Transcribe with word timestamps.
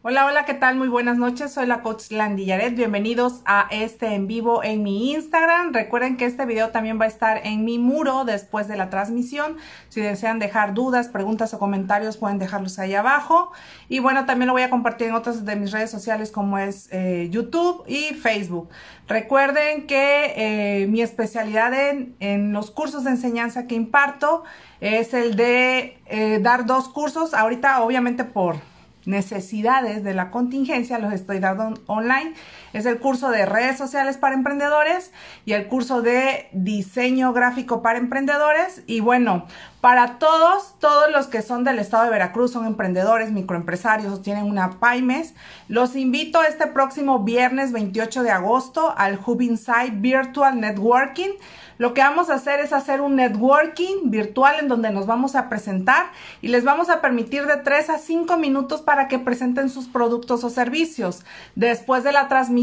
Hola, 0.00 0.26
hola, 0.26 0.44
¿qué 0.44 0.54
tal? 0.54 0.76
Muy 0.76 0.86
buenas 0.86 1.18
noches. 1.18 1.52
Soy 1.52 1.66
la 1.66 1.82
coach 1.82 2.12
Landy 2.12 2.44
Yaret. 2.44 2.76
Bienvenidos 2.76 3.42
a 3.44 3.66
este 3.72 4.14
en 4.14 4.28
vivo 4.28 4.62
en 4.62 4.84
mi 4.84 5.10
Instagram. 5.10 5.72
Recuerden 5.72 6.16
que 6.16 6.24
este 6.24 6.46
video 6.46 6.68
también 6.68 7.00
va 7.00 7.06
a 7.06 7.08
estar 7.08 7.44
en 7.44 7.64
mi 7.64 7.80
muro 7.80 8.24
después 8.24 8.68
de 8.68 8.76
la 8.76 8.90
transmisión. 8.90 9.56
Si 9.88 10.00
desean 10.00 10.38
dejar 10.38 10.72
dudas, 10.72 11.08
preguntas 11.08 11.52
o 11.52 11.58
comentarios, 11.58 12.16
pueden 12.16 12.38
dejarlos 12.38 12.78
ahí 12.78 12.94
abajo. 12.94 13.50
Y 13.88 13.98
bueno, 13.98 14.24
también 14.24 14.46
lo 14.46 14.52
voy 14.52 14.62
a 14.62 14.70
compartir 14.70 15.08
en 15.08 15.14
otras 15.14 15.44
de 15.44 15.56
mis 15.56 15.72
redes 15.72 15.90
sociales 15.90 16.30
como 16.30 16.58
es 16.58 16.88
eh, 16.92 17.26
YouTube 17.32 17.82
y 17.88 18.14
Facebook. 18.14 18.68
Recuerden 19.08 19.88
que 19.88 20.32
eh, 20.36 20.86
mi 20.86 21.02
especialidad 21.02 21.74
en, 21.74 22.14
en, 22.20 22.52
los 22.52 22.70
cursos 22.70 23.02
de 23.02 23.10
enseñanza 23.10 23.66
que 23.66 23.74
imparto 23.74 24.44
es 24.80 25.12
el 25.12 25.34
de 25.34 25.98
eh, 26.06 26.38
dar 26.40 26.66
dos 26.66 26.88
cursos. 26.88 27.34
Ahorita, 27.34 27.82
obviamente, 27.82 28.22
por 28.22 28.67
necesidades 29.08 30.04
de 30.04 30.12
la 30.12 30.30
contingencia, 30.30 30.98
los 30.98 31.12
estoy 31.14 31.40
dando 31.40 31.80
online. 31.86 32.34
Es 32.72 32.86
el 32.86 32.98
curso 32.98 33.30
de 33.30 33.46
redes 33.46 33.78
sociales 33.78 34.18
para 34.18 34.34
emprendedores 34.34 35.12
y 35.44 35.52
el 35.52 35.68
curso 35.68 36.02
de 36.02 36.48
diseño 36.52 37.32
gráfico 37.32 37.82
para 37.82 37.98
emprendedores. 37.98 38.82
Y 38.86 39.00
bueno, 39.00 39.46
para 39.80 40.18
todos, 40.18 40.74
todos 40.80 41.10
los 41.12 41.28
que 41.28 41.40
son 41.40 41.62
del 41.62 41.78
estado 41.78 42.04
de 42.04 42.10
Veracruz, 42.10 42.52
son 42.52 42.66
emprendedores, 42.66 43.30
microempresarios, 43.30 44.22
tienen 44.22 44.44
una 44.44 44.80
PyMES, 44.80 45.34
los 45.68 45.94
invito 45.94 46.42
este 46.42 46.66
próximo 46.66 47.20
viernes 47.20 47.70
28 47.70 48.24
de 48.24 48.30
agosto 48.30 48.92
al 48.96 49.20
Hub 49.24 49.40
Inside 49.40 49.92
Virtual 49.92 50.58
Networking. 50.60 51.30
Lo 51.78 51.94
que 51.94 52.00
vamos 52.00 52.28
a 52.28 52.34
hacer 52.34 52.58
es 52.58 52.72
hacer 52.72 53.00
un 53.00 53.14
networking 53.14 54.10
virtual 54.10 54.56
en 54.58 54.66
donde 54.66 54.90
nos 54.90 55.06
vamos 55.06 55.36
a 55.36 55.48
presentar 55.48 56.06
y 56.42 56.48
les 56.48 56.64
vamos 56.64 56.90
a 56.90 57.00
permitir 57.00 57.46
de 57.46 57.56
3 57.58 57.90
a 57.90 57.98
5 57.98 58.36
minutos 58.36 58.82
para 58.82 59.06
que 59.06 59.20
presenten 59.20 59.70
sus 59.70 59.86
productos 59.86 60.42
o 60.42 60.50
servicios. 60.50 61.24
Después 61.54 62.02
de 62.02 62.10
la 62.10 62.26
transmisión, 62.26 62.58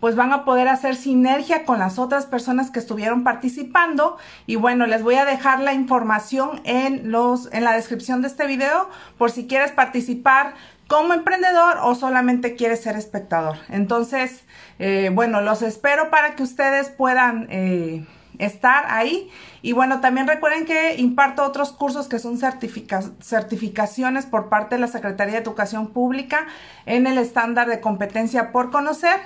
pues 0.00 0.16
van 0.16 0.32
a 0.32 0.44
poder 0.44 0.68
hacer 0.68 0.96
sinergia 0.96 1.64
con 1.64 1.78
las 1.78 1.98
otras 1.98 2.26
personas 2.26 2.70
que 2.70 2.78
estuvieron 2.78 3.24
participando 3.24 4.18
y 4.46 4.56
bueno, 4.56 4.86
les 4.86 5.02
voy 5.02 5.16
a 5.16 5.24
dejar 5.24 5.60
la 5.60 5.72
información 5.72 6.60
en 6.64 7.10
los 7.10 7.52
en 7.52 7.64
la 7.64 7.72
descripción 7.72 8.22
de 8.22 8.28
este 8.28 8.46
video 8.46 8.88
por 9.18 9.30
si 9.30 9.46
quieres 9.46 9.72
participar 9.72 10.54
como 10.88 11.14
emprendedor 11.14 11.78
o 11.82 11.94
solamente 11.94 12.56
quieres 12.56 12.82
ser 12.82 12.96
espectador. 12.96 13.58
Entonces, 13.68 14.42
eh, 14.80 15.10
bueno, 15.12 15.40
los 15.40 15.62
espero 15.62 16.10
para 16.10 16.34
que 16.34 16.42
ustedes 16.42 16.88
puedan 16.88 17.46
eh, 17.50 18.04
estar 18.40 18.86
ahí. 18.88 19.30
Y 19.62 19.72
bueno, 19.72 20.00
también 20.00 20.26
recuerden 20.26 20.64
que 20.64 20.96
imparto 20.96 21.44
otros 21.44 21.72
cursos 21.72 22.08
que 22.08 22.18
son 22.18 22.38
certificaciones 22.38 24.26
por 24.26 24.48
parte 24.48 24.74
de 24.76 24.80
la 24.80 24.88
Secretaría 24.88 25.34
de 25.34 25.40
Educación 25.40 25.88
Pública 25.88 26.46
en 26.86 27.06
el 27.06 27.18
estándar 27.18 27.68
de 27.68 27.80
competencia 27.80 28.52
por 28.52 28.70
conocer 28.70 29.18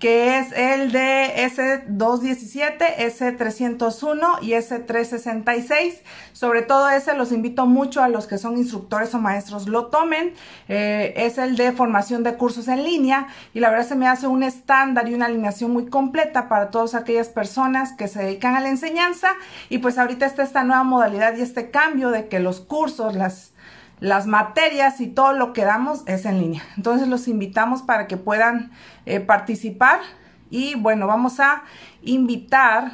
que 0.00 0.38
es 0.38 0.50
el 0.52 0.92
de 0.92 1.34
S217, 1.36 2.96
S301 2.96 4.38
y 4.40 4.52
S366. 4.52 6.00
Sobre 6.32 6.62
todo 6.62 6.88
ese 6.88 7.14
los 7.14 7.32
invito 7.32 7.66
mucho 7.66 8.02
a 8.02 8.08
los 8.08 8.26
que 8.26 8.38
son 8.38 8.56
instructores 8.56 9.14
o 9.14 9.18
maestros 9.18 9.68
lo 9.68 9.88
tomen. 9.88 10.32
Eh, 10.68 11.12
es 11.16 11.36
el 11.36 11.54
de 11.54 11.72
formación 11.72 12.22
de 12.22 12.34
cursos 12.34 12.66
en 12.68 12.82
línea 12.82 13.28
y 13.52 13.60
la 13.60 13.68
verdad 13.68 13.86
se 13.86 13.94
me 13.94 14.08
hace 14.08 14.26
un 14.26 14.42
estándar 14.42 15.06
y 15.06 15.12
una 15.12 15.26
alineación 15.26 15.70
muy 15.70 15.86
completa 15.86 16.48
para 16.48 16.70
todas 16.70 16.94
aquellas 16.94 17.28
personas 17.28 17.92
que 17.92 18.08
se 18.08 18.22
dedican 18.22 18.56
a 18.56 18.60
la 18.60 18.70
enseñanza 18.70 19.34
y 19.68 19.78
pues 19.78 19.98
ahorita 19.98 20.24
está 20.24 20.42
esta 20.42 20.64
nueva 20.64 20.82
modalidad 20.82 21.36
y 21.36 21.42
este 21.42 21.70
cambio 21.70 22.10
de 22.10 22.26
que 22.28 22.40
los 22.40 22.60
cursos, 22.60 23.14
las 23.14 23.52
las 24.00 24.26
materias 24.26 25.00
y 25.00 25.08
todo 25.08 25.34
lo 25.34 25.52
que 25.52 25.64
damos 25.64 26.02
es 26.06 26.24
en 26.24 26.40
línea. 26.40 26.62
Entonces 26.76 27.08
los 27.08 27.28
invitamos 27.28 27.82
para 27.82 28.06
que 28.06 28.16
puedan 28.16 28.72
eh, 29.06 29.20
participar 29.20 30.00
y 30.50 30.74
bueno, 30.74 31.06
vamos 31.06 31.38
a 31.38 31.62
invitar 32.02 32.92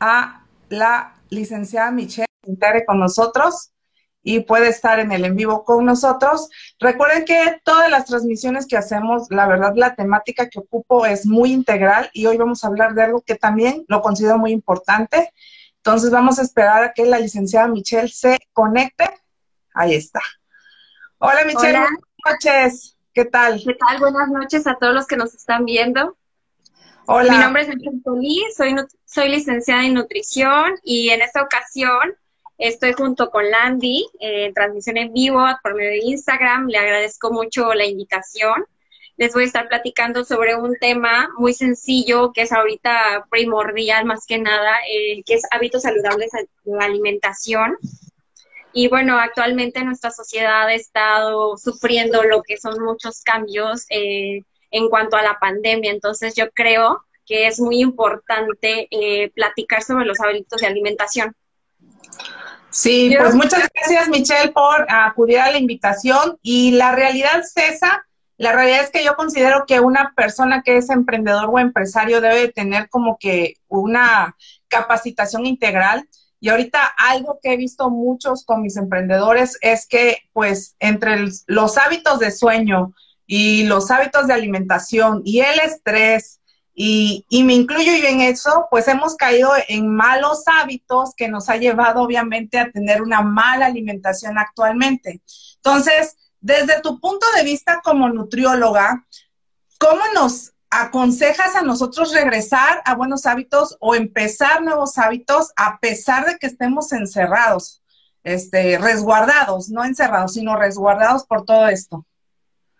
a 0.00 0.44
la 0.68 1.14
licenciada 1.28 1.90
Michelle 1.90 2.26
con 2.86 3.00
nosotros 3.00 3.72
y 4.22 4.40
puede 4.40 4.68
estar 4.68 4.98
en 4.98 5.12
el 5.12 5.24
en 5.24 5.36
vivo 5.36 5.64
con 5.64 5.84
nosotros. 5.84 6.48
Recuerden 6.80 7.24
que 7.24 7.60
todas 7.64 7.90
las 7.90 8.06
transmisiones 8.06 8.66
que 8.66 8.76
hacemos, 8.76 9.28
la 9.30 9.46
verdad, 9.46 9.74
la 9.76 9.94
temática 9.94 10.48
que 10.48 10.58
ocupo 10.58 11.06
es 11.06 11.26
muy 11.26 11.52
integral 11.52 12.10
y 12.12 12.26
hoy 12.26 12.36
vamos 12.36 12.64
a 12.64 12.68
hablar 12.68 12.94
de 12.94 13.02
algo 13.02 13.20
que 13.20 13.36
también 13.36 13.84
lo 13.88 14.02
considero 14.02 14.38
muy 14.38 14.52
importante 14.52 15.32
entonces 15.86 16.10
vamos 16.10 16.40
a 16.40 16.42
esperar 16.42 16.82
a 16.82 16.92
que 16.92 17.06
la 17.06 17.20
licenciada 17.20 17.68
Michelle 17.68 18.08
se 18.08 18.36
conecte. 18.52 19.08
Ahí 19.72 19.94
está. 19.94 20.20
Hola 21.18 21.44
Michelle, 21.46 21.78
buenas 21.78 22.00
noches. 22.28 22.96
¿Qué 23.14 23.24
tal? 23.24 23.62
¿Qué 23.64 23.74
tal? 23.74 24.00
Buenas 24.00 24.28
noches 24.30 24.66
a 24.66 24.74
todos 24.74 24.92
los 24.92 25.06
que 25.06 25.16
nos 25.16 25.32
están 25.32 25.64
viendo. 25.64 26.18
Hola. 27.06 27.32
Mi 27.32 27.38
nombre 27.38 27.62
es 27.62 27.68
Michelle 27.68 28.00
Solís, 28.02 28.56
soy, 28.56 28.74
soy 29.04 29.28
licenciada 29.28 29.84
en 29.84 29.94
nutrición 29.94 30.74
y 30.82 31.10
en 31.10 31.22
esta 31.22 31.40
ocasión 31.40 32.16
estoy 32.58 32.92
junto 32.92 33.30
con 33.30 33.48
Landy 33.48 34.08
en 34.18 34.52
transmisión 34.54 34.96
en 34.96 35.12
vivo 35.12 35.40
por 35.62 35.76
medio 35.76 35.90
de 35.90 36.00
Instagram. 36.02 36.66
Le 36.66 36.78
agradezco 36.78 37.30
mucho 37.30 37.74
la 37.74 37.86
invitación 37.86 38.66
les 39.16 39.32
voy 39.32 39.44
a 39.44 39.46
estar 39.46 39.68
platicando 39.68 40.24
sobre 40.24 40.56
un 40.56 40.76
tema 40.78 41.28
muy 41.38 41.54
sencillo 41.54 42.32
que 42.32 42.42
es 42.42 42.52
ahorita 42.52 43.26
primordial 43.30 44.04
más 44.04 44.26
que 44.26 44.38
nada, 44.38 44.76
eh, 44.90 45.22
que 45.24 45.34
es 45.34 45.42
hábitos 45.50 45.82
saludables 45.82 46.30
en 46.34 46.48
la 46.64 46.84
alimentación. 46.84 47.76
Y 48.72 48.88
bueno, 48.88 49.18
actualmente 49.18 49.82
nuestra 49.84 50.10
sociedad 50.10 50.66
ha 50.66 50.74
estado 50.74 51.56
sufriendo 51.56 52.24
lo 52.24 52.42
que 52.42 52.58
son 52.58 52.82
muchos 52.82 53.22
cambios 53.22 53.86
eh, 53.88 54.42
en 54.70 54.90
cuanto 54.90 55.16
a 55.16 55.22
la 55.22 55.38
pandemia. 55.38 55.90
Entonces 55.90 56.34
yo 56.34 56.50
creo 56.50 57.02
que 57.24 57.46
es 57.46 57.58
muy 57.58 57.80
importante 57.80 58.86
eh, 58.90 59.30
platicar 59.30 59.82
sobre 59.82 60.04
los 60.04 60.20
hábitos 60.20 60.60
de 60.60 60.66
alimentación. 60.66 61.34
Sí, 62.68 63.14
pues 63.18 63.34
muchas 63.34 63.66
gracias 63.72 64.08
Michelle 64.10 64.52
por 64.52 64.86
acudir 64.90 65.38
a 65.38 65.50
la 65.50 65.56
invitación 65.56 66.38
y 66.42 66.72
la 66.72 66.94
realidad 66.94 67.42
César 67.42 68.05
la 68.38 68.52
realidad 68.52 68.82
es 68.82 68.90
que 68.90 69.04
yo 69.04 69.16
considero 69.16 69.64
que 69.66 69.80
una 69.80 70.12
persona 70.14 70.62
que 70.62 70.76
es 70.76 70.90
emprendedor 70.90 71.48
o 71.50 71.58
empresario 71.58 72.20
debe 72.20 72.52
tener 72.52 72.88
como 72.90 73.16
que 73.18 73.54
una 73.68 74.36
capacitación 74.68 75.46
integral. 75.46 76.06
Y 76.38 76.50
ahorita 76.50 76.80
algo 76.98 77.38
que 77.42 77.54
he 77.54 77.56
visto 77.56 77.88
muchos 77.88 78.44
con 78.44 78.60
mis 78.60 78.76
emprendedores 78.76 79.56
es 79.62 79.86
que 79.86 80.18
pues 80.34 80.76
entre 80.80 81.28
los 81.46 81.78
hábitos 81.78 82.18
de 82.18 82.30
sueño 82.30 82.92
y 83.26 83.64
los 83.64 83.90
hábitos 83.90 84.26
de 84.26 84.34
alimentación 84.34 85.22
y 85.24 85.40
el 85.40 85.58
estrés 85.60 86.40
y, 86.78 87.24
y, 87.30 87.42
me 87.42 87.54
incluyo 87.54 87.90
yo 87.96 88.06
en 88.06 88.20
eso, 88.20 88.66
pues 88.70 88.86
hemos 88.86 89.16
caído 89.16 89.50
en 89.66 89.88
malos 89.88 90.42
hábitos 90.44 91.14
que 91.16 91.26
nos 91.26 91.48
ha 91.48 91.56
llevado 91.56 92.02
obviamente 92.02 92.58
a 92.58 92.70
tener 92.70 93.00
una 93.00 93.22
mala 93.22 93.64
alimentación 93.64 94.36
actualmente. 94.36 95.22
Entonces, 95.56 96.16
desde 96.46 96.80
tu 96.80 97.00
punto 97.00 97.26
de 97.34 97.42
vista 97.42 97.80
como 97.82 98.08
nutrióloga, 98.08 99.04
¿cómo 99.80 100.00
nos 100.14 100.52
aconsejas 100.70 101.56
a 101.56 101.62
nosotros 101.62 102.14
regresar 102.14 102.82
a 102.84 102.94
buenos 102.94 103.26
hábitos 103.26 103.76
o 103.80 103.96
empezar 103.96 104.62
nuevos 104.62 104.96
hábitos 104.96 105.50
a 105.56 105.80
pesar 105.80 106.24
de 106.24 106.38
que 106.38 106.46
estemos 106.46 106.92
encerrados, 106.92 107.82
este, 108.22 108.78
resguardados, 108.78 109.70
no 109.70 109.84
encerrados, 109.84 110.34
sino 110.34 110.56
resguardados 110.56 111.24
por 111.24 111.44
todo 111.44 111.66
esto? 111.66 112.06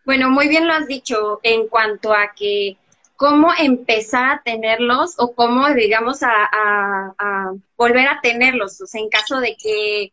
Bueno, 0.04 0.30
muy 0.30 0.46
bien 0.46 0.68
lo 0.68 0.72
has 0.72 0.86
dicho 0.86 1.40
en 1.42 1.66
cuanto 1.66 2.14
a 2.14 2.34
que 2.36 2.76
cómo 3.16 3.50
empezar 3.58 4.30
a 4.30 4.42
tenerlos 4.44 5.14
o 5.18 5.34
cómo, 5.34 5.68
digamos, 5.70 6.22
a, 6.22 6.28
a 6.52 7.52
volver 7.76 8.06
a 8.06 8.20
tenerlos, 8.20 8.80
o 8.80 8.86
sea, 8.86 9.00
en 9.00 9.08
caso 9.08 9.40
de 9.40 9.56
que 9.56 10.12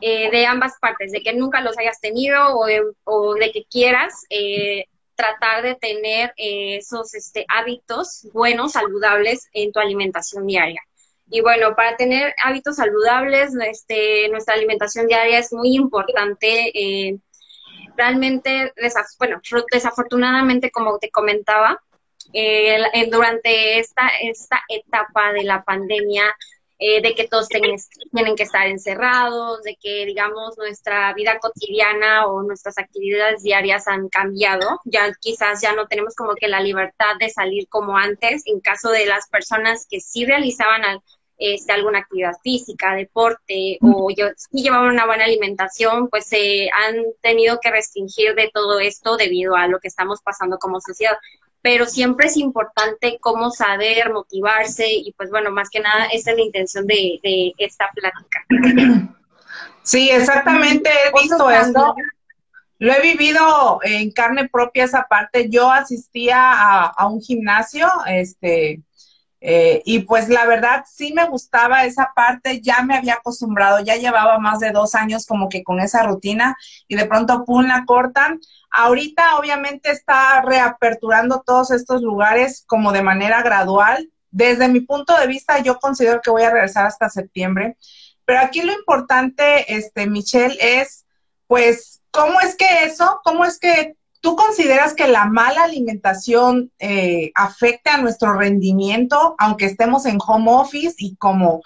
eh, 0.00 0.30
de 0.30 0.46
ambas 0.46 0.74
partes, 0.80 1.12
de 1.12 1.22
que 1.22 1.34
nunca 1.34 1.60
los 1.60 1.76
hayas 1.78 2.00
tenido 2.00 2.56
o 3.04 3.34
de, 3.34 3.52
que 3.52 3.64
quieras 3.70 4.24
eh, 4.30 4.86
tratar 5.14 5.62
de 5.62 5.74
tener 5.74 6.32
eh, 6.36 6.76
esos 6.76 7.14
este, 7.14 7.44
hábitos 7.48 8.26
buenos, 8.32 8.72
saludables 8.72 9.48
en 9.52 9.72
tu 9.72 9.80
alimentación 9.80 10.46
diaria. 10.46 10.80
Y 11.30 11.42
bueno, 11.42 11.76
para 11.76 11.96
tener 11.96 12.34
hábitos 12.42 12.76
saludables, 12.76 13.54
este, 13.54 14.28
nuestra 14.30 14.54
alimentación 14.54 15.06
diaria 15.06 15.38
es 15.38 15.52
muy 15.52 15.74
importante. 15.74 16.72
realmente, 17.96 18.72
bueno, 19.18 19.40
desafortunadamente, 19.70 20.70
como 20.70 20.98
te 20.98 21.10
comentaba, 21.10 21.80
durante 23.10 23.78
esta, 23.78 24.08
esta 24.22 24.62
etapa 24.68 25.32
de 25.32 25.44
la 25.44 25.62
pandemia, 25.62 26.24
eh, 26.82 27.02
de 27.02 27.14
que 27.14 27.28
todos 27.28 27.46
tienen 27.46 28.36
que 28.36 28.42
estar 28.42 28.66
encerrados, 28.66 29.62
de 29.62 29.76
que, 29.76 30.06
digamos, 30.06 30.56
nuestra 30.56 31.12
vida 31.12 31.38
cotidiana 31.38 32.26
o 32.26 32.42
nuestras 32.42 32.78
actividades 32.78 33.42
diarias 33.42 33.86
han 33.86 34.08
cambiado. 34.08 34.80
Ya 34.86 35.12
quizás 35.20 35.60
ya 35.60 35.74
no 35.74 35.86
tenemos 35.88 36.14
como 36.14 36.34
que 36.34 36.48
la 36.48 36.60
libertad 36.60 37.16
de 37.20 37.28
salir 37.28 37.68
como 37.68 37.98
antes, 37.98 38.44
en 38.46 38.60
caso 38.60 38.90
de 38.90 39.04
las 39.04 39.28
personas 39.28 39.86
que 39.90 40.00
sí 40.00 40.24
realizaban 40.24 41.02
este, 41.36 41.70
alguna 41.72 41.98
actividad 41.98 42.32
física, 42.42 42.94
deporte, 42.94 43.76
o 43.82 44.08
yo, 44.16 44.28
si 44.36 44.62
llevaban 44.62 44.88
una 44.88 45.04
buena 45.04 45.24
alimentación, 45.24 46.08
pues 46.08 46.26
se 46.26 46.70
han 46.70 46.96
tenido 47.20 47.58
que 47.60 47.70
restringir 47.70 48.34
de 48.34 48.50
todo 48.54 48.80
esto 48.80 49.18
debido 49.18 49.54
a 49.54 49.66
lo 49.66 49.80
que 49.80 49.88
estamos 49.88 50.22
pasando 50.22 50.56
como 50.58 50.80
sociedad. 50.80 51.18
Pero 51.62 51.86
siempre 51.86 52.28
es 52.28 52.36
importante 52.36 53.18
cómo 53.20 53.50
saber, 53.50 54.12
motivarse, 54.12 54.86
y 54.88 55.12
pues 55.16 55.30
bueno, 55.30 55.50
más 55.50 55.68
que 55.68 55.80
nada, 55.80 56.06
esa 56.06 56.30
es 56.30 56.36
la 56.36 56.42
intención 56.42 56.86
de, 56.86 57.20
de 57.22 57.54
esta 57.58 57.90
plática. 57.94 58.46
Sí, 59.82 60.10
exactamente, 60.10 60.90
he 60.90 61.20
visto 61.20 61.50
esto. 61.50 61.94
Lo 62.78 62.92
he 62.92 63.02
vivido 63.02 63.78
en 63.82 64.10
carne 64.10 64.48
propia 64.48 64.84
esa 64.84 65.02
parte. 65.02 65.50
Yo 65.50 65.70
asistía 65.70 66.38
a, 66.38 66.86
a 66.86 67.06
un 67.08 67.20
gimnasio, 67.20 67.90
este, 68.06 68.80
eh, 69.42 69.82
y 69.84 70.00
pues 70.00 70.28
la 70.28 70.46
verdad 70.46 70.84
sí 70.90 71.12
me 71.12 71.26
gustaba 71.26 71.84
esa 71.84 72.12
parte, 72.14 72.60
ya 72.60 72.82
me 72.82 72.96
había 72.96 73.14
acostumbrado, 73.14 73.80
ya 73.80 73.96
llevaba 73.96 74.38
más 74.38 74.60
de 74.60 74.70
dos 74.70 74.94
años 74.94 75.26
como 75.26 75.48
que 75.48 75.62
con 75.62 75.80
esa 75.80 76.02
rutina 76.04 76.56
y 76.88 76.96
de 76.96 77.06
pronto 77.06 77.44
pum 77.44 77.66
la 77.66 77.84
cortan. 77.84 78.40
Ahorita 78.70 79.36
obviamente 79.38 79.90
está 79.90 80.42
reaperturando 80.42 81.42
todos 81.44 81.70
estos 81.70 82.02
lugares 82.02 82.64
como 82.66 82.92
de 82.92 83.02
manera 83.02 83.42
gradual. 83.42 84.10
Desde 84.30 84.68
mi 84.68 84.80
punto 84.80 85.16
de 85.16 85.26
vista 85.26 85.58
yo 85.60 85.78
considero 85.78 86.20
que 86.22 86.30
voy 86.30 86.42
a 86.42 86.50
regresar 86.50 86.86
hasta 86.86 87.10
septiembre, 87.10 87.76
pero 88.24 88.40
aquí 88.40 88.62
lo 88.62 88.72
importante, 88.72 89.74
este, 89.74 90.06
Michelle, 90.06 90.56
es 90.60 91.04
pues 91.46 92.00
cómo 92.12 92.40
es 92.40 92.56
que 92.56 92.84
eso, 92.84 93.20
cómo 93.24 93.44
es 93.44 93.58
que 93.58 93.96
¿Tú 94.20 94.36
consideras 94.36 94.92
que 94.92 95.08
la 95.08 95.24
mala 95.24 95.64
alimentación 95.64 96.70
eh, 96.78 97.32
afecta 97.34 97.94
a 97.94 98.00
nuestro 98.02 98.34
rendimiento, 98.34 99.34
aunque 99.38 99.64
estemos 99.64 100.04
en 100.04 100.18
home 100.24 100.50
office 100.50 100.96
y 100.98 101.16
como 101.16 101.62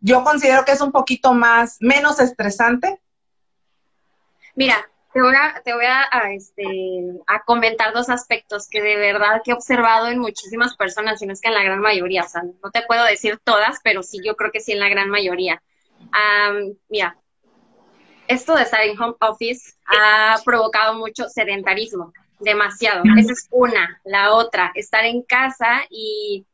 yo 0.00 0.24
considero 0.24 0.64
que 0.64 0.72
es 0.72 0.80
un 0.80 0.90
poquito 0.90 1.32
más, 1.32 1.76
menos 1.78 2.18
estresante? 2.18 3.00
Mira, 4.56 4.90
te 5.12 5.74
voy 5.74 5.84
este, 6.30 6.64
a 7.26 7.42
comentar 7.44 7.92
dos 7.92 8.08
aspectos 8.08 8.68
que 8.68 8.80
de 8.80 8.96
verdad 8.96 9.42
que 9.44 9.50
he 9.50 9.54
observado 9.54 10.08
en 10.08 10.18
muchísimas 10.18 10.76
personas, 10.76 11.18
si 11.18 11.26
no 11.26 11.32
es 11.32 11.40
que 11.40 11.48
en 11.48 11.54
la 11.54 11.62
gran 11.62 11.80
mayoría, 11.80 12.22
o 12.22 12.28
sea, 12.28 12.42
no 12.42 12.70
te 12.70 12.82
puedo 12.82 13.04
decir 13.04 13.38
todas, 13.44 13.78
pero 13.84 14.02
sí 14.02 14.20
yo 14.24 14.36
creo 14.36 14.50
que 14.50 14.60
sí 14.60 14.72
en 14.72 14.80
la 14.80 14.88
gran 14.88 15.10
mayoría. 15.10 15.62
mira, 16.88 17.16
esto 18.28 18.54
de 18.54 18.62
estar 18.62 18.80
en 18.82 19.00
home 19.00 19.16
office 19.20 19.74
ha 19.86 20.40
provocado 20.44 20.94
mucho 20.94 21.28
sedentarismo, 21.28 22.12
demasiado. 22.40 23.02
Esa 23.18 23.32
es 23.32 23.48
una. 23.50 24.00
La 24.04 24.32
otra, 24.32 24.72
estar 24.74 25.04
en 25.04 25.22
casa 25.22 25.82
y 25.90 26.46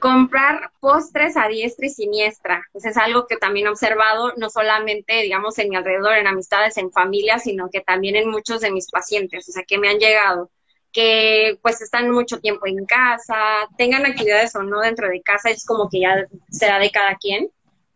comprar 0.00 0.72
postres 0.80 1.36
a 1.36 1.48
diestra 1.48 1.86
y 1.86 1.90
siniestra. 1.90 2.66
Pues 2.72 2.84
es 2.86 2.96
algo 2.96 3.26
que 3.26 3.36
también 3.36 3.66
he 3.66 3.70
observado, 3.70 4.32
no 4.36 4.50
solamente, 4.50 5.22
digamos, 5.22 5.58
en 5.58 5.68
mi 5.70 5.76
alrededor, 5.76 6.16
en 6.16 6.26
amistades, 6.26 6.76
en 6.78 6.90
familia, 6.90 7.38
sino 7.38 7.70
que 7.70 7.80
también 7.80 8.16
en 8.16 8.30
muchos 8.30 8.60
de 8.60 8.72
mis 8.72 8.90
pacientes, 8.90 9.48
o 9.48 9.52
sea, 9.52 9.62
que 9.64 9.78
me 9.78 9.88
han 9.88 9.98
llegado, 9.98 10.50
que 10.92 11.58
pues 11.62 11.80
están 11.80 12.10
mucho 12.10 12.40
tiempo 12.40 12.66
en 12.66 12.84
casa, 12.86 13.36
tengan 13.78 14.06
actividades 14.06 14.56
o 14.56 14.62
no 14.62 14.80
dentro 14.80 15.08
de 15.08 15.22
casa, 15.22 15.50
es 15.50 15.64
como 15.64 15.88
que 15.88 16.00
ya 16.00 16.26
será 16.50 16.78
de 16.80 16.90
cada 16.90 17.14
quien 17.16 17.50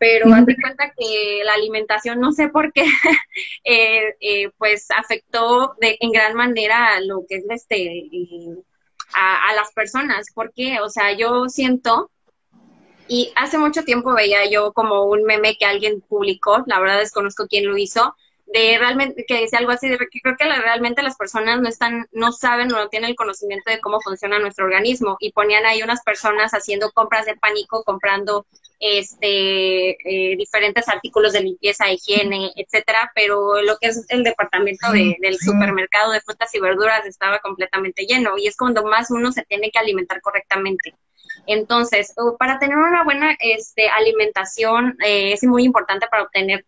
pero 0.04 0.34
haz 0.34 0.44
de 0.44 0.56
cuenta 0.60 0.92
que 0.96 1.40
la 1.44 1.54
alimentación, 1.54 2.20
no 2.20 2.32
sé 2.32 2.48
por 2.48 2.72
qué, 2.74 2.84
eh, 3.64 4.14
eh, 4.20 4.50
pues 4.58 4.88
afectó 4.90 5.74
de, 5.80 5.96
en 5.98 6.12
gran 6.12 6.34
manera 6.34 7.00
lo 7.00 7.24
que 7.26 7.36
es 7.36 7.44
este, 7.48 8.02
a, 9.14 9.48
a, 9.48 9.54
las 9.54 9.72
personas, 9.72 10.28
porque, 10.34 10.80
o 10.80 10.88
sea, 10.88 11.12
yo 11.16 11.48
siento, 11.48 12.10
y 13.08 13.32
hace 13.36 13.58
mucho 13.58 13.82
tiempo 13.82 14.14
veía 14.14 14.48
yo 14.50 14.72
como 14.72 15.04
un 15.04 15.24
meme 15.24 15.56
que 15.56 15.66
alguien 15.66 16.00
publicó, 16.00 16.62
la 16.66 16.80
verdad 16.80 16.98
desconozco 16.98 17.46
quién 17.48 17.66
lo 17.66 17.76
hizo, 17.76 18.14
de 18.54 18.78
realmente, 18.78 19.24
que 19.26 19.40
dice 19.40 19.56
algo 19.56 19.72
así, 19.72 19.88
de 19.88 19.98
que 19.98 20.20
creo 20.20 20.36
que 20.36 20.44
realmente 20.44 21.02
las 21.02 21.16
personas 21.16 21.60
no 21.60 21.68
están, 21.68 22.06
no 22.12 22.30
saben 22.30 22.72
o 22.72 22.76
no 22.76 22.88
tienen 22.88 23.10
el 23.10 23.16
conocimiento 23.16 23.68
de 23.68 23.80
cómo 23.80 24.00
funciona 24.00 24.38
nuestro 24.38 24.66
organismo. 24.66 25.16
Y 25.18 25.32
ponían 25.32 25.66
ahí 25.66 25.82
unas 25.82 26.02
personas 26.02 26.52
haciendo 26.52 26.92
compras 26.92 27.26
de 27.26 27.34
pánico, 27.36 27.82
comprando 27.82 28.46
este 28.78 29.90
eh, 29.90 30.36
diferentes 30.36 30.88
artículos 30.88 31.32
de 31.32 31.40
limpieza, 31.40 31.90
higiene, 31.90 32.52
etcétera, 32.54 33.10
pero 33.12 33.60
lo 33.60 33.76
que 33.78 33.88
es 33.88 34.06
el 34.08 34.22
departamento 34.22 34.92
del 34.92 35.38
supermercado 35.38 36.12
de 36.12 36.20
frutas 36.20 36.54
y 36.54 36.60
verduras 36.60 37.04
estaba 37.06 37.40
completamente 37.40 38.06
lleno. 38.06 38.38
Y 38.38 38.46
es 38.46 38.56
cuando 38.56 38.84
más 38.84 39.10
uno 39.10 39.32
se 39.32 39.42
tiene 39.42 39.72
que 39.72 39.80
alimentar 39.80 40.20
correctamente. 40.20 40.94
Entonces, 41.46 42.14
para 42.38 42.60
tener 42.60 42.76
una 42.76 43.02
buena 43.02 43.36
este, 43.40 43.88
alimentación 43.88 44.96
eh, 45.04 45.32
es 45.32 45.42
muy 45.42 45.64
importante 45.64 46.06
para 46.08 46.22
obtener 46.22 46.64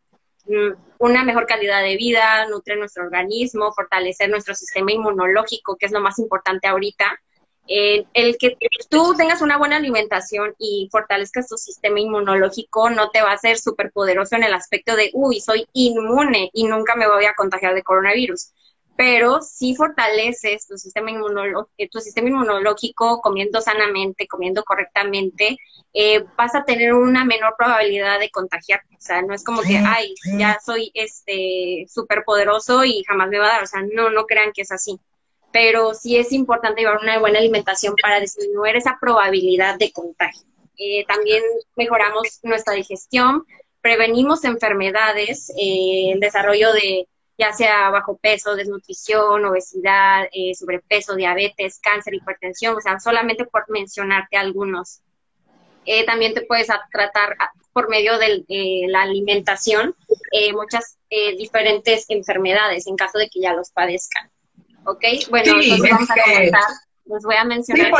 una 0.99 1.25
mejor 1.25 1.47
calidad 1.47 1.83
de 1.83 1.97
vida, 1.97 2.47
nutre 2.47 2.77
nuestro 2.77 3.05
organismo, 3.05 3.73
fortalecer 3.73 4.31
nuestro 4.31 4.55
sistema 4.55 4.93
inmunológico, 4.93 5.77
que 5.77 5.87
es 5.87 5.93
lo 5.93 6.01
más 6.01 6.19
importante 6.19 6.69
ahorita. 6.69 7.21
Eh, 7.69 8.07
el 8.15 8.37
que 8.39 8.57
tú 8.89 9.15
tengas 9.17 9.43
una 9.43 9.59
buena 9.59 9.77
alimentación 9.77 10.55
y 10.59 10.89
fortalezcas 10.93 11.49
tu 11.49 11.57
sistema 11.57 11.99
inmunológico 11.99 12.91
no 12.91 13.11
te 13.11 13.23
va 13.23 13.31
a 13.31 13.35
hacer 13.35 13.59
súper 13.59 13.91
poderoso 13.91 14.37
en 14.37 14.45
el 14.45 14.55
aspecto 14.55 14.95
de, 14.95 15.11
uy, 15.15 15.41
soy 15.41 15.67
inmune 15.73 16.51
y 16.53 16.65
nunca 16.69 16.95
me 16.95 17.09
voy 17.09 17.25
a 17.25 17.35
contagiar 17.35 17.75
de 17.75 17.83
coronavirus 17.83 18.53
pero 18.97 19.43
si 19.43 19.75
fortaleces 19.75 20.67
tu 20.67 20.79
sistema, 20.79 21.11
inmunológico, 21.11 21.71
eh, 21.77 21.89
tu 21.89 22.01
sistema 22.01 22.29
inmunológico 22.29 23.21
comiendo 23.21 23.61
sanamente, 23.61 24.27
comiendo 24.27 24.65
correctamente, 24.65 25.59
eh, 25.93 26.25
vas 26.37 26.55
a 26.55 26.65
tener 26.65 26.95
una 26.95 27.25
menor 27.25 27.55
probabilidad 27.59 28.19
de 28.19 28.31
contagiarte. 28.31 28.95
O 28.97 29.01
sea, 29.01 29.23
no 29.23 29.35
es 29.35 29.45
como 29.45 29.61
que, 29.63 29.77
ay, 29.77 30.15
ya 30.39 30.59
soy 30.65 30.91
este 30.95 31.87
súper 31.89 32.25
poderoso 32.25 32.85
y 32.85 33.05
jamás 33.05 33.29
me 33.29 33.39
va 33.39 33.47
a 33.47 33.53
dar. 33.53 33.63
O 33.65 33.67
sea, 33.67 33.83
no, 33.83 34.11
no 34.11 34.25
crean 34.25 34.53
que 34.53 34.63
es 34.63 34.73
así. 34.73 34.99
Pero 35.53 35.95
sí 35.95 36.17
es 36.17 36.33
importante 36.33 36.81
llevar 36.81 36.99
una 37.03 37.19
buena 37.19 37.39
alimentación 37.39 37.95
para 38.01 38.21
disminuir 38.21 38.77
esa 38.77 38.99
probabilidad 39.01 39.79
de 39.79 39.93
contagio. 39.93 40.43
Eh, 40.79 41.05
también 41.07 41.43
mejoramos 41.77 42.41
nuestra 42.43 42.75
digestión, 42.75 43.45
prevenimos 43.81 44.45
enfermedades, 44.45 45.51
el 45.57 46.21
desarrollo 46.21 46.73
de 46.73 47.09
ya 47.39 47.53
sea 47.53 47.91
bajo 47.91 48.17
peso, 48.17 48.57
desnutrición, 48.57 49.45
obesidad, 49.45 50.27
eh, 50.33 50.55
sobrepeso, 50.55 51.15
diabetes, 51.15 51.79
cáncer, 51.81 52.15
hipertensión, 52.15 52.77
o 52.77 52.81
sea, 52.81 52.99
solamente 52.99 53.45
por 53.45 53.65
mencionarte 53.69 54.37
algunos. 54.37 55.01
Eh, 55.85 56.05
también 56.05 56.35
te 56.35 56.43
puedes 56.43 56.69
tratar 56.91 57.37
por 57.73 57.89
medio 57.89 58.19
de 58.19 58.45
eh, 58.49 58.87
la 58.89 59.03
alimentación 59.03 59.95
muchas 60.53 60.99
diferentes 61.39 62.07
enfermedades 62.09 62.87
en 62.87 62.97
caso 62.97 63.19
de 63.19 63.29
que 63.29 63.41
ya 63.41 63.53
los 63.53 63.71
padezcan. 63.71 64.31
¿Ok? 64.85 65.05
Bueno, 65.31 65.53
entonces 65.61 65.91
vamos 65.91 66.11
a 66.11 66.15
comentar. 66.15 66.61
Les 67.05 67.23
voy 67.23 67.37
a 67.37 67.45
mencionar 67.45 67.93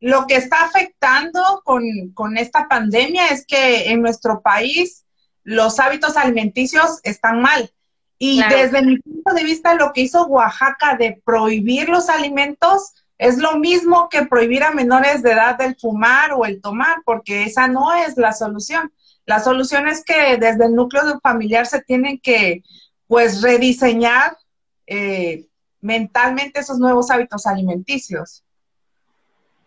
Lo 0.00 0.26
que 0.26 0.34
está 0.34 0.64
afectando 0.64 1.62
con, 1.64 1.84
con 2.14 2.36
esta 2.36 2.68
pandemia 2.68 3.28
es 3.28 3.46
que 3.46 3.90
en 3.90 4.02
nuestro 4.02 4.42
país 4.42 5.04
los 5.44 5.78
hábitos 5.80 6.16
alimenticios 6.16 7.00
están 7.02 7.40
mal. 7.40 7.70
Y 8.18 8.40
desde 8.48 8.82
mi 8.82 8.98
punto 8.98 9.34
de 9.34 9.42
vista, 9.42 9.74
lo 9.74 9.92
que 9.92 10.02
hizo 10.02 10.26
Oaxaca 10.26 10.96
de 10.96 11.20
prohibir 11.24 11.88
los 11.88 12.08
alimentos 12.08 12.92
es 13.18 13.38
lo 13.38 13.56
mismo 13.56 14.08
que 14.08 14.26
prohibir 14.26 14.62
a 14.62 14.70
menores 14.70 15.22
de 15.22 15.32
edad 15.32 15.60
el 15.60 15.76
fumar 15.76 16.32
o 16.32 16.44
el 16.44 16.60
tomar, 16.60 16.98
porque 17.04 17.44
esa 17.44 17.66
no 17.66 17.92
es 17.92 18.16
la 18.16 18.32
solución. 18.32 18.92
La 19.26 19.40
solución 19.40 19.88
es 19.88 20.04
que 20.04 20.36
desde 20.36 20.66
el 20.66 20.74
núcleo 20.74 21.02
familiar 21.20 21.66
se 21.66 21.82
tienen 21.82 22.18
que, 22.18 22.62
pues, 23.08 23.42
rediseñar 23.42 24.36
eh, 24.86 25.46
mentalmente 25.80 26.60
esos 26.60 26.78
nuevos 26.78 27.10
hábitos 27.10 27.46
alimenticios. 27.46 28.44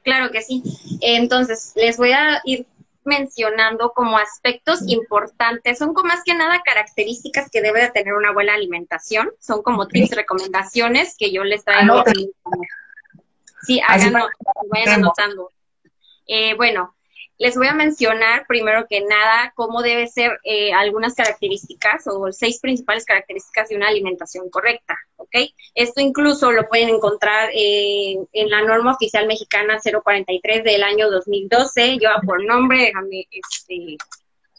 Claro 0.04 0.32
que 0.32 0.42
sí. 0.42 0.64
Entonces, 1.02 1.74
les 1.76 1.98
voy 1.98 2.12
a 2.12 2.42
ir 2.46 2.66
mencionando 3.06 3.92
como 3.94 4.18
aspectos 4.18 4.82
importantes, 4.88 5.78
son 5.78 5.94
como 5.94 6.10
más 6.10 6.24
que 6.24 6.34
nada 6.34 6.62
características 6.64 7.50
que 7.50 7.62
debe 7.62 7.82
de 7.82 7.92
tener 7.92 8.14
una 8.14 8.34
buena 8.34 8.54
alimentación, 8.54 9.32
son 9.40 9.62
como 9.62 9.88
tips, 9.88 10.16
recomendaciones 10.16 11.16
que 11.18 11.32
yo 11.32 11.44
les 11.44 11.64
traigo. 11.64 12.04
Sí, 13.62 13.80
háganlo, 13.88 14.28
vayan 14.70 14.96
anotando. 14.96 15.50
Eh, 16.28 16.56
bueno, 16.56 16.95
les 17.38 17.56
voy 17.56 17.68
a 17.68 17.74
mencionar 17.74 18.46
primero 18.48 18.88
que 18.88 19.02
nada 19.02 19.52
cómo 19.56 19.82
debe 19.82 20.08
ser 20.08 20.40
eh, 20.44 20.72
algunas 20.74 21.16
características 21.16 22.08
o 22.08 22.32
seis 22.32 22.60
principales 22.60 23.06
características 23.06 23.70
de 23.70 23.76
una 23.76 23.90
alimentación 23.90 24.50
correcta, 24.50 24.98
¿ok? 25.18 25.36
Esto 25.74 26.02
incluso 26.02 26.52
lo 26.52 26.68
pueden 26.70 26.90
encontrar 26.90 27.50
eh, 27.54 28.18
en 28.32 28.50
la 28.50 28.62
norma 28.62 28.94
oficial 28.94 29.28
mexicana 29.28 29.80
043 29.82 30.64
del 30.64 30.84
año 30.84 31.10
2012, 31.10 31.98
lleva 31.98 32.22
por 32.26 32.44
nombre, 32.46 32.80
déjame, 32.80 33.28
este, 33.32 33.98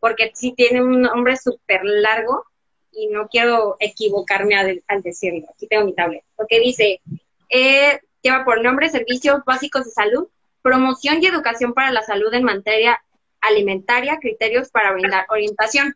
porque 0.00 0.32
sí 0.34 0.52
tiene 0.52 0.82
un 0.82 1.02
nombre 1.02 1.36
súper 1.36 1.80
largo 1.82 2.44
y 2.92 3.08
no 3.08 3.28
quiero 3.28 3.76
equivocarme 3.80 4.54
al, 4.56 5.02
decirlo. 5.02 5.46
Aquí 5.54 5.66
tengo 5.66 5.86
mi 5.86 5.94
tablet, 5.94 6.24
porque 6.34 6.60
dice, 6.60 7.00
eh, 7.48 8.00
lleva 8.22 8.44
por 8.44 8.62
nombre 8.62 8.90
Servicios 8.90 9.40
Básicos 9.46 9.84
de 9.84 9.90
Salud 9.90 10.28
promoción 10.66 11.22
y 11.22 11.26
educación 11.26 11.72
para 11.74 11.92
la 11.92 12.02
salud 12.02 12.34
en 12.34 12.42
materia 12.42 13.00
alimentaria, 13.40 14.18
criterios 14.20 14.68
para 14.68 14.90
brindar 14.90 15.24
orientación. 15.28 15.94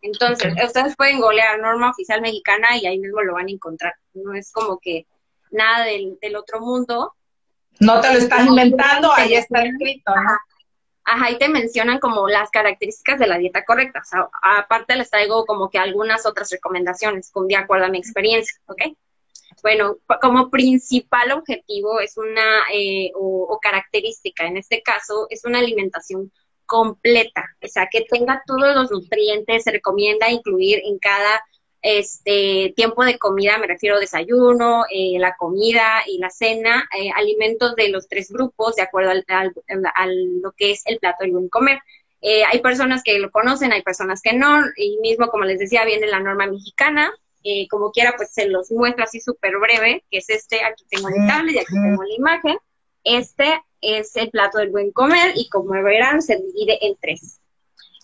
Entonces, 0.00 0.54
ustedes 0.64 0.96
pueden 0.96 1.20
golear 1.20 1.58
norma 1.60 1.90
oficial 1.90 2.22
mexicana 2.22 2.78
y 2.78 2.86
ahí 2.86 2.98
mismo 2.98 3.20
lo 3.20 3.34
van 3.34 3.48
a 3.48 3.50
encontrar. 3.50 3.92
No 4.14 4.32
es 4.32 4.50
como 4.52 4.78
que 4.78 5.06
nada 5.50 5.84
del, 5.84 6.16
otro 6.34 6.60
mundo. 6.60 7.12
No 7.78 8.00
te 8.00 8.10
lo 8.10 8.18
estás 8.18 8.46
inventando, 8.46 9.12
ahí 9.12 9.34
está 9.34 9.62
escrito. 9.62 10.10
Ajá. 10.10 10.40
ahí 11.04 11.36
te 11.36 11.50
mencionan 11.50 11.98
como 11.98 12.26
las 12.26 12.48
características 12.50 13.18
de 13.18 13.26
la 13.26 13.36
dieta 13.36 13.66
correcta. 13.66 14.00
O 14.00 14.04
sea, 14.04 14.30
aparte 14.40 14.96
les 14.96 15.10
traigo 15.10 15.44
como 15.44 15.68
que 15.68 15.78
algunas 15.78 16.24
otras 16.24 16.48
recomendaciones, 16.50 17.30
con 17.30 17.48
de 17.48 17.56
acuerdo 17.56 17.84
a 17.84 17.90
mi 17.90 17.98
experiencia, 17.98 18.58
¿ok? 18.64 18.80
Bueno, 19.62 19.96
como 20.20 20.50
principal 20.50 21.32
objetivo 21.32 22.00
es 22.00 22.16
una, 22.16 22.62
eh, 22.72 23.10
o, 23.14 23.58
característica 23.60 24.46
en 24.46 24.58
este 24.58 24.82
caso, 24.82 25.26
es 25.30 25.44
una 25.44 25.58
alimentación 25.58 26.32
completa, 26.66 27.44
o 27.62 27.68
sea, 27.68 27.88
que 27.90 28.02
tenga 28.02 28.42
todos 28.46 28.74
los 28.74 28.90
nutrientes, 28.90 29.64
se 29.64 29.70
recomienda 29.70 30.30
incluir 30.30 30.80
en 30.84 30.98
cada 30.98 31.42
este 31.82 32.72
tiempo 32.76 33.04
de 33.04 33.18
comida, 33.18 33.58
me 33.58 33.68
refiero 33.68 34.00
desayuno, 34.00 34.84
eh, 34.90 35.18
la 35.18 35.36
comida 35.36 36.02
y 36.06 36.18
la 36.18 36.30
cena, 36.30 36.88
eh, 36.98 37.10
alimentos 37.14 37.76
de 37.76 37.88
los 37.90 38.08
tres 38.08 38.30
grupos, 38.30 38.74
de 38.76 38.82
acuerdo 38.82 39.10
al, 39.10 39.54
lo 40.42 40.52
que 40.52 40.72
es 40.72 40.82
el 40.86 40.98
plato 40.98 41.18
del 41.20 41.32
buen 41.32 41.48
comer. 41.48 41.78
hay 42.50 42.60
personas 42.60 43.02
que 43.04 43.18
lo 43.20 43.30
conocen, 43.30 43.72
hay 43.72 43.82
personas 43.82 44.20
que 44.22 44.32
no, 44.32 44.60
y 44.76 44.98
mismo, 45.00 45.28
como 45.28 45.44
les 45.44 45.60
decía, 45.60 45.84
viene 45.84 46.08
la 46.08 46.20
norma 46.20 46.46
mexicana, 46.46 47.12
eh, 47.48 47.68
como 47.68 47.92
quiera, 47.92 48.14
pues 48.16 48.32
se 48.32 48.48
los 48.48 48.72
muestro 48.72 49.04
así 49.04 49.20
súper 49.20 49.56
breve, 49.58 50.04
que 50.10 50.18
es 50.18 50.28
este, 50.30 50.64
aquí 50.64 50.84
tengo 50.90 51.08
el 51.08 51.26
tablet 51.28 51.54
y 51.54 51.58
aquí 51.58 51.74
tengo 51.74 52.02
la 52.02 52.14
imagen. 52.14 52.58
Este 53.04 53.62
es 53.80 54.16
el 54.16 54.30
plato 54.30 54.58
del 54.58 54.70
buen 54.70 54.90
comer 54.90 55.32
y 55.36 55.48
como 55.48 55.70
verán 55.70 56.22
se 56.22 56.38
divide 56.38 56.84
en 56.84 56.96
tres. 57.00 57.40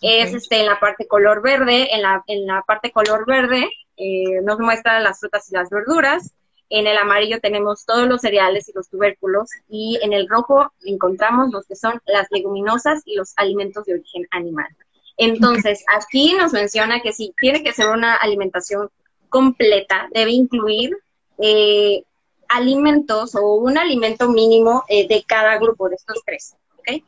Es 0.00 0.32
este 0.32 0.60
en 0.60 0.66
la 0.66 0.78
parte 0.78 1.08
color 1.08 1.42
verde, 1.42 1.92
en 1.92 2.02
la, 2.02 2.22
en 2.28 2.46
la 2.46 2.62
parte 2.62 2.92
color 2.92 3.26
verde 3.26 3.68
eh, 3.96 4.40
nos 4.44 4.60
muestra 4.60 5.00
las 5.00 5.18
frutas 5.18 5.50
y 5.50 5.54
las 5.54 5.70
verduras, 5.70 6.32
en 6.70 6.86
el 6.86 6.96
amarillo 6.96 7.40
tenemos 7.40 7.84
todos 7.84 8.08
los 8.08 8.20
cereales 8.20 8.68
y 8.68 8.72
los 8.72 8.88
tubérculos 8.88 9.50
y 9.68 9.98
en 10.02 10.12
el 10.12 10.28
rojo 10.28 10.72
encontramos 10.84 11.50
los 11.52 11.66
que 11.66 11.74
son 11.74 12.00
las 12.06 12.28
leguminosas 12.30 13.02
y 13.04 13.16
los 13.16 13.34
alimentos 13.36 13.84
de 13.86 13.94
origen 13.94 14.26
animal. 14.30 14.68
Entonces, 15.16 15.84
aquí 15.94 16.34
nos 16.34 16.52
menciona 16.52 17.00
que 17.00 17.12
sí, 17.12 17.34
tiene 17.38 17.62
que 17.62 17.72
ser 17.72 17.88
una 17.88 18.14
alimentación 18.14 18.88
completa 19.32 20.08
debe 20.12 20.30
incluir 20.30 20.96
eh, 21.38 22.04
alimentos 22.48 23.34
o 23.34 23.54
un 23.54 23.78
alimento 23.78 24.28
mínimo 24.28 24.84
eh, 24.88 25.08
de 25.08 25.24
cada 25.26 25.58
grupo 25.58 25.88
de 25.88 25.96
estos 25.96 26.22
tres, 26.24 26.54
¿ok? 26.78 27.02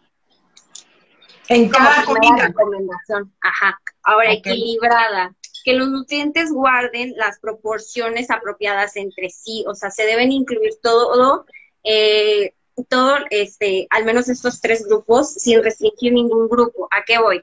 En 1.49 1.69
cada 1.69 2.05
comida. 2.05 2.49
recomendación. 2.49 3.33
Ajá. 3.41 3.79
Ahora, 4.03 4.33
equilibrada. 4.33 5.37
Que 5.65 5.75
los 5.75 5.89
nutrientes 5.89 6.51
guarden 6.53 7.15
las 7.17 7.39
proporciones 7.39 8.31
apropiadas 8.31 8.97
entre 8.97 9.31
sí. 9.31 9.65
O 9.67 9.75
sea, 9.75 9.91
se 9.91 10.05
deben 10.05 10.33
incluir 10.33 10.73
todo, 10.83 11.47
eh, 11.85 12.55
todo, 12.89 13.17
este, 13.31 13.87
al 13.91 14.05
menos 14.05 14.29
estos 14.29 14.61
tres 14.61 14.87
grupos, 14.87 15.33
sin 15.33 15.63
restringir 15.63 16.13
ningún 16.13 16.49
grupo. 16.49 16.89
¿A 16.91 17.05
qué 17.05 17.19
voy? 17.19 17.43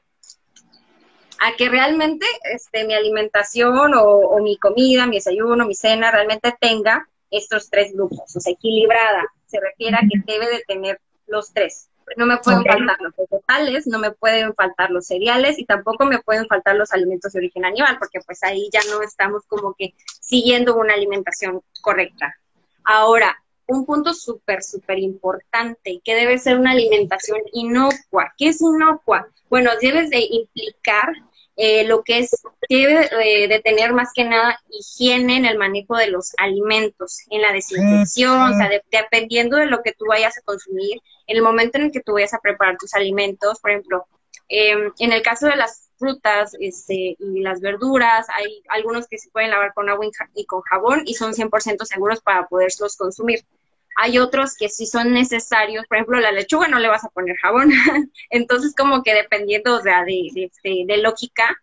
A 1.43 1.55
que 1.55 1.69
realmente 1.69 2.25
este, 2.53 2.85
mi 2.85 2.93
alimentación 2.93 3.93
o, 3.95 4.37
mi 4.41 4.57
comida, 4.57 5.07
mi 5.07 5.15
desayuno, 5.15 5.65
mi 5.65 5.73
cena 5.73 6.11
realmente 6.11 6.55
tenga 6.61 7.07
estos 7.31 7.67
tres 7.67 7.93
grupos, 7.93 8.35
o 8.35 8.39
sea, 8.39 8.53
equilibrada. 8.53 9.25
Se 9.47 9.59
refiere 9.59 9.97
a 9.97 10.01
que 10.01 10.21
debe 10.31 10.47
de 10.47 10.63
tener 10.67 11.01
los 11.25 11.51
tres. 11.51 11.89
No 12.15 12.27
me 12.27 12.37
pueden 12.37 12.63
faltar 12.63 12.97
los 13.01 13.15
vegetales, 13.15 13.87
no 13.87 13.97
me 13.97 14.11
pueden 14.11 14.53
faltar 14.53 14.91
los 14.91 15.07
cereales 15.07 15.57
y 15.57 15.65
tampoco 15.65 16.05
me 16.05 16.19
pueden 16.19 16.45
faltar 16.45 16.75
los 16.75 16.91
alimentos 16.93 17.33
de 17.33 17.39
origen 17.39 17.65
animal, 17.65 17.97
porque 17.97 18.19
pues 18.23 18.43
ahí 18.43 18.69
ya 18.71 18.81
no 18.91 19.01
estamos 19.01 19.43
como 19.47 19.73
que 19.73 19.95
siguiendo 20.19 20.75
una 20.75 20.93
alimentación 20.93 21.63
correcta. 21.81 22.35
Ahora, 22.83 23.35
un 23.65 23.85
punto 23.87 24.13
súper, 24.13 24.61
súper 24.61 24.99
importante, 24.99 26.01
que 26.03 26.13
debe 26.13 26.37
ser 26.37 26.59
una 26.59 26.71
alimentación 26.71 27.39
inocua. 27.53 28.31
¿Qué 28.37 28.49
es 28.49 28.61
inocua? 28.61 29.27
Bueno, 29.49 29.71
debes 29.81 30.09
de 30.11 30.19
implicar 30.19 31.13
eh, 31.63 31.83
lo 31.83 32.03
que 32.03 32.17
es, 32.17 32.31
debe 32.67 33.07
eh, 33.23 33.47
de 33.47 33.59
tener 33.59 33.93
más 33.93 34.09
que 34.15 34.23
nada 34.23 34.59
higiene 34.71 35.37
en 35.37 35.45
el 35.45 35.59
manejo 35.59 35.95
de 35.95 36.07
los 36.07 36.33
alimentos, 36.39 37.19
en 37.29 37.43
la 37.43 37.53
desinfección, 37.53 38.53
o 38.53 38.57
sea, 38.57 38.67
dependiendo 38.91 39.57
de 39.57 39.67
lo 39.67 39.83
que 39.83 39.93
tú 39.93 40.05
vayas 40.07 40.35
a 40.39 40.41
consumir, 40.41 40.99
en 41.27 41.37
el 41.37 41.43
momento 41.43 41.77
en 41.77 41.85
el 41.85 41.91
que 41.91 42.01
tú 42.01 42.13
vayas 42.13 42.33
a 42.33 42.39
preparar 42.39 42.77
tus 42.79 42.95
alimentos, 42.95 43.59
por 43.59 43.69
ejemplo, 43.69 44.07
em, 44.47 44.91
en 44.97 45.11
el 45.13 45.21
caso 45.21 45.45
de 45.45 45.55
las 45.55 45.91
frutas 45.99 46.57
este, 46.59 47.15
y 47.19 47.41
las 47.41 47.61
verduras, 47.61 48.25
hay 48.35 48.63
algunos 48.67 49.07
que 49.07 49.19
se 49.19 49.29
pueden 49.29 49.51
lavar 49.51 49.75
con 49.75 49.87
agua 49.87 50.07
y 50.33 50.45
con 50.45 50.61
jabón 50.61 51.03
y 51.05 51.13
son 51.13 51.35
100% 51.35 51.85
seguros 51.85 52.21
para 52.21 52.47
poderlos 52.47 52.97
consumir. 52.97 53.45
Hay 53.95 54.17
otros 54.19 54.55
que 54.57 54.69
sí 54.69 54.85
son 54.85 55.13
necesarios, 55.13 55.85
por 55.87 55.97
ejemplo, 55.97 56.19
la 56.19 56.31
lechuga 56.31 56.67
no 56.67 56.79
le 56.79 56.87
vas 56.87 57.03
a 57.03 57.09
poner 57.09 57.35
jabón. 57.37 57.71
Entonces, 58.29 58.73
como 58.75 59.03
que 59.03 59.13
dependiendo 59.13 59.75
o 59.77 59.81
sea, 59.81 60.03
de, 60.03 60.29
de, 60.33 60.45
este, 60.45 60.97
lógica, 60.97 61.55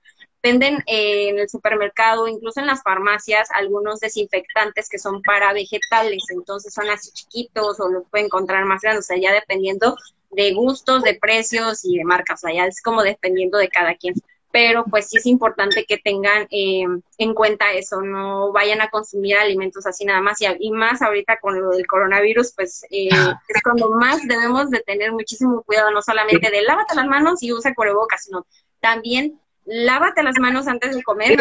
venden 0.42 0.82
eh, 0.86 1.30
en 1.30 1.38
el 1.38 1.48
supermercado, 1.48 2.28
incluso 2.28 2.60
en 2.60 2.66
las 2.66 2.82
farmacias, 2.82 3.48
algunos 3.52 4.00
desinfectantes 4.00 4.88
que 4.88 4.98
son 4.98 5.22
para 5.22 5.52
vegetales. 5.52 6.24
Entonces, 6.30 6.72
son 6.72 6.88
así 6.90 7.10
chiquitos 7.12 7.80
o 7.80 7.88
los 7.88 8.04
pueden 8.10 8.26
encontrar 8.26 8.64
más 8.64 8.82
grandes, 8.82 9.06
o 9.06 9.08
sea, 9.08 9.18
ya 9.20 9.32
dependiendo 9.32 9.96
de 10.30 10.52
gustos, 10.52 11.02
de 11.02 11.14
precios 11.14 11.84
y 11.84 11.98
de 11.98 12.04
marcas. 12.04 12.44
O 12.44 12.48
sea, 12.48 12.54
ya 12.54 12.66
es 12.66 12.82
como 12.82 13.02
dependiendo 13.02 13.58
de 13.58 13.68
cada 13.68 13.94
quien 13.96 14.14
pero 14.50 14.84
pues 14.84 15.08
sí 15.08 15.18
es 15.18 15.26
importante 15.26 15.84
que 15.84 15.98
tengan 15.98 16.46
eh, 16.50 16.84
en 17.18 17.34
cuenta 17.34 17.72
eso, 17.72 18.00
no 18.00 18.52
vayan 18.52 18.80
a 18.80 18.88
consumir 18.88 19.36
alimentos 19.36 19.86
así 19.86 20.04
nada 20.04 20.20
más 20.20 20.38
y, 20.40 20.70
más 20.70 21.02
ahorita 21.02 21.38
con 21.38 21.60
lo 21.60 21.70
del 21.70 21.86
coronavirus, 21.86 22.52
pues 22.56 22.82
eh, 22.90 23.08
es 23.48 23.62
cuando 23.62 23.90
más 23.90 24.26
debemos 24.26 24.70
de 24.70 24.80
tener 24.80 25.12
muchísimo 25.12 25.62
cuidado, 25.62 25.90
no 25.90 26.02
solamente 26.02 26.50
de 26.50 26.62
lávate 26.62 26.94
las 26.94 27.06
manos 27.06 27.42
y 27.42 27.52
usa 27.52 27.74
cubrebocas, 27.74 28.24
sino 28.24 28.46
también 28.80 29.38
lávate 29.64 30.22
las 30.22 30.38
manos 30.38 30.66
antes 30.66 30.96
de 30.96 31.02
comer, 31.02 31.38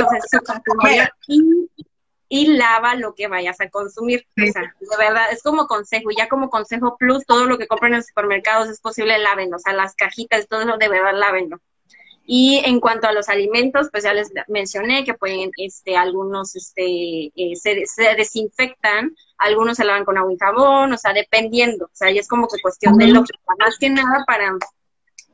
y, 1.28 1.70
y 2.30 2.58
lava 2.58 2.96
lo 2.96 3.16
que 3.16 3.28
vayas 3.28 3.62
a 3.62 3.70
consumir. 3.70 4.28
O 4.38 4.52
sea, 4.52 4.62
de 4.62 4.98
verdad, 4.98 5.32
es 5.32 5.42
como 5.42 5.66
consejo, 5.66 6.10
ya 6.16 6.28
como 6.28 6.50
consejo 6.50 6.98
plus, 6.98 7.26
todo 7.26 7.46
lo 7.46 7.58
que 7.58 7.68
compren 7.68 7.94
en 7.94 8.00
los 8.00 8.08
supermercados 8.08 8.68
es 8.68 8.82
posible, 8.82 9.18
lávenlo, 9.18 9.56
o 9.56 9.60
sea, 9.60 9.74
las 9.74 9.96
cajitas, 9.96 10.48
todo 10.48 10.62
eso 10.62 10.78
de 10.78 10.90
verdad, 10.90 11.14
lávenlo. 11.14 11.62
Y 12.30 12.62
en 12.66 12.82
cuanto 12.82 13.08
a 13.08 13.14
los 13.14 13.30
alimentos, 13.30 13.88
pues 13.90 14.04
ya 14.04 14.14
les 14.14 14.30
mencioné 14.50 15.06
que 15.06 15.14
pueden, 15.14 15.50
este, 15.56 15.96
algunos 15.96 16.58
este, 16.58 17.32
eh, 17.34 17.56
se, 17.56 17.86
desinfectan, 18.18 19.16
algunos 19.38 19.78
se 19.78 19.86
lavan 19.86 20.04
con 20.04 20.18
agua 20.18 20.34
y 20.34 20.38
jabón, 20.38 20.92
o 20.92 20.98
sea, 20.98 21.14
dependiendo, 21.14 21.86
o 21.86 21.92
sea, 21.94 22.12
y 22.12 22.18
es 22.18 22.28
como 22.28 22.50
que 22.50 22.62
cuestión 22.62 22.98
de 22.98 23.08
lógica, 23.08 23.40
más 23.58 23.78
que 23.80 23.90
nada 23.90 24.26
para 24.28 24.52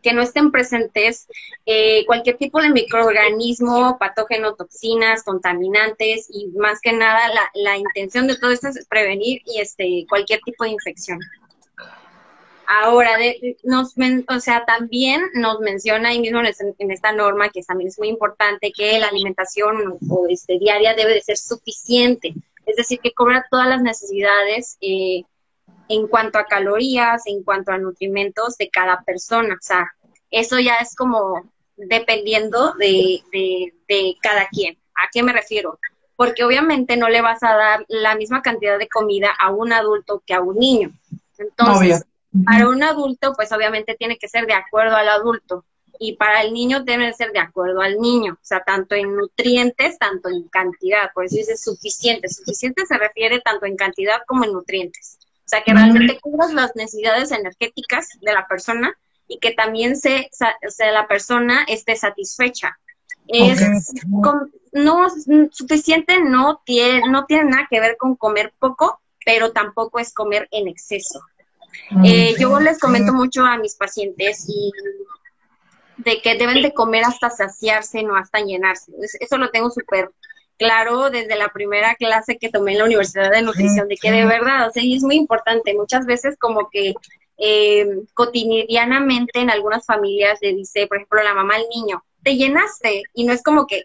que 0.04 0.14
no 0.14 0.22
estén 0.22 0.52
presentes 0.52 1.26
eh, 1.66 2.06
cualquier 2.06 2.38
tipo 2.38 2.62
de 2.62 2.70
microorganismo, 2.70 3.98
patógeno, 3.98 4.54
toxinas, 4.54 5.24
contaminantes 5.24 6.28
y 6.30 6.50
más 6.50 6.80
que 6.80 6.94
nada 6.94 7.28
la, 7.30 7.50
la 7.56 7.78
intención 7.78 8.28
de 8.28 8.38
todo 8.38 8.52
esto 8.52 8.68
es 8.68 8.86
prevenir 8.88 9.42
y 9.46 9.62
este 9.62 10.06
cualquier 10.08 10.42
tipo 10.42 10.64
de 10.66 10.72
infección. 10.72 11.20
Ahora, 12.82 13.18
de, 13.18 13.58
nos, 13.64 13.94
o 14.28 14.40
sea, 14.40 14.66
también 14.66 15.22
nos 15.36 15.60
menciona 15.60 16.10
ahí 16.10 16.20
mismo 16.20 16.40
en, 16.40 16.92
esta 16.92 17.12
norma, 17.12 17.50
que 17.50 17.62
también 17.62 17.90
es 17.90 18.00
muy 18.00 18.08
importante, 18.08 18.72
que 18.72 18.98
la 18.98 19.10
alimentación 19.10 20.00
o 20.10 20.26
este, 20.28 20.58
diaria 20.58 20.96
debe 20.96 21.14
de 21.14 21.22
ser 21.22 21.38
suficiente, 21.38 22.34
es 22.66 22.76
decir, 22.76 23.00
que 23.00 23.14
cobra 23.14 23.46
todas 23.52 23.68
las 23.68 23.84
necesidades 23.84 24.78
eh, 24.82 25.24
en 25.88 26.08
cuanto 26.08 26.40
a 26.40 26.46
calorías, 26.46 27.28
en 27.28 27.44
cuanto 27.44 27.72
a 27.72 27.78
nutrimentos 27.78 28.58
de 28.58 28.70
cada 28.70 29.04
persona. 29.04 29.54
O 29.54 29.62
sea, 29.64 29.94
eso 30.32 30.60
ya 30.60 30.76
es 30.78 30.96
como 30.96 31.52
dependiendo 31.76 32.74
de, 32.74 33.22
de 33.88 34.18
cada 34.22 34.48
quien. 34.48 34.80
¿A 34.96 35.10
qué 35.12 35.22
me 35.22 35.34
refiero? 35.34 35.80
Porque 36.16 36.44
obviamente 36.44 36.98
no 36.98 37.10
le 37.10 37.22
vas 37.22 37.44
a 37.44 37.56
dar 37.56 37.86
la 37.88 38.16
misma 38.16 38.42
cantidad 38.42 38.80
de 38.80 38.88
comida 38.88 39.30
a 39.38 39.52
un 39.52 39.74
adulto 39.74 40.24
que 40.26 40.34
a 40.34 40.42
un 40.42 40.58
niño. 40.58 40.92
Entonces, 41.38 42.06
para 42.46 42.68
un 42.68 42.84
adulto, 42.84 43.34
pues 43.36 43.52
obviamente 43.52 43.96
tiene 43.96 44.18
que 44.18 44.28
ser 44.28 44.46
de 44.46 44.54
acuerdo 44.54 44.96
al 44.96 45.10
adulto. 45.10 45.66
Y 46.00 46.16
para 46.16 46.42
el 46.42 46.54
niño 46.54 46.84
debe 46.84 47.14
ser 47.14 47.32
de 47.32 47.40
acuerdo 47.40 47.82
al 47.82 48.00
niño, 48.00 48.34
o 48.34 48.46
sea, 48.46 48.64
tanto 48.64 48.96
en 48.96 49.16
nutrientes, 49.16 49.98
tanto 50.00 50.30
en 50.30 50.48
cantidad. 50.48 51.12
Por 51.14 51.26
eso 51.26 51.38
dice 51.38 51.56
suficiente. 51.56 52.28
Suficiente 52.30 52.86
se 52.88 52.98
refiere 52.98 53.42
tanto 53.42 53.66
en 53.66 53.76
cantidad 53.76 54.22
como 54.28 54.44
en 54.44 54.54
nutrientes. 54.54 55.20
O 55.46 55.48
sea, 55.48 55.64
que 55.64 55.74
realmente 55.74 56.20
cubras 56.20 56.54
las 56.54 56.76
necesidades 56.76 57.32
energéticas 57.32 58.10
de 58.22 58.34
la 58.34 58.48
persona 58.48 58.98
y 59.28 59.40
que 59.40 59.52
también 59.52 59.96
se, 59.96 60.30
la 60.80 61.08
persona 61.08 61.64
esté 61.68 61.96
satisfecha. 61.96 62.78
Es 63.28 63.62
no 64.74 65.08
suficiente 65.52 66.20
no 66.22 66.62
tiene, 66.66 67.08
no 67.10 67.26
tiene 67.26 67.46
nada 67.46 67.68
que 67.70 67.80
ver 67.80 67.96
con 67.98 68.16
comer 68.16 68.54
poco, 68.58 69.00
pero 69.24 69.52
tampoco 69.52 70.00
es 70.00 70.14
comer 70.14 70.48
en 70.52 70.68
exceso. 70.68 71.22
Eh, 72.04 72.36
yo 72.40 72.60
les 72.60 72.80
comento 72.80 73.14
mucho 73.14 73.44
a 73.44 73.58
mis 73.58 73.76
pacientes 73.76 74.46
y 74.48 74.72
de 75.98 76.22
que 76.22 76.36
deben 76.36 76.62
de 76.62 76.74
comer 76.74 77.04
hasta 77.06 77.30
saciarse, 77.30 78.04
no 78.04 78.16
hasta 78.16 78.40
llenarse. 78.40 78.92
Eso 79.20 79.38
lo 79.38 79.50
tengo 79.50 79.70
súper 79.70 80.12
claro 80.58 81.10
desde 81.10 81.36
la 81.36 81.50
primera 81.50 81.96
clase 81.96 82.38
que 82.38 82.50
tomé 82.50 82.74
en 82.74 82.80
la 82.80 82.86
Universidad 82.86 83.32
de 83.32 83.42
Nutrición, 83.42 83.88
de 83.88 83.98
que 83.98 84.12
de 84.12 84.26
verdad, 84.26 84.68
o 84.68 84.72
sea, 84.72 84.84
y 84.84 84.96
es 84.96 85.04
muy 85.04 85.16
importante, 85.16 85.74
muchas 85.74 86.06
veces 86.06 86.38
como 86.40 86.70
que 86.70 86.94
eh, 87.38 87.86
cotidianamente 88.14 89.40
en 89.40 89.50
algunas 89.50 89.86
familias 89.86 90.40
le 90.42 90.54
dice, 90.54 90.88
por 90.88 90.98
ejemplo, 90.98 91.24
la 91.24 91.34
mamá 91.34 91.56
al 91.56 91.66
niño, 91.74 92.04
te 92.24 92.36
llenaste, 92.36 93.04
y 93.14 93.26
no 93.26 93.34
es 93.34 93.44
como 93.44 93.68
que, 93.68 93.84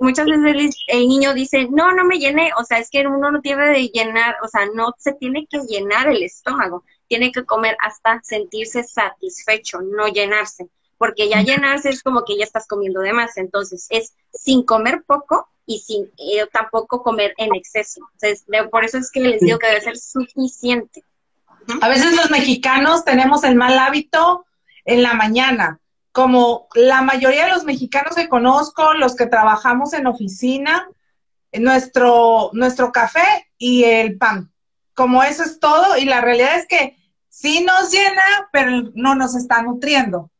muchas 0.00 0.26
veces 0.26 0.76
el, 0.86 1.08
niño 1.08 1.34
dice, 1.34 1.68
no, 1.70 1.92
no 1.92 2.04
me 2.04 2.18
llené, 2.18 2.50
o 2.58 2.64
sea, 2.64 2.78
es 2.78 2.88
que 2.88 3.06
uno 3.06 3.30
no 3.30 3.40
tiene 3.42 3.66
de 3.66 3.88
llenar, 3.88 4.36
o 4.42 4.48
sea, 4.48 4.66
no 4.74 4.94
se 4.96 5.12
tiene 5.12 5.46
que 5.46 5.58
llenar 5.68 6.08
el 6.08 6.22
estómago, 6.22 6.84
tiene 7.08 7.32
que 7.32 7.44
comer 7.44 7.76
hasta 7.80 8.20
sentirse 8.22 8.84
satisfecho, 8.84 9.80
no 9.80 10.08
llenarse, 10.08 10.68
porque 10.98 11.28
ya 11.28 11.42
llenarse 11.42 11.90
es 11.90 12.02
como 12.02 12.24
que 12.24 12.36
ya 12.36 12.44
estás 12.44 12.66
comiendo 12.66 13.00
de 13.00 13.12
más, 13.12 13.36
entonces 13.36 13.86
es 13.90 14.14
sin 14.32 14.64
comer 14.64 15.02
poco 15.06 15.48
y 15.66 15.80
sin 15.80 16.04
eh, 16.18 16.46
tampoco 16.52 17.02
comer 17.02 17.34
en 17.38 17.54
exceso. 17.54 18.00
Entonces, 18.14 18.44
por 18.70 18.84
eso 18.84 18.98
es 18.98 19.10
que 19.10 19.20
les 19.20 19.40
digo 19.40 19.58
que 19.58 19.66
debe 19.66 19.80
ser 19.80 19.98
suficiente. 19.98 21.02
A 21.80 21.88
veces 21.88 22.14
los 22.14 22.30
mexicanos 22.30 23.04
tenemos 23.04 23.42
el 23.44 23.56
mal 23.56 23.78
hábito 23.78 24.46
en 24.84 25.02
la 25.02 25.14
mañana. 25.14 25.80
Como 26.12 26.68
la 26.74 27.02
mayoría 27.02 27.46
de 27.46 27.52
los 27.52 27.64
mexicanos 27.64 28.14
que 28.14 28.28
conozco, 28.28 28.94
los 28.94 29.16
que 29.16 29.26
trabajamos 29.26 29.92
en 29.92 30.06
oficina, 30.06 30.88
nuestro, 31.52 32.50
nuestro 32.52 32.92
café 32.92 33.50
y 33.58 33.84
el 33.84 34.16
pan. 34.16 34.52
Como 34.96 35.22
eso 35.22 35.44
es 35.44 35.60
todo, 35.60 35.96
y 35.96 36.06
la 36.06 36.20
realidad 36.20 36.56
es 36.56 36.66
que 36.66 36.96
sí 37.28 37.62
nos 37.62 37.92
llena, 37.92 38.48
pero 38.50 38.90
no 38.94 39.14
nos 39.14 39.36
está 39.36 39.62
nutriendo. 39.62 40.30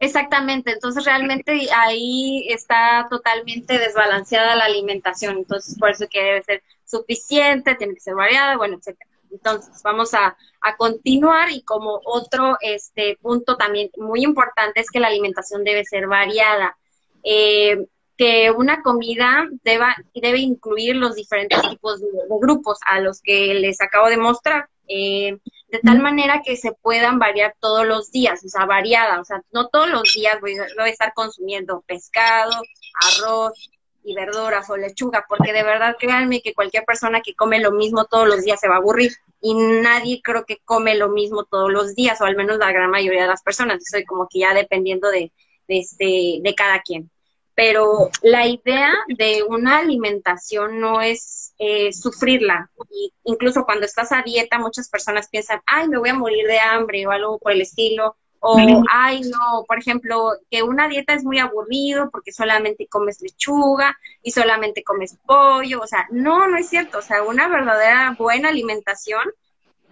Exactamente, 0.00 0.72
entonces 0.72 1.04
realmente 1.04 1.68
ahí 1.76 2.46
está 2.48 3.06
totalmente 3.10 3.78
desbalanceada 3.78 4.56
la 4.56 4.64
alimentación, 4.64 5.36
entonces 5.38 5.76
por 5.78 5.90
eso 5.90 6.06
que 6.08 6.22
debe 6.22 6.42
ser 6.42 6.62
suficiente, 6.84 7.74
tiene 7.74 7.94
que 7.94 8.00
ser 8.00 8.14
variada, 8.14 8.56
bueno, 8.56 8.78
etcétera. 8.78 9.10
Entonces 9.30 9.82
vamos 9.82 10.14
a, 10.14 10.36
continuar 10.76 11.50
y 11.50 11.62
como 11.62 12.00
otro 12.04 12.56
este 12.60 13.18
punto 13.22 13.56
también 13.56 13.90
muy 13.96 14.22
importante 14.22 14.80
es 14.80 14.90
que 14.90 15.00
la 15.00 15.08
alimentación 15.08 15.64
debe 15.64 15.84
ser 15.84 16.06
variada. 16.06 16.76
Eh, 17.22 17.86
que 18.18 18.50
una 18.50 18.82
comida 18.82 19.48
deba, 19.62 19.94
debe 20.12 20.40
incluir 20.40 20.96
los 20.96 21.14
diferentes 21.14 21.62
tipos 21.70 22.00
de, 22.00 22.08
grupos 22.40 22.78
a 22.84 23.00
los 23.00 23.22
que 23.22 23.54
les 23.54 23.80
acabo 23.80 24.08
de 24.08 24.16
mostrar. 24.18 24.68
Eh, 24.88 25.38
de 25.68 25.78
tal 25.80 26.00
manera 26.00 26.42
que 26.44 26.56
se 26.56 26.72
puedan 26.72 27.18
variar 27.18 27.54
todos 27.60 27.86
los 27.86 28.10
días, 28.10 28.42
o 28.44 28.48
sea, 28.48 28.64
variada, 28.64 29.20
o 29.20 29.24
sea, 29.24 29.42
no 29.52 29.68
todos 29.68 29.88
los 29.90 30.14
días 30.14 30.40
voy, 30.40 30.56
a 30.56 30.88
estar 30.88 31.12
consumiendo 31.14 31.84
pescado, 31.86 32.52
arroz 32.94 33.70
y 34.02 34.14
verduras 34.14 34.68
o 34.70 34.78
lechuga, 34.78 35.26
porque 35.28 35.52
de 35.52 35.62
verdad 35.62 35.96
créanme 35.98 36.40
que 36.40 36.54
cualquier 36.54 36.84
persona 36.86 37.20
que 37.20 37.34
come 37.34 37.60
lo 37.60 37.70
mismo 37.70 38.06
todos 38.06 38.26
los 38.26 38.42
días 38.42 38.58
se 38.58 38.66
va 38.66 38.76
a 38.76 38.78
aburrir 38.78 39.12
y 39.42 39.54
nadie 39.54 40.22
creo 40.24 40.46
que 40.46 40.56
come 40.64 40.96
lo 40.96 41.10
mismo 41.10 41.44
todos 41.44 41.70
los 41.70 41.94
días, 41.94 42.20
o 42.22 42.24
al 42.24 42.34
menos 42.34 42.58
la 42.58 42.72
gran 42.72 42.90
mayoría 42.90 43.22
de 43.22 43.28
las 43.28 43.42
personas, 43.42 43.84
soy 43.88 44.04
como 44.06 44.26
que 44.26 44.40
ya 44.40 44.54
dependiendo 44.54 45.10
de, 45.10 45.30
de, 45.68 45.78
este, 45.78 46.38
de 46.42 46.54
cada 46.56 46.80
quien 46.80 47.10
pero 47.58 48.08
la 48.22 48.46
idea 48.46 48.92
de 49.08 49.42
una 49.42 49.78
alimentación 49.78 50.78
no 50.78 51.00
es 51.00 51.54
eh, 51.58 51.92
sufrirla. 51.92 52.70
Y 52.88 53.12
incluso 53.24 53.64
cuando 53.64 53.84
estás 53.84 54.12
a 54.12 54.22
dieta, 54.22 54.60
muchas 54.60 54.88
personas 54.88 55.28
piensan, 55.28 55.60
ay, 55.66 55.88
me 55.88 55.98
voy 55.98 56.10
a 56.10 56.14
morir 56.14 56.46
de 56.46 56.60
hambre 56.60 57.04
o 57.04 57.10
algo 57.10 57.40
por 57.40 57.50
el 57.50 57.62
estilo. 57.62 58.14
O, 58.38 58.56
ay, 58.92 59.22
no, 59.22 59.64
por 59.66 59.76
ejemplo, 59.76 60.34
que 60.48 60.62
una 60.62 60.86
dieta 60.86 61.14
es 61.14 61.24
muy 61.24 61.40
aburrido 61.40 62.10
porque 62.12 62.30
solamente 62.30 62.86
comes 62.86 63.20
lechuga 63.20 63.98
y 64.22 64.30
solamente 64.30 64.84
comes 64.84 65.18
pollo. 65.26 65.80
O 65.80 65.86
sea, 65.88 66.06
no, 66.12 66.46
no 66.46 66.58
es 66.58 66.68
cierto. 66.68 66.98
O 66.98 67.02
sea, 67.02 67.24
una 67.24 67.48
verdadera 67.48 68.14
buena 68.16 68.50
alimentación 68.50 69.24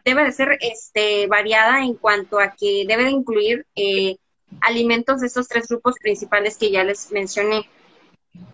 debe 0.05 0.23
de 0.23 0.31
ser 0.31 0.57
este, 0.61 1.27
variada 1.27 1.83
en 1.83 1.95
cuanto 1.95 2.39
a 2.39 2.53
que 2.53 2.85
debe 2.87 3.07
de 3.07 3.11
incluir 3.11 3.67
eh, 3.75 4.19
alimentos 4.61 5.21
de 5.21 5.27
estos 5.27 5.49
tres 5.49 5.69
grupos 5.69 5.97
principales 6.01 6.57
que 6.57 6.71
ya 6.71 6.85
les 6.85 7.11
mencioné. 7.13 7.69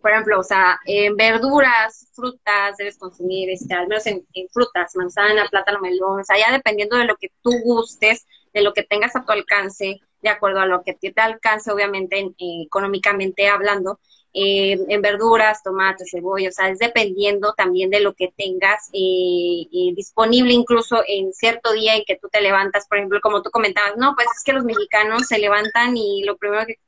Por 0.00 0.12
ejemplo, 0.12 0.38
o 0.38 0.44
sea, 0.44 0.78
en 0.84 1.16
verduras, 1.16 2.08
frutas, 2.12 2.76
debes 2.76 2.98
consumir, 2.98 3.50
este, 3.50 3.74
al 3.74 3.88
menos 3.88 4.06
en, 4.06 4.24
frutas, 4.52 4.94
manzana, 4.94 5.48
plátano, 5.50 5.80
melón, 5.80 6.20
o 6.20 6.24
sea, 6.24 6.38
ya 6.38 6.52
dependiendo 6.52 6.96
de 6.96 7.06
lo 7.06 7.16
que 7.16 7.30
tú 7.42 7.50
gustes, 7.64 8.26
de 8.52 8.62
lo 8.62 8.72
que 8.72 8.84
tengas 8.84 9.16
a 9.16 9.24
tu 9.24 9.32
alcance, 9.32 10.00
de 10.20 10.28
acuerdo 10.28 10.60
a 10.60 10.66
lo 10.66 10.82
que 10.84 10.94
te 10.94 11.12
alcance, 11.20 11.72
obviamente, 11.72 12.18
eh, 12.20 12.62
económicamente 12.64 13.48
hablando, 13.48 13.98
eh, 14.34 14.78
en 14.88 15.02
verduras, 15.02 15.62
tomates, 15.62 16.10
cebolla, 16.10 16.48
o 16.48 16.52
sea, 16.52 16.70
es 16.70 16.78
dependiendo 16.78 17.52
también 17.52 17.90
de 17.90 18.00
lo 18.00 18.14
que 18.14 18.32
tengas 18.34 18.88
eh, 18.94 19.66
eh, 19.70 19.92
disponible, 19.94 20.54
incluso 20.54 21.02
en 21.06 21.34
cierto 21.34 21.72
día 21.72 21.96
en 21.96 22.04
que 22.06 22.16
tú 22.16 22.28
te 22.30 22.40
levantas, 22.40 22.88
por 22.88 22.96
ejemplo, 22.96 23.20
como 23.20 23.42
tú 23.42 23.50
comentabas, 23.50 23.96
no, 23.98 24.14
pues 24.14 24.28
es 24.34 24.42
que 24.42 24.54
los 24.54 24.64
mexicanos 24.64 25.26
se 25.26 25.38
levantan 25.38 25.96
y 25.98 26.24
lo 26.24 26.38
primero 26.38 26.64
que, 26.64 26.78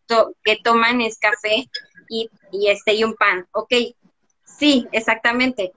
que 0.42 0.57
toman 0.64 1.02
es 1.02 1.18
café 1.18 1.68
y, 2.09 2.30
y, 2.50 2.68
este, 2.68 2.94
y 2.94 3.04
un 3.04 3.14
pan, 3.14 3.46
ok, 3.52 3.74
sí, 4.44 4.88
exactamente, 4.92 5.70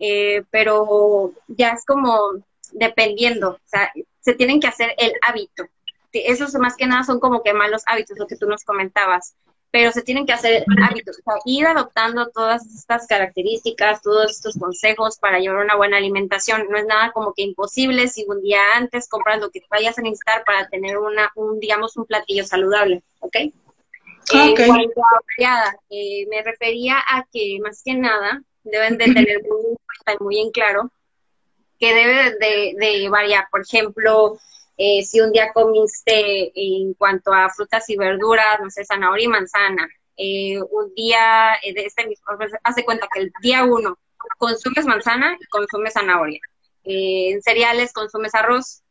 pero 0.49 1.33
ya 1.47 1.71
es 1.71 1.83
como 1.85 2.31
dependiendo, 2.71 3.51
o 3.51 3.59
sea, 3.65 3.91
se 4.21 4.35
tienen 4.35 4.61
que 4.61 4.67
hacer 4.67 4.93
el 4.97 5.13
hábito. 5.21 5.65
Esos 6.13 6.53
más 6.55 6.75
que 6.77 6.87
nada 6.87 7.03
son 7.03 7.19
como 7.19 7.43
que 7.43 7.53
malos 7.53 7.83
hábitos, 7.85 8.17
lo 8.17 8.27
que 8.27 8.37
tú 8.37 8.47
nos 8.47 8.63
comentabas 8.63 9.35
pero 9.71 9.91
se 9.91 10.01
tienen 10.01 10.25
que 10.25 10.33
hacer 10.33 10.63
hábitos, 10.81 11.19
o 11.19 11.21
sea, 11.23 11.33
ir 11.45 11.65
adoptando 11.65 12.29
todas 12.29 12.65
estas 12.65 13.05
características, 13.05 14.01
todos 14.01 14.31
estos 14.31 14.57
consejos 14.57 15.17
para 15.19 15.39
llevar 15.39 15.63
una 15.63 15.75
buena 15.75 15.97
alimentación. 15.97 16.67
No 16.69 16.77
es 16.77 16.85
nada 16.85 17.11
como 17.11 17.33
que 17.33 17.43
imposible 17.43 18.07
si 18.07 18.25
un 18.27 18.41
día 18.41 18.59
antes 18.75 19.09
compras 19.09 19.39
lo 19.39 19.49
que 19.49 19.61
vayas 19.69 19.97
a 19.97 20.01
necesitar 20.01 20.43
para 20.45 20.67
tener 20.69 20.97
una, 20.97 21.31
un, 21.35 21.59
digamos, 21.59 21.97
un 21.97 22.05
platillo 22.05 22.45
saludable, 22.45 23.03
¿ok? 23.19 23.35
Eh, 23.35 23.51
okay. 24.51 24.69
Eh, 25.89 26.27
me 26.29 26.41
refería 26.43 26.97
a 26.97 27.25
que 27.31 27.59
más 27.61 27.81
que 27.83 27.93
nada 27.93 28.41
deben 28.63 28.97
de 28.97 29.05
tener 29.05 29.41
muy, 29.43 29.77
muy 30.19 30.39
en 30.39 30.51
claro 30.51 30.91
que 31.79 31.93
debe 31.93 32.31
de, 32.37 32.73
de 32.77 33.09
variar. 33.09 33.47
Por 33.51 33.61
ejemplo, 33.61 34.37
eh, 34.77 35.03
si 35.03 35.19
un 35.19 35.31
día 35.31 35.51
comiste 35.53 36.51
en 36.55 36.93
cuanto 36.93 37.33
a 37.33 37.49
frutas 37.49 37.89
y 37.89 37.97
verduras, 37.97 38.59
no 38.61 38.69
sé, 38.69 38.85
zanahoria 38.85 39.25
y 39.25 39.27
manzana, 39.27 39.89
eh, 40.15 40.59
un 40.69 40.93
día 40.93 41.55
eh, 41.63 41.73
de 41.73 41.85
este 41.85 42.05
mismo, 42.05 42.25
hace 42.63 42.85
cuenta 42.85 43.07
que 43.11 43.21
el 43.21 43.33
día 43.41 43.63
uno 43.63 43.97
consumes 44.37 44.85
manzana 44.85 45.35
y 45.39 45.45
consumes 45.47 45.93
zanahoria. 45.93 46.39
en 46.83 47.41
cereales 47.41 47.91
consumes 47.91 48.33
arroz 48.35 48.83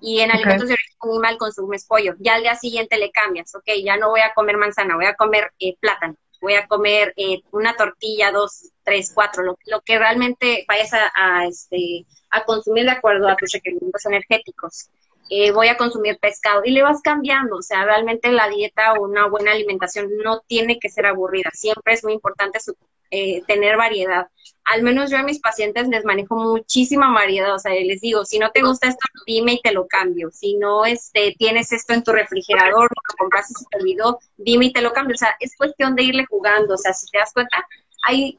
y 0.00 0.20
en 0.20 0.30
alimentos 0.30 0.68
de 0.68 0.74
origen 0.74 0.96
animal 1.02 1.38
consumes 1.38 1.86
pollo. 1.86 2.14
Ya 2.18 2.34
al 2.34 2.42
día 2.42 2.54
siguiente 2.54 2.98
le 2.98 3.10
cambias, 3.10 3.54
ok, 3.54 3.64
ya 3.82 3.96
no 3.96 4.10
voy 4.10 4.20
a 4.20 4.34
comer 4.34 4.56
manzana, 4.58 4.96
voy 4.96 5.06
a 5.06 5.14
comer 5.14 5.52
plátano, 5.80 6.16
voy 6.40 6.54
a 6.54 6.66
comer 6.66 7.14
una 7.50 7.76
tortilla, 7.76 8.30
dos, 8.30 8.70
tres, 8.82 9.12
cuatro, 9.14 9.42
lo, 9.42 9.58
lo 9.66 9.80
que 9.80 9.98
realmente 9.98 10.64
vayas 10.68 10.92
a, 10.92 11.10
a, 11.14 11.46
este, 11.46 12.06
a 12.30 12.44
consumir 12.44 12.84
de 12.84 12.92
acuerdo 12.92 13.28
a 13.28 13.36
tus 13.36 13.52
requerimientos 13.52 14.04
energéticos. 14.06 14.90
Eh, 15.32 15.52
voy 15.52 15.68
a 15.68 15.76
consumir 15.76 16.18
pescado 16.18 16.62
y 16.64 16.72
le 16.72 16.82
vas 16.82 17.02
cambiando, 17.02 17.58
o 17.58 17.62
sea, 17.62 17.84
realmente 17.84 18.32
la 18.32 18.48
dieta 18.48 18.94
o 18.94 19.04
una 19.04 19.28
buena 19.28 19.52
alimentación 19.52 20.08
no 20.24 20.40
tiene 20.40 20.80
que 20.80 20.88
ser 20.88 21.06
aburrida, 21.06 21.50
siempre 21.52 21.94
es 21.94 22.02
muy 22.02 22.14
importante 22.14 22.58
eh, 23.12 23.40
tener 23.46 23.76
variedad. 23.76 24.26
Al 24.64 24.82
menos 24.82 25.08
yo 25.08 25.18
a 25.18 25.22
mis 25.22 25.38
pacientes 25.38 25.86
les 25.86 26.04
manejo 26.04 26.34
muchísima 26.34 27.12
variedad, 27.12 27.54
o 27.54 27.60
sea, 27.60 27.72
les 27.72 28.00
digo, 28.00 28.24
si 28.24 28.40
no 28.40 28.50
te 28.50 28.62
gusta 28.62 28.88
esto, 28.88 29.06
dime 29.24 29.52
y 29.52 29.60
te 29.60 29.70
lo 29.70 29.86
cambio, 29.86 30.32
si 30.32 30.56
no 30.56 30.84
este, 30.84 31.36
tienes 31.38 31.70
esto 31.70 31.92
en 31.94 32.02
tu 32.02 32.10
refrigerador, 32.10 32.90
lo 32.90 33.16
compraste 33.16 33.52
y 33.52 33.62
se 33.62 33.66
te 33.70 33.78
olvidó, 33.78 34.18
dime 34.36 34.66
y 34.66 34.72
te 34.72 34.82
lo 34.82 34.92
cambio, 34.92 35.14
o 35.14 35.18
sea, 35.18 35.36
es 35.38 35.56
cuestión 35.56 35.94
de 35.94 36.02
irle 36.02 36.26
jugando, 36.26 36.74
o 36.74 36.78
sea, 36.78 36.92
si 36.92 37.06
te 37.06 37.18
das 37.18 37.32
cuenta, 37.32 37.64
hay 38.04 38.36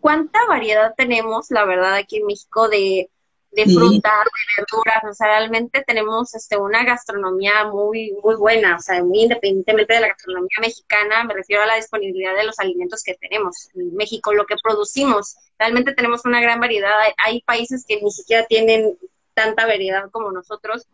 cuánta 0.00 0.38
variedad 0.46 0.94
tenemos, 0.96 1.50
la 1.50 1.66
verdad, 1.66 1.96
aquí 1.96 2.16
en 2.16 2.26
México 2.26 2.70
de 2.70 3.10
de 3.52 3.64
frutas, 3.64 4.24
de 4.24 4.62
verduras, 4.62 5.04
o 5.10 5.12
sea, 5.12 5.26
realmente 5.26 5.82
tenemos 5.84 6.34
este, 6.34 6.56
una 6.56 6.84
gastronomía 6.84 7.64
muy, 7.64 8.12
muy 8.22 8.36
buena, 8.36 8.76
o 8.76 8.80
sea, 8.80 9.02
muy 9.02 9.22
independientemente 9.22 9.94
de 9.94 10.00
la 10.00 10.08
gastronomía 10.08 10.56
mexicana, 10.60 11.24
me 11.24 11.34
refiero 11.34 11.62
a 11.62 11.66
la 11.66 11.74
disponibilidad 11.74 12.36
de 12.36 12.44
los 12.44 12.58
alimentos 12.60 13.02
que 13.02 13.14
tenemos 13.14 13.68
en 13.74 13.94
México, 13.96 14.32
lo 14.32 14.46
que 14.46 14.54
producimos, 14.62 15.36
realmente 15.58 15.94
tenemos 15.94 16.24
una 16.24 16.40
gran 16.40 16.60
variedad, 16.60 16.92
hay, 17.16 17.40
países 17.42 17.84
que 17.86 18.00
ni 18.00 18.12
siquiera 18.12 18.46
tienen 18.46 18.96
tanta 19.34 19.66
variedad 19.66 20.08
como 20.10 20.30
nosotros, 20.30 20.86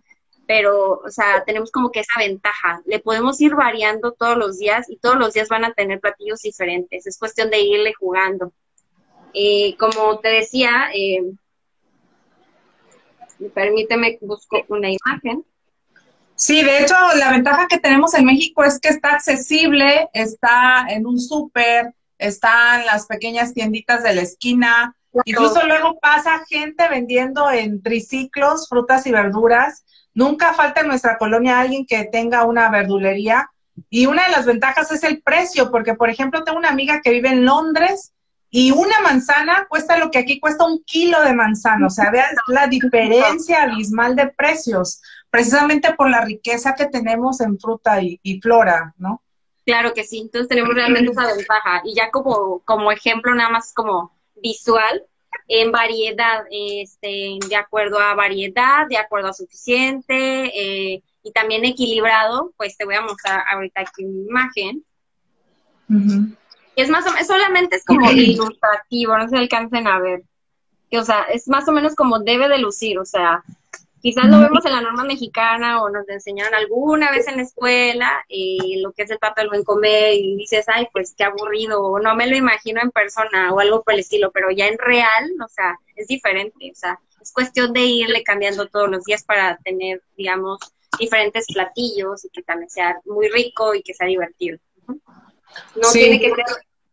pero, 0.46 1.00
o 1.04 1.10
sea, 1.10 1.44
tenemos 1.44 1.70
como 1.70 1.90
que 1.90 2.00
esa 2.00 2.18
ventaja, 2.18 2.80
le 2.86 3.00
podemos 3.00 3.38
ir 3.40 3.54
variando 3.54 4.12
todos 4.12 4.38
los 4.38 4.58
días 4.58 4.88
y 4.88 4.96
todos 4.96 5.16
los 5.16 5.34
días 5.34 5.48
van 5.48 5.64
a 5.64 5.74
tener 5.74 6.00
platillos 6.00 6.40
diferentes, 6.40 7.06
es 7.06 7.18
cuestión 7.18 7.50
de 7.50 7.60
irle 7.60 7.92
jugando. 7.92 8.52
Eh, 9.34 9.76
como 9.76 10.18
te 10.20 10.28
decía, 10.28 10.88
eh, 10.94 11.20
permíteme, 13.54 14.18
busco 14.20 14.64
una 14.68 14.88
imagen. 14.90 15.44
Sí, 16.34 16.62
de 16.62 16.82
hecho, 16.82 16.94
la 17.16 17.30
ventaja 17.30 17.66
que 17.66 17.78
tenemos 17.78 18.12
en 18.14 18.26
México 18.26 18.62
es 18.62 18.78
que 18.78 18.88
está 18.88 19.12
accesible, 19.14 20.08
está 20.12 20.86
en 20.88 21.06
un 21.06 21.18
súper, 21.18 21.94
está 22.18 22.80
en 22.80 22.86
las 22.86 23.06
pequeñas 23.06 23.54
tienditas 23.54 24.02
de 24.02 24.14
la 24.14 24.20
esquina. 24.20 24.94
Incluso 25.24 25.66
luego 25.66 25.98
pasa 25.98 26.44
gente 26.46 26.88
vendiendo 26.88 27.50
en 27.50 27.82
triciclos 27.82 28.68
frutas 28.68 29.06
y 29.06 29.12
verduras. 29.12 29.84
Nunca 30.12 30.52
falta 30.52 30.82
en 30.82 30.88
nuestra 30.88 31.16
colonia 31.16 31.58
alguien 31.58 31.86
que 31.86 32.04
tenga 32.04 32.44
una 32.44 32.70
verdulería. 32.70 33.48
Y 33.88 34.06
una 34.06 34.24
de 34.24 34.32
las 34.32 34.44
ventajas 34.44 34.90
es 34.92 35.04
el 35.04 35.22
precio, 35.22 35.70
porque 35.70 35.94
por 35.94 36.10
ejemplo 36.10 36.44
tengo 36.44 36.58
una 36.58 36.68
amiga 36.68 37.00
que 37.02 37.10
vive 37.10 37.30
en 37.30 37.46
Londres 37.46 38.12
y 38.58 38.70
una 38.70 39.02
manzana 39.02 39.66
cuesta 39.68 39.98
lo 39.98 40.10
que 40.10 40.16
aquí 40.16 40.40
cuesta 40.40 40.64
un 40.64 40.82
kilo 40.82 41.20
de 41.20 41.34
manzana. 41.34 41.88
O 41.88 41.90
sea, 41.90 42.10
vean 42.10 42.34
la 42.48 42.66
diferencia 42.66 43.64
abismal 43.64 44.16
de 44.16 44.28
precios, 44.28 45.02
precisamente 45.28 45.92
por 45.92 46.08
la 46.08 46.24
riqueza 46.24 46.74
que 46.74 46.86
tenemos 46.86 47.42
en 47.42 47.58
fruta 47.58 48.00
y, 48.00 48.40
flora, 48.40 48.94
¿no? 48.96 49.20
Claro 49.66 49.92
que 49.92 50.04
sí, 50.04 50.20
entonces 50.20 50.48
tenemos 50.48 50.74
realmente 50.74 51.12
esa 51.12 51.34
ventaja. 51.34 51.82
Y 51.84 51.94
ya 51.96 52.10
como, 52.10 52.62
como 52.64 52.90
ejemplo, 52.90 53.34
nada 53.34 53.50
más 53.50 53.74
como 53.74 54.16
visual, 54.36 55.04
en 55.48 55.70
variedad, 55.70 56.44
este, 56.50 57.38
de 57.46 57.56
acuerdo 57.56 57.98
a 57.98 58.14
variedad, 58.14 58.86
de 58.88 58.96
acuerdo 58.96 59.28
a 59.28 59.34
suficiente, 59.34 60.14
eh, 60.14 61.02
y 61.22 61.32
también 61.32 61.66
equilibrado, 61.66 62.54
pues 62.56 62.78
te 62.78 62.86
voy 62.86 62.94
a 62.94 63.02
mostrar 63.02 63.44
ahorita 63.50 63.82
aquí 63.82 64.06
mi 64.06 64.24
imagen 64.24 64.82
es 66.76 66.90
más 66.90 67.06
o 67.06 67.10
menos, 67.10 67.26
solamente 67.26 67.76
es 67.76 67.84
como 67.84 68.10
ilustrativo, 68.12 69.16
no 69.16 69.28
se 69.28 69.36
alcancen 69.36 69.88
a 69.88 69.98
ver. 69.98 70.22
Que, 70.90 70.98
o 70.98 71.04
sea, 71.04 71.22
es 71.22 71.48
más 71.48 71.66
o 71.68 71.72
menos 71.72 71.94
como 71.94 72.20
debe 72.20 72.48
de 72.48 72.58
lucir, 72.58 72.98
o 72.98 73.04
sea, 73.04 73.42
quizás 74.00 74.26
lo 74.26 74.38
vemos 74.38 74.64
en 74.64 74.72
la 74.72 74.82
norma 74.82 75.02
mexicana 75.02 75.82
o 75.82 75.90
nos 75.90 76.08
enseñaron 76.08 76.54
alguna 76.54 77.10
vez 77.10 77.26
en 77.26 77.36
la 77.36 77.42
escuela 77.42 78.24
eh, 78.28 78.80
lo 78.80 78.92
que 78.92 79.02
es 79.02 79.10
el 79.10 79.18
pato 79.18 79.40
del 79.40 79.48
buen 79.48 79.64
comer 79.64 80.14
y 80.14 80.36
dices, 80.36 80.66
ay, 80.68 80.86
pues 80.92 81.14
qué 81.16 81.24
aburrido, 81.24 81.82
o 81.82 81.98
no 81.98 82.14
me 82.14 82.28
lo 82.28 82.36
imagino 82.36 82.80
en 82.80 82.92
persona 82.92 83.52
o 83.52 83.58
algo 83.58 83.82
por 83.82 83.94
el 83.94 84.00
estilo, 84.00 84.30
pero 84.30 84.52
ya 84.52 84.68
en 84.68 84.78
real, 84.78 85.32
o 85.44 85.48
sea, 85.48 85.76
es 85.96 86.06
diferente, 86.06 86.70
o 86.70 86.74
sea, 86.76 87.00
es 87.20 87.32
cuestión 87.32 87.72
de 87.72 87.80
irle 87.80 88.22
cambiando 88.22 88.66
todos 88.66 88.88
los 88.88 89.02
días 89.02 89.24
para 89.24 89.56
tener, 89.64 90.02
digamos, 90.16 90.60
diferentes 91.00 91.46
platillos 91.46 92.24
y 92.24 92.28
que 92.28 92.42
también 92.42 92.70
sea 92.70 93.00
muy 93.06 93.28
rico 93.28 93.74
y 93.74 93.82
que 93.82 93.94
sea 93.94 94.06
divertido. 94.06 94.58
No 95.74 95.90
tiene 95.92 96.20
que 96.20 96.30
ser 96.30 96.44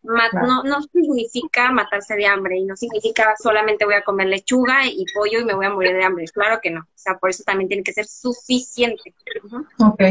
no, 0.04 0.64
no 0.64 0.82
significa 0.82 1.72
matarse 1.72 2.16
de 2.16 2.26
hambre 2.26 2.58
y 2.58 2.66
no 2.66 2.76
significa 2.76 3.36
solamente 3.42 3.86
voy 3.86 3.96
a 3.96 4.04
comer 4.04 4.28
lechuga 4.28 4.86
y 4.86 5.06
pollo 5.14 5.40
y 5.40 5.46
me 5.46 5.54
voy 5.54 5.66
a 5.66 5.70
morir 5.70 5.94
de 5.94 6.04
hambre. 6.04 6.26
Claro 6.26 6.60
que 6.62 6.72
no. 6.72 6.82
O 6.82 6.98
sea, 6.98 7.18
por 7.18 7.30
eso 7.30 7.44
también 7.44 7.70
tiene 7.70 7.84
que 7.84 7.94
ser 7.94 8.06
suficiente. 8.06 9.14
Ok. 9.80 10.04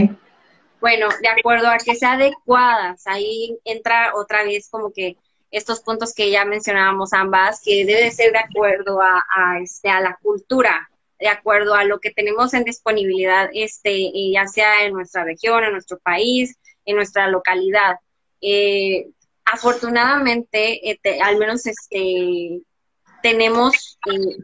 Bueno, 0.81 1.09
de 1.21 1.29
acuerdo 1.29 1.69
a 1.69 1.77
que 1.77 1.95
sea 1.95 2.13
adecuadas, 2.13 3.07
ahí 3.07 3.59
entra 3.65 4.13
otra 4.15 4.43
vez 4.45 4.69
como 4.69 4.93
que 4.93 5.17
estos 5.51 5.81
puntos 5.81 6.15
que 6.15 6.31
ya 6.31 6.45
mencionábamos 6.45 7.13
ambas, 7.13 7.61
que 7.63 7.85
debe 7.85 8.11
ser 8.11 8.33
de 8.33 8.39
acuerdo 8.39 9.01
a, 9.01 9.23
a, 9.37 9.61
este, 9.61 9.91
a 9.91 10.01
la 10.01 10.19
cultura, 10.23 10.91
de 11.21 11.29
acuerdo 11.29 11.75
a 11.75 11.85
lo 11.85 12.01
que 12.01 12.11
tenemos 12.11 12.55
en 12.55 12.65
disponibilidad, 12.65 13.49
este, 13.53 14.11
ya 14.33 14.47
sea 14.47 14.85
en 14.85 14.95
nuestra 14.95 15.25
región, 15.25 15.63
en 15.63 15.73
nuestro 15.73 15.99
país, 15.99 16.57
en 16.85 16.97
nuestra 16.97 17.29
localidad. 17.29 17.99
Eh, 18.43 19.09
afortunadamente, 19.45 20.91
este, 20.91 21.23
al 21.23 21.39
menos 21.39 21.65
este, 21.67 22.61
tenemos 23.23 23.99
eh, 24.11 24.39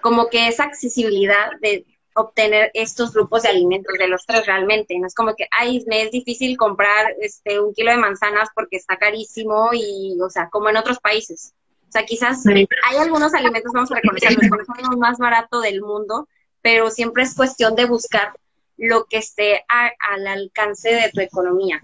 como 0.00 0.28
que 0.28 0.48
esa 0.48 0.64
accesibilidad 0.64 1.50
de 1.60 1.86
obtener 2.14 2.70
estos 2.74 3.12
grupos 3.12 3.42
de 3.42 3.50
alimentos 3.50 3.94
de 3.98 4.08
los 4.08 4.26
tres 4.26 4.46
realmente. 4.46 4.98
No 4.98 5.06
es 5.06 5.14
como 5.14 5.34
que, 5.36 5.46
ay, 5.50 5.84
me 5.86 6.02
es 6.02 6.10
difícil 6.10 6.56
comprar 6.56 7.14
este 7.20 7.60
un 7.60 7.74
kilo 7.74 7.90
de 7.90 7.98
manzanas 7.98 8.48
porque 8.54 8.76
está 8.76 8.96
carísimo 8.96 9.70
y, 9.72 10.18
o 10.20 10.28
sea, 10.30 10.48
como 10.50 10.68
en 10.68 10.76
otros 10.76 10.98
países. 10.98 11.54
O 11.88 11.92
sea, 11.92 12.04
quizás 12.04 12.44
hay 12.46 12.96
algunos 12.98 13.34
alimentos, 13.34 13.72
vamos 13.72 13.90
a 13.90 13.96
reconocerlos, 13.96 14.40
son 14.66 14.90
los 14.90 14.96
más 14.96 15.18
baratos 15.18 15.62
del 15.62 15.82
mundo, 15.82 16.28
pero 16.62 16.90
siempre 16.90 17.24
es 17.24 17.34
cuestión 17.34 17.74
de 17.74 17.86
buscar 17.86 18.32
lo 18.76 19.04
que 19.04 19.18
esté 19.18 19.64
al 19.68 20.26
alcance 20.26 20.90
de 20.90 21.10
tu 21.10 21.20
economía. 21.20 21.80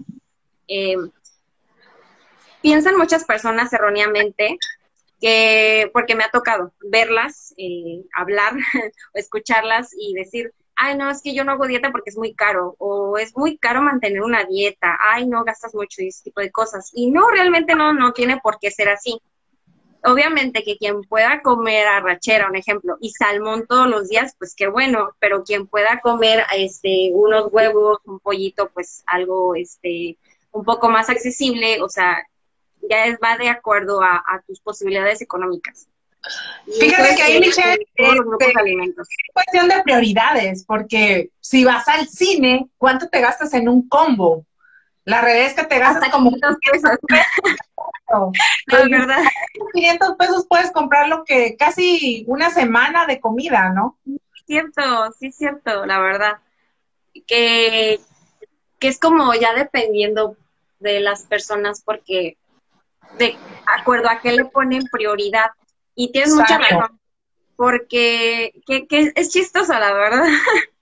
Eh, 0.67 0.95
piensan 2.67 2.97
muchas 2.97 3.23
personas 3.23 3.71
erróneamente 3.71 4.59
que, 5.21 5.89
porque 5.93 6.15
me 6.15 6.25
ha 6.25 6.29
tocado 6.29 6.73
verlas, 6.81 7.53
eh, 7.55 8.03
hablar 8.13 8.55
o 9.15 9.17
escucharlas 9.17 9.91
y 9.97 10.13
decir, 10.13 10.53
ay, 10.75 10.97
no, 10.97 11.09
es 11.09 11.21
que 11.21 11.33
yo 11.33 11.45
no 11.45 11.53
hago 11.53 11.65
dieta 11.65 11.93
porque 11.93 12.09
es 12.09 12.17
muy 12.17 12.33
caro, 12.33 12.75
o 12.77 13.17
es 13.17 13.37
muy 13.37 13.57
caro 13.57 13.81
mantener 13.81 14.21
una 14.21 14.43
dieta, 14.43 14.97
ay, 14.99 15.27
no, 15.27 15.45
gastas 15.45 15.73
mucho 15.75 16.01
y 16.01 16.09
ese 16.09 16.25
tipo 16.25 16.41
de 16.41 16.51
cosas. 16.51 16.91
Y 16.93 17.09
no, 17.09 17.29
realmente 17.29 17.73
no, 17.73 17.93
no 17.93 18.11
tiene 18.11 18.37
por 18.43 18.59
qué 18.59 18.69
ser 18.69 18.89
así. 18.89 19.17
Obviamente 20.03 20.61
que 20.63 20.75
quien 20.75 21.03
pueda 21.03 21.41
comer 21.41 21.87
arrachera, 21.87 22.49
un 22.49 22.57
ejemplo, 22.57 22.97
y 22.99 23.11
salmón 23.11 23.65
todos 23.65 23.87
los 23.87 24.09
días, 24.09 24.35
pues 24.37 24.53
qué 24.53 24.67
bueno, 24.67 25.11
pero 25.19 25.45
quien 25.45 25.67
pueda 25.67 26.01
comer 26.01 26.43
este 26.53 27.11
unos 27.13 27.47
huevos, 27.49 27.99
un 28.03 28.19
pollito, 28.19 28.69
pues 28.73 29.03
algo 29.07 29.55
este 29.55 30.17
un 30.51 30.65
poco 30.65 30.89
más 30.89 31.09
accesible, 31.09 31.81
o 31.81 31.87
sea, 31.87 32.17
ya 32.89 33.17
va 33.23 33.37
de 33.37 33.49
acuerdo 33.49 34.01
a, 34.01 34.41
tus 34.45 34.59
posibilidades 34.59 35.21
económicas. 35.21 35.87
Fíjate 36.79 37.15
que 37.15 37.23
ahí, 37.23 37.39
Michelle, 37.39 37.73
este, 37.73 38.11
es 38.11 39.07
cuestión 39.33 39.67
de 39.69 39.81
prioridades, 39.83 40.65
porque 40.65 41.31
si 41.39 41.63
vas 41.63 41.87
al 41.87 42.07
cine, 42.07 42.67
¿cuánto 42.77 43.07
te 43.07 43.21
gastas 43.21 43.53
en 43.53 43.69
un 43.69 43.87
combo? 43.87 44.45
La 45.05 45.21
realidad 45.21 45.47
es 45.47 45.53
que 45.53 45.63
te 45.63 45.79
gastas 45.79 46.09
como 46.09 46.31
500 46.31 46.57
pesos. 46.69 46.91
es 48.67 48.89
verdad. 48.89 49.23
500 49.73 50.15
pesos 50.17 50.45
puedes 50.49 50.71
comprar 50.71 51.07
lo 51.07 51.23
que 51.23 51.55
casi 51.55 52.25
una 52.27 52.49
semana 52.49 53.05
de 53.05 53.21
comida, 53.21 53.69
¿no? 53.69 53.97
Cierto, 54.45 55.11
sí, 55.17 55.31
cierto, 55.31 55.85
la 55.85 55.99
verdad. 55.99 56.39
Que, 57.25 58.01
que 58.79 58.87
es 58.89 58.99
como 58.99 59.33
ya 59.33 59.53
dependiendo 59.53 60.35
de 60.79 60.99
las 60.99 61.23
personas, 61.23 61.81
porque 61.81 62.37
de 63.17 63.37
acuerdo 63.65 64.09
a 64.09 64.19
qué 64.19 64.31
le 64.31 64.45
ponen 64.45 64.83
prioridad. 64.91 65.51
Y 65.95 66.11
tienes 66.11 66.33
mucha 66.33 66.57
razón, 66.57 66.99
porque 67.55 68.61
que, 68.65 69.11
es 69.15 69.29
chistosa, 69.29 69.79
la 69.79 69.93
verdad. 69.93 70.25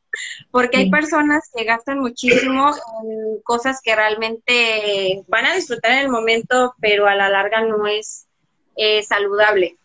porque 0.51 0.77
hay 0.77 0.89
personas 0.89 1.49
que 1.53 1.63
gastan 1.63 1.99
muchísimo 1.99 2.73
en 3.03 3.41
cosas 3.43 3.79
que 3.81 3.95
realmente 3.95 5.23
van 5.27 5.45
a 5.45 5.55
disfrutar 5.55 5.91
en 5.93 5.99
el 5.99 6.09
momento, 6.09 6.75
pero 6.79 7.07
a 7.07 7.15
la 7.15 7.29
larga 7.29 7.61
no 7.61 7.87
es 7.87 8.27
eh, 8.75 9.03
saludable. 9.03 9.77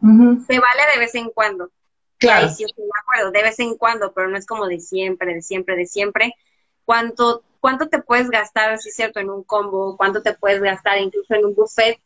Se 0.00 0.58
vale 0.58 0.82
de 0.92 0.98
vez 0.98 1.14
en 1.14 1.30
cuando. 1.30 1.70
Claro. 2.18 2.48
Sí, 2.48 2.64
de 2.64 2.90
acuerdo, 3.00 3.30
de 3.30 3.42
vez 3.42 3.58
en 3.60 3.76
cuando, 3.76 4.12
pero 4.12 4.28
no 4.28 4.36
es 4.36 4.46
como 4.46 4.66
de 4.66 4.80
siempre, 4.80 5.34
de 5.34 5.42
siempre, 5.42 5.76
de 5.76 5.86
siempre. 5.86 6.34
Cuánto 6.84 7.44
cuánto 7.62 7.88
te 7.88 8.02
puedes 8.02 8.28
gastar, 8.28 8.76
si 8.78 8.88
es 8.88 8.96
cierto, 8.96 9.20
en 9.20 9.30
un 9.30 9.44
combo, 9.44 9.96
cuánto 9.96 10.20
te 10.20 10.34
puedes 10.34 10.60
gastar 10.60 10.98
incluso 10.98 11.32
en 11.34 11.46
un 11.46 11.54
buffet. 11.54 11.96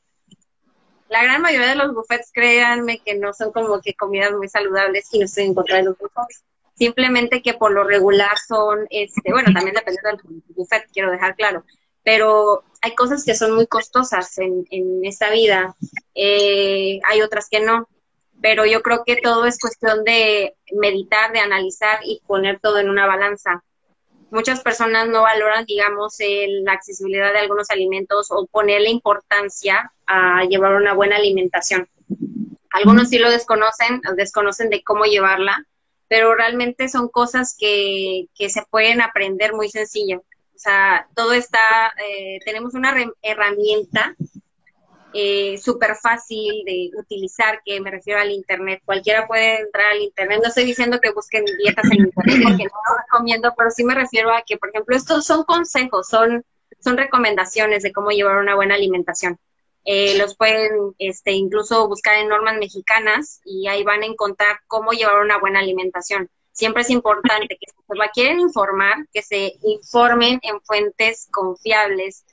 La 1.08 1.22
gran 1.22 1.40
mayoría 1.40 1.68
de 1.68 1.76
los 1.76 1.94
buffets, 1.94 2.30
créanme 2.30 2.98
que 2.98 3.16
no 3.16 3.32
son 3.32 3.52
como 3.52 3.80
que 3.80 3.94
comidas 3.94 4.32
muy 4.32 4.48
saludables 4.48 5.08
y 5.12 5.18
no 5.18 5.24
estoy 5.24 5.44
en 5.44 5.54
contra 5.54 5.78
de 5.78 5.84
los 5.84 5.96
buffets. 5.96 6.44
Simplemente 6.74 7.40
que 7.40 7.54
por 7.54 7.72
lo 7.72 7.84
regular 7.84 8.36
son, 8.46 8.86
este, 8.90 9.32
bueno, 9.32 9.50
también 9.54 9.74
depende 9.74 10.00
del 10.04 10.42
buffet, 10.48 10.90
quiero 10.92 11.10
dejar 11.10 11.34
claro, 11.34 11.64
pero 12.04 12.62
hay 12.82 12.94
cosas 12.94 13.24
que 13.24 13.34
son 13.34 13.54
muy 13.54 13.66
costosas 13.66 14.36
en, 14.36 14.66
en 14.70 15.06
esta 15.06 15.30
vida, 15.30 15.74
eh, 16.14 17.00
hay 17.02 17.22
otras 17.22 17.48
que 17.48 17.60
no, 17.60 17.88
pero 18.42 18.66
yo 18.66 18.82
creo 18.82 19.04
que 19.06 19.16
todo 19.16 19.46
es 19.46 19.58
cuestión 19.58 20.04
de 20.04 20.54
meditar, 20.74 21.32
de 21.32 21.40
analizar 21.40 22.00
y 22.04 22.20
poner 22.26 22.60
todo 22.60 22.78
en 22.78 22.90
una 22.90 23.06
balanza 23.06 23.64
muchas 24.30 24.60
personas 24.60 25.08
no 25.08 25.22
valoran, 25.22 25.64
digamos, 25.64 26.16
la 26.18 26.72
accesibilidad 26.72 27.32
de 27.32 27.40
algunos 27.40 27.70
alimentos 27.70 28.28
o 28.30 28.46
ponerle 28.46 28.90
importancia 28.90 29.92
a 30.06 30.44
llevar 30.44 30.74
una 30.74 30.94
buena 30.94 31.16
alimentación. 31.16 31.88
Algunos 32.70 33.08
sí 33.08 33.18
lo 33.18 33.30
desconocen, 33.30 34.00
desconocen 34.16 34.68
de 34.70 34.82
cómo 34.82 35.04
llevarla, 35.04 35.66
pero 36.08 36.34
realmente 36.34 36.88
son 36.88 37.08
cosas 37.08 37.56
que, 37.58 38.26
que 38.34 38.50
se 38.50 38.62
pueden 38.70 39.00
aprender 39.00 39.54
muy 39.54 39.68
sencillo. 39.70 40.22
O 40.54 40.58
sea, 40.58 41.08
todo 41.14 41.32
está, 41.32 41.92
eh, 42.08 42.38
tenemos 42.44 42.74
una 42.74 42.94
herramienta 43.22 44.14
eh, 45.18 45.56
súper 45.56 45.96
fácil 45.96 46.62
de 46.66 46.90
utilizar, 46.94 47.62
que 47.64 47.80
me 47.80 47.90
refiero 47.90 48.20
al 48.20 48.30
Internet. 48.30 48.82
Cualquiera 48.84 49.26
puede 49.26 49.60
entrar 49.60 49.92
al 49.92 50.02
Internet. 50.02 50.40
No 50.42 50.48
estoy 50.48 50.64
diciendo 50.64 51.00
que 51.00 51.10
busquen 51.10 51.42
dietas 51.56 51.86
en 51.90 52.04
Internet 52.04 52.42
porque 52.44 52.64
no 52.64 52.80
lo 52.90 52.98
recomiendo, 53.02 53.54
pero 53.56 53.70
sí 53.70 53.82
me 53.82 53.94
refiero 53.94 54.30
a 54.30 54.42
que, 54.46 54.58
por 54.58 54.68
ejemplo, 54.68 54.94
estos 54.94 55.24
son 55.24 55.44
consejos, 55.44 56.08
son, 56.08 56.44
son 56.80 56.98
recomendaciones 56.98 57.82
de 57.82 57.92
cómo 57.92 58.10
llevar 58.10 58.36
una 58.36 58.56
buena 58.56 58.74
alimentación. 58.74 59.38
Eh, 59.86 60.18
los 60.18 60.36
pueden 60.36 60.94
este, 60.98 61.32
incluso 61.32 61.88
buscar 61.88 62.16
en 62.16 62.28
normas 62.28 62.58
mexicanas 62.58 63.40
y 63.46 63.68
ahí 63.68 63.84
van 63.84 64.02
a 64.02 64.06
encontrar 64.06 64.60
cómo 64.66 64.92
llevar 64.92 65.22
una 65.22 65.38
buena 65.38 65.60
alimentación. 65.60 66.28
siempre 66.52 66.82
es 66.82 66.90
importante 66.90 67.56
que 67.58 67.70
si 67.70 67.76
se 67.76 68.10
quieren 68.12 68.40
informar, 68.40 68.96
que 69.14 69.22
se 69.22 69.54
informen 69.62 70.40
en 70.42 70.60
fuentes 70.60 71.26
confiables, 71.30 72.24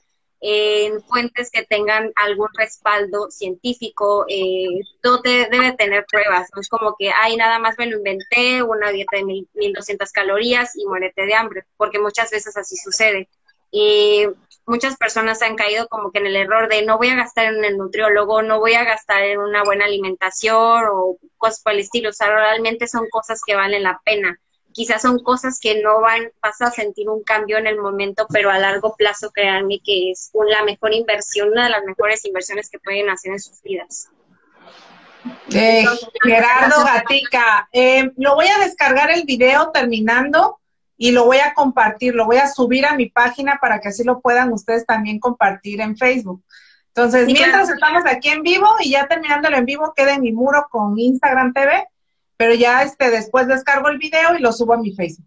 en 0.46 1.02
fuentes 1.04 1.50
que 1.50 1.64
tengan 1.64 2.12
algún 2.16 2.48
respaldo 2.52 3.30
científico, 3.30 4.26
eh, 4.28 4.82
todo 5.00 5.22
debe 5.22 5.72
tener 5.72 6.04
pruebas, 6.04 6.50
no 6.54 6.60
es 6.60 6.68
como 6.68 6.96
que, 6.98 7.10
ay, 7.10 7.36
nada 7.36 7.58
más 7.58 7.76
me 7.78 7.86
lo 7.86 7.96
inventé, 7.96 8.62
una 8.62 8.90
dieta 8.90 9.16
de 9.16 9.24
1200 9.54 10.12
calorías 10.12 10.76
y 10.76 10.84
muérete 10.84 11.24
de 11.24 11.34
hambre, 11.34 11.64
porque 11.78 11.98
muchas 11.98 12.30
veces 12.30 12.58
así 12.58 12.76
sucede. 12.76 13.30
Y 13.70 14.26
muchas 14.66 14.98
personas 14.98 15.40
han 15.40 15.56
caído 15.56 15.88
como 15.88 16.12
que 16.12 16.18
en 16.18 16.26
el 16.26 16.36
error 16.36 16.68
de 16.68 16.84
no 16.84 16.98
voy 16.98 17.08
a 17.08 17.16
gastar 17.16 17.46
en 17.46 17.64
el 17.64 17.78
nutriólogo, 17.78 18.42
no 18.42 18.60
voy 18.60 18.74
a 18.74 18.84
gastar 18.84 19.22
en 19.22 19.38
una 19.38 19.64
buena 19.64 19.86
alimentación 19.86 20.84
o 20.92 21.16
cosas 21.38 21.62
por 21.62 21.72
el 21.72 21.80
estilo, 21.80 22.10
o 22.10 22.12
sea, 22.12 22.28
realmente 22.28 22.86
son 22.86 23.08
cosas 23.08 23.40
que 23.46 23.56
valen 23.56 23.82
la 23.82 23.98
pena 24.04 24.38
quizás 24.74 25.00
son 25.00 25.20
cosas 25.20 25.58
que 25.58 25.80
no 25.80 26.00
van, 26.00 26.30
vas 26.42 26.60
a 26.60 26.70
sentir 26.70 27.08
un 27.08 27.22
cambio 27.22 27.56
en 27.56 27.66
el 27.66 27.78
momento, 27.78 28.26
pero 28.28 28.50
a 28.50 28.58
largo 28.58 28.94
plazo 28.96 29.30
créanme 29.30 29.80
que 29.82 30.10
es 30.10 30.30
la 30.48 30.64
mejor 30.64 30.92
inversión, 30.92 31.50
una 31.50 31.64
de 31.64 31.70
las 31.70 31.84
mejores 31.84 32.24
inversiones 32.24 32.68
que 32.68 32.80
pueden 32.80 33.08
hacer 33.08 33.32
en 33.32 33.40
sus 33.40 33.62
vidas. 33.62 34.10
Eh, 35.54 35.86
Gerardo 36.22 36.84
Gatica, 36.84 37.68
eh, 37.72 38.10
lo 38.16 38.34
voy 38.34 38.46
a 38.46 38.62
descargar 38.62 39.10
el 39.10 39.24
video 39.24 39.70
terminando 39.70 40.58
y 40.98 41.12
lo 41.12 41.24
voy 41.24 41.38
a 41.38 41.54
compartir, 41.54 42.14
lo 42.14 42.26
voy 42.26 42.36
a 42.36 42.48
subir 42.48 42.84
a 42.84 42.94
mi 42.94 43.08
página 43.08 43.58
para 43.60 43.80
que 43.80 43.88
así 43.88 44.04
lo 44.04 44.20
puedan 44.20 44.52
ustedes 44.52 44.84
también 44.84 45.18
compartir 45.18 45.80
en 45.80 45.96
Facebook. 45.96 46.42
Entonces, 46.88 47.26
mientras 47.26 47.70
estamos 47.70 48.02
aquí 48.06 48.28
en 48.28 48.42
vivo 48.42 48.66
y 48.80 48.90
ya 48.90 49.06
terminándolo 49.06 49.56
en 49.56 49.64
vivo, 49.64 49.92
queda 49.96 50.14
en 50.14 50.22
mi 50.22 50.32
muro 50.32 50.66
con 50.70 50.98
Instagram 50.98 51.52
TV 51.52 51.88
pero 52.36 52.54
ya 52.54 52.82
este 52.82 53.10
después 53.10 53.46
descargo 53.46 53.88
el 53.88 53.98
video 53.98 54.36
y 54.36 54.40
lo 54.40 54.52
subo 54.52 54.74
a 54.74 54.78
mi 54.78 54.94
Facebook. 54.94 55.26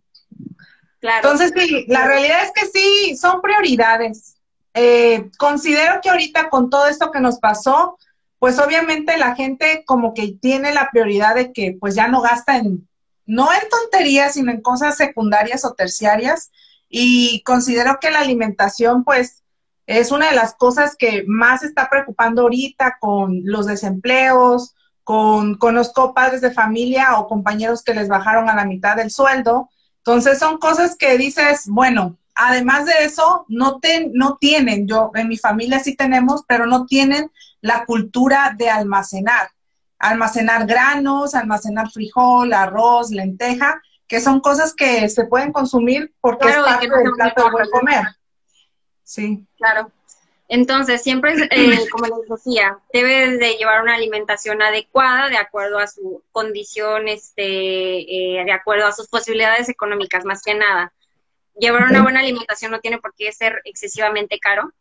Claro. 1.00 1.30
Entonces, 1.30 1.54
sí, 1.56 1.86
la 1.88 2.06
realidad 2.06 2.44
es 2.44 2.52
que 2.54 2.68
sí, 2.68 3.16
son 3.16 3.42
prioridades. 3.42 4.36
Eh, 4.74 5.30
considero 5.38 6.02
que 6.02 6.10
ahorita 6.10 6.50
con 6.50 6.70
todo 6.70 6.88
esto 6.88 7.12
que 7.12 7.20
nos 7.20 7.40
pasó, 7.40 7.98
pues 8.40 8.60
obviamente 8.60 9.18
la 9.18 9.36
gente 9.36 9.84
como 9.86 10.14
que 10.14 10.34
tiene 10.40 10.74
la 10.74 10.90
prioridad 10.92 11.36
de 11.36 11.52
que 11.52 11.76
pues 11.80 11.96
ya 11.96 12.08
no 12.08 12.22
gasta 12.22 12.58
en, 12.58 12.88
no 13.26 13.52
en 13.52 13.70
tonterías, 13.70 14.34
sino 14.34 14.52
en 14.52 14.62
cosas 14.62 14.98
secundarias 14.98 15.66
o 15.66 15.74
terciarias. 15.74 16.52
Y 16.90 17.42
considero 17.44 17.98
que 18.00 18.12
la 18.12 18.20
alimentación 18.20 19.04
pues 19.04 19.44
es 19.88 20.12
una 20.12 20.30
de 20.30 20.36
las 20.36 20.54
cosas 20.54 20.96
que 20.96 21.24
más 21.28 21.64
está 21.64 21.90
preocupando 21.90 22.44
ahorita 22.44 22.98
con 23.00 23.42
los 23.44 23.66
desempleos, 23.66 24.76
con, 25.08 25.56
conozco 25.56 26.14
padres 26.14 26.42
de 26.42 26.52
familia 26.52 27.18
o 27.18 27.30
compañeros 27.30 27.82
que 27.82 27.94
les 27.94 28.10
bajaron 28.10 28.50
a 28.50 28.56
la 28.56 28.66
mitad 28.66 28.98
del 28.98 29.10
sueldo. 29.10 29.70
Entonces 30.00 30.38
son 30.38 30.58
cosas 30.58 30.98
que 30.98 31.18
dices, 31.18 31.64
bueno, 31.68 32.18
además 32.36 32.88
de 32.88 33.06
eso, 33.06 33.46
no, 33.48 33.80
te, 33.80 34.12
no 34.12 34.36
tienen, 34.36 34.86
yo 34.86 35.12
en 35.16 35.30
mi 35.30 35.38
familia 35.38 35.80
sí 35.80 35.96
tenemos, 35.96 36.44
pero 36.46 36.66
no 36.66 36.86
tienen 36.86 37.32
la 37.62 37.86
cultura 37.86 38.54
de 38.58 38.70
almacenar. 38.70 39.52
Almacenar 39.98 40.68
granos, 40.68 41.36
almacenar 41.36 41.90
frijol, 41.90 42.52
arroz, 42.52 43.10
lenteja, 43.10 43.82
que 44.10 44.20
son 44.20 44.42
cosas 44.42 44.74
que 44.74 45.08
se 45.08 45.24
pueden 45.24 45.54
consumir 45.54 46.14
porque 46.20 46.50
es 46.50 46.58
parte 46.58 46.90
del 46.90 47.12
plato 47.16 47.46
de 47.46 47.70
comer. 47.70 48.04
Sí. 49.04 49.48
Claro. 49.56 49.90
Entonces, 50.50 51.02
siempre, 51.04 51.34
eh, 51.52 51.88
como 51.92 52.06
les 52.06 52.30
decía, 52.30 52.80
debe 52.94 53.38
de 53.38 53.54
llevar 53.54 53.82
una 53.82 53.96
alimentación 53.96 54.62
adecuada 54.62 55.30
de 55.30 55.38
acuerdo 55.38 55.80
a 55.80 55.88
su 55.88 56.24
condición, 56.32 57.08
este, 57.08 57.44
eh, 57.44 58.46
de 58.46 58.52
acuerdo 58.52 58.86
a 58.86 58.94
sus 58.94 59.08
posibilidades 59.08 59.70
económicas, 59.70 60.26
más 60.26 60.42
que 60.44 60.56
nada. 60.56 60.94
Llevar 61.60 61.84
una 61.90 62.04
buena 62.04 62.20
alimentación 62.20 62.72
no 62.72 62.80
tiene 62.80 63.00
por 63.00 63.14
qué 63.16 63.32
ser 63.32 63.62
excesivamente 63.66 64.40
caro. 64.40 64.72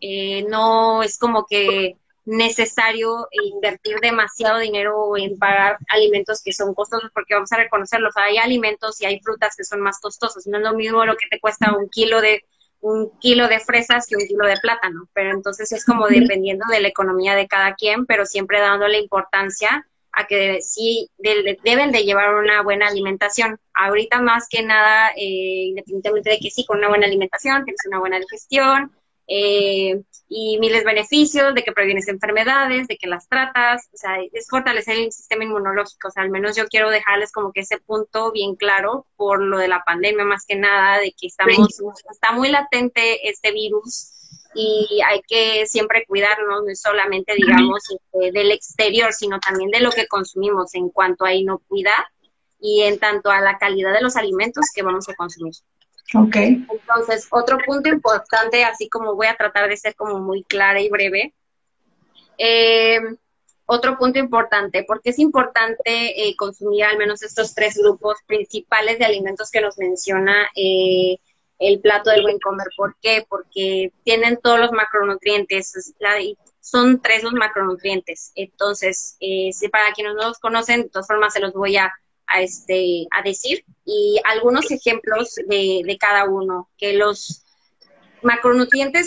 Eh, 0.00 0.44
no 0.48 1.02
es 1.02 1.18
como 1.18 1.46
que 1.46 1.96
necesario 2.26 3.28
invertir 3.30 4.00
demasiado 4.00 4.58
dinero 4.58 5.16
en 5.16 5.38
pagar 5.38 5.78
alimentos 5.88 6.42
que 6.42 6.52
son 6.52 6.74
costosos, 6.74 7.10
porque 7.14 7.34
vamos 7.34 7.52
a 7.52 7.56
reconocerlos. 7.56 8.16
Hay 8.16 8.36
alimentos 8.38 9.00
y 9.00 9.06
hay 9.06 9.20
frutas 9.20 9.54
que 9.56 9.62
son 9.62 9.80
más 9.80 10.00
costosos. 10.00 10.46
No 10.48 10.58
es 10.58 10.64
lo 10.64 10.74
mismo 10.74 11.06
lo 11.06 11.16
que 11.16 11.28
te 11.30 11.38
cuesta 11.38 11.72
un 11.76 11.88
kilo 11.88 12.20
de 12.20 12.44
un 12.80 13.10
kilo 13.18 13.48
de 13.48 13.60
fresas 13.60 14.06
que 14.06 14.16
un 14.16 14.26
kilo 14.26 14.46
de 14.46 14.56
plátano, 14.58 15.08
pero 15.12 15.30
entonces 15.30 15.72
es 15.72 15.84
como 15.84 16.06
dependiendo 16.08 16.64
de 16.70 16.80
la 16.80 16.88
economía 16.88 17.34
de 17.34 17.48
cada 17.48 17.74
quien, 17.74 18.06
pero 18.06 18.26
siempre 18.26 18.60
dándole 18.60 18.98
importancia 18.98 19.86
a 20.12 20.26
que 20.26 20.62
sí 20.62 21.10
deben 21.18 21.92
de 21.92 22.04
llevar 22.04 22.34
una 22.36 22.62
buena 22.62 22.88
alimentación. 22.88 23.58
Ahorita 23.74 24.20
más 24.22 24.48
que 24.48 24.62
nada, 24.62 25.10
eh, 25.10 25.66
independientemente 25.68 26.30
de 26.30 26.38
que 26.38 26.50
sí, 26.50 26.64
con 26.64 26.78
una 26.78 26.88
buena 26.88 27.06
alimentación, 27.06 27.64
tienes 27.64 27.84
una 27.86 27.98
buena 27.98 28.18
digestión, 28.18 28.92
eh, 29.28 30.02
y 30.28 30.58
miles 30.58 30.80
de 30.80 30.86
beneficios, 30.86 31.54
de 31.54 31.62
que 31.62 31.72
previenes 31.72 32.08
enfermedades, 32.08 32.88
de 32.88 32.96
que 32.96 33.06
las 33.06 33.28
tratas, 33.28 33.88
o 33.92 33.96
sea, 33.96 34.16
es 34.32 34.48
fortalecer 34.48 34.96
el 34.96 35.12
sistema 35.12 35.44
inmunológico, 35.44 36.08
o 36.08 36.10
sea, 36.10 36.22
al 36.22 36.30
menos 36.30 36.56
yo 36.56 36.66
quiero 36.66 36.90
dejarles 36.90 37.32
como 37.32 37.52
que 37.52 37.60
ese 37.60 37.78
punto 37.78 38.32
bien 38.32 38.56
claro 38.56 39.06
por 39.16 39.42
lo 39.42 39.58
de 39.58 39.68
la 39.68 39.82
pandemia 39.84 40.24
más 40.24 40.44
que 40.46 40.56
nada, 40.56 40.98
de 40.98 41.12
que 41.18 41.28
estamos, 41.28 41.80
está 42.10 42.32
muy 42.32 42.50
latente 42.50 43.28
este 43.28 43.52
virus 43.52 44.12
y 44.54 45.00
hay 45.06 45.20
que 45.28 45.66
siempre 45.66 46.06
cuidarnos, 46.06 46.62
no 46.66 46.74
solamente, 46.74 47.34
digamos, 47.34 47.82
este, 47.90 48.32
del 48.32 48.50
exterior, 48.50 49.12
sino 49.12 49.38
también 49.38 49.70
de 49.70 49.80
lo 49.80 49.90
que 49.90 50.06
consumimos 50.06 50.74
en 50.74 50.88
cuanto 50.88 51.24
a 51.24 51.34
inocuidad 51.34 52.04
y 52.58 52.82
en 52.82 52.98
tanto 52.98 53.30
a 53.30 53.40
la 53.40 53.58
calidad 53.58 53.92
de 53.92 54.00
los 54.00 54.16
alimentos 54.16 54.66
que 54.74 54.82
vamos 54.82 55.08
a 55.08 55.14
consumir. 55.14 55.52
Ok. 56.14 56.36
Entonces, 56.36 57.26
otro 57.30 57.58
punto 57.66 57.88
importante, 57.88 58.64
así 58.64 58.88
como 58.88 59.14
voy 59.14 59.26
a 59.26 59.36
tratar 59.36 59.68
de 59.68 59.76
ser 59.76 59.94
como 59.94 60.20
muy 60.20 60.44
clara 60.44 60.80
y 60.80 60.88
breve. 60.88 61.34
Eh, 62.38 63.00
otro 63.64 63.98
punto 63.98 64.20
importante, 64.20 64.84
porque 64.86 65.10
es 65.10 65.18
importante 65.18 66.28
eh, 66.28 66.36
consumir 66.36 66.84
al 66.84 66.98
menos 66.98 67.22
estos 67.22 67.54
tres 67.54 67.76
grupos 67.76 68.18
principales 68.26 68.98
de 69.00 69.04
alimentos 69.04 69.50
que 69.50 69.60
nos 69.60 69.76
menciona 69.78 70.48
eh, 70.54 71.16
el 71.58 71.80
plato 71.80 72.10
del 72.10 72.22
buen 72.22 72.38
comer. 72.38 72.68
¿Por 72.76 72.96
qué? 73.02 73.26
Porque 73.28 73.92
tienen 74.04 74.38
todos 74.40 74.60
los 74.60 74.70
macronutrientes, 74.70 75.94
son 76.60 77.00
tres 77.00 77.24
los 77.24 77.32
macronutrientes. 77.32 78.30
Entonces, 78.36 79.16
si 79.18 79.68
para 79.68 79.92
quienes 79.92 80.14
no 80.14 80.28
los 80.28 80.38
conocen, 80.38 80.82
de 80.82 80.88
todas 80.90 81.08
formas 81.08 81.32
se 81.32 81.40
los 81.40 81.52
voy 81.52 81.76
a 81.76 81.92
a, 82.26 82.42
este, 82.42 83.06
a 83.10 83.22
decir 83.22 83.64
y 83.84 84.20
algunos 84.24 84.70
ejemplos 84.70 85.34
de, 85.46 85.82
de 85.84 85.98
cada 85.98 86.24
uno, 86.24 86.68
que 86.76 86.94
los 86.94 87.44
macronutrientes 88.22 89.06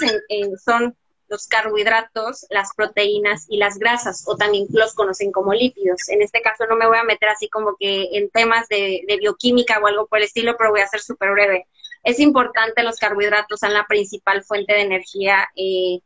son 0.63 0.95
los 1.27 1.47
carbohidratos, 1.47 2.47
las 2.49 2.73
proteínas 2.75 3.45
y 3.49 3.57
las 3.57 3.77
grasas, 3.77 4.23
o 4.27 4.35
también 4.35 4.65
los 4.71 4.93
conocen 4.93 5.31
como 5.31 5.53
lípidos. 5.53 6.09
En 6.09 6.21
este 6.21 6.41
caso 6.41 6.65
no 6.65 6.75
me 6.75 6.87
voy 6.87 6.97
a 6.97 7.03
meter 7.03 7.29
así 7.29 7.47
como 7.49 7.75
que 7.79 8.09
en 8.13 8.29
temas 8.29 8.67
de, 8.67 9.03
de 9.07 9.17
bioquímica 9.17 9.79
o 9.79 9.87
algo 9.87 10.07
por 10.07 10.19
el 10.19 10.25
estilo, 10.25 10.55
pero 10.57 10.71
voy 10.71 10.81
a 10.81 10.87
ser 10.87 11.01
súper 11.01 11.31
breve. 11.31 11.67
Es 12.03 12.19
importante 12.19 12.83
los 12.83 12.95
carbohidratos, 12.95 13.59
son 13.59 13.73
la 13.73 13.85
principal 13.85 14.43
fuente 14.43 14.73
de 14.73 14.81
energía 14.81 15.47
eh, 15.55 15.99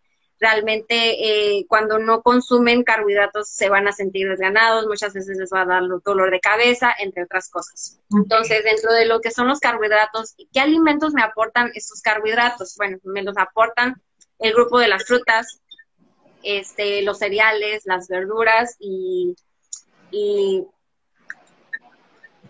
realmente 0.43 1.57
eh, 1.57 1.65
cuando 1.69 1.99
no 1.99 2.21
consumen 2.21 2.83
carbohidratos 2.83 3.47
se 3.47 3.69
van 3.69 3.87
a 3.87 3.93
sentir 3.93 4.27
desganados, 4.27 4.87
muchas 4.87 5.13
veces 5.13 5.37
les 5.37 5.49
va 5.53 5.61
a 5.61 5.65
dar 5.65 5.83
dolor 6.03 6.31
de 6.31 6.41
cabeza, 6.41 6.93
entre 6.99 7.23
otras 7.23 7.49
cosas. 7.49 8.01
Entonces, 8.11 8.61
dentro 8.65 8.91
de 8.91 9.05
lo 9.05 9.21
que 9.21 9.31
son 9.31 9.47
los 9.47 9.61
carbohidratos, 9.61 10.35
¿qué 10.51 10.59
alimentos 10.59 11.13
me 11.13 11.23
aportan 11.23 11.71
estos 11.75 12.01
carbohidratos? 12.01 12.75
Bueno, 12.75 12.97
me 13.03 13.23
los 13.23 13.37
aportan 13.37 14.01
el 14.39 14.53
grupo 14.53 14.79
de 14.79 14.89
las 14.89 15.05
frutas, 15.05 15.61
este, 16.43 17.03
los 17.03 17.19
cereales, 17.19 17.83
las 17.85 18.09
verduras 18.09 18.75
y, 18.79 19.37
y 20.11 20.67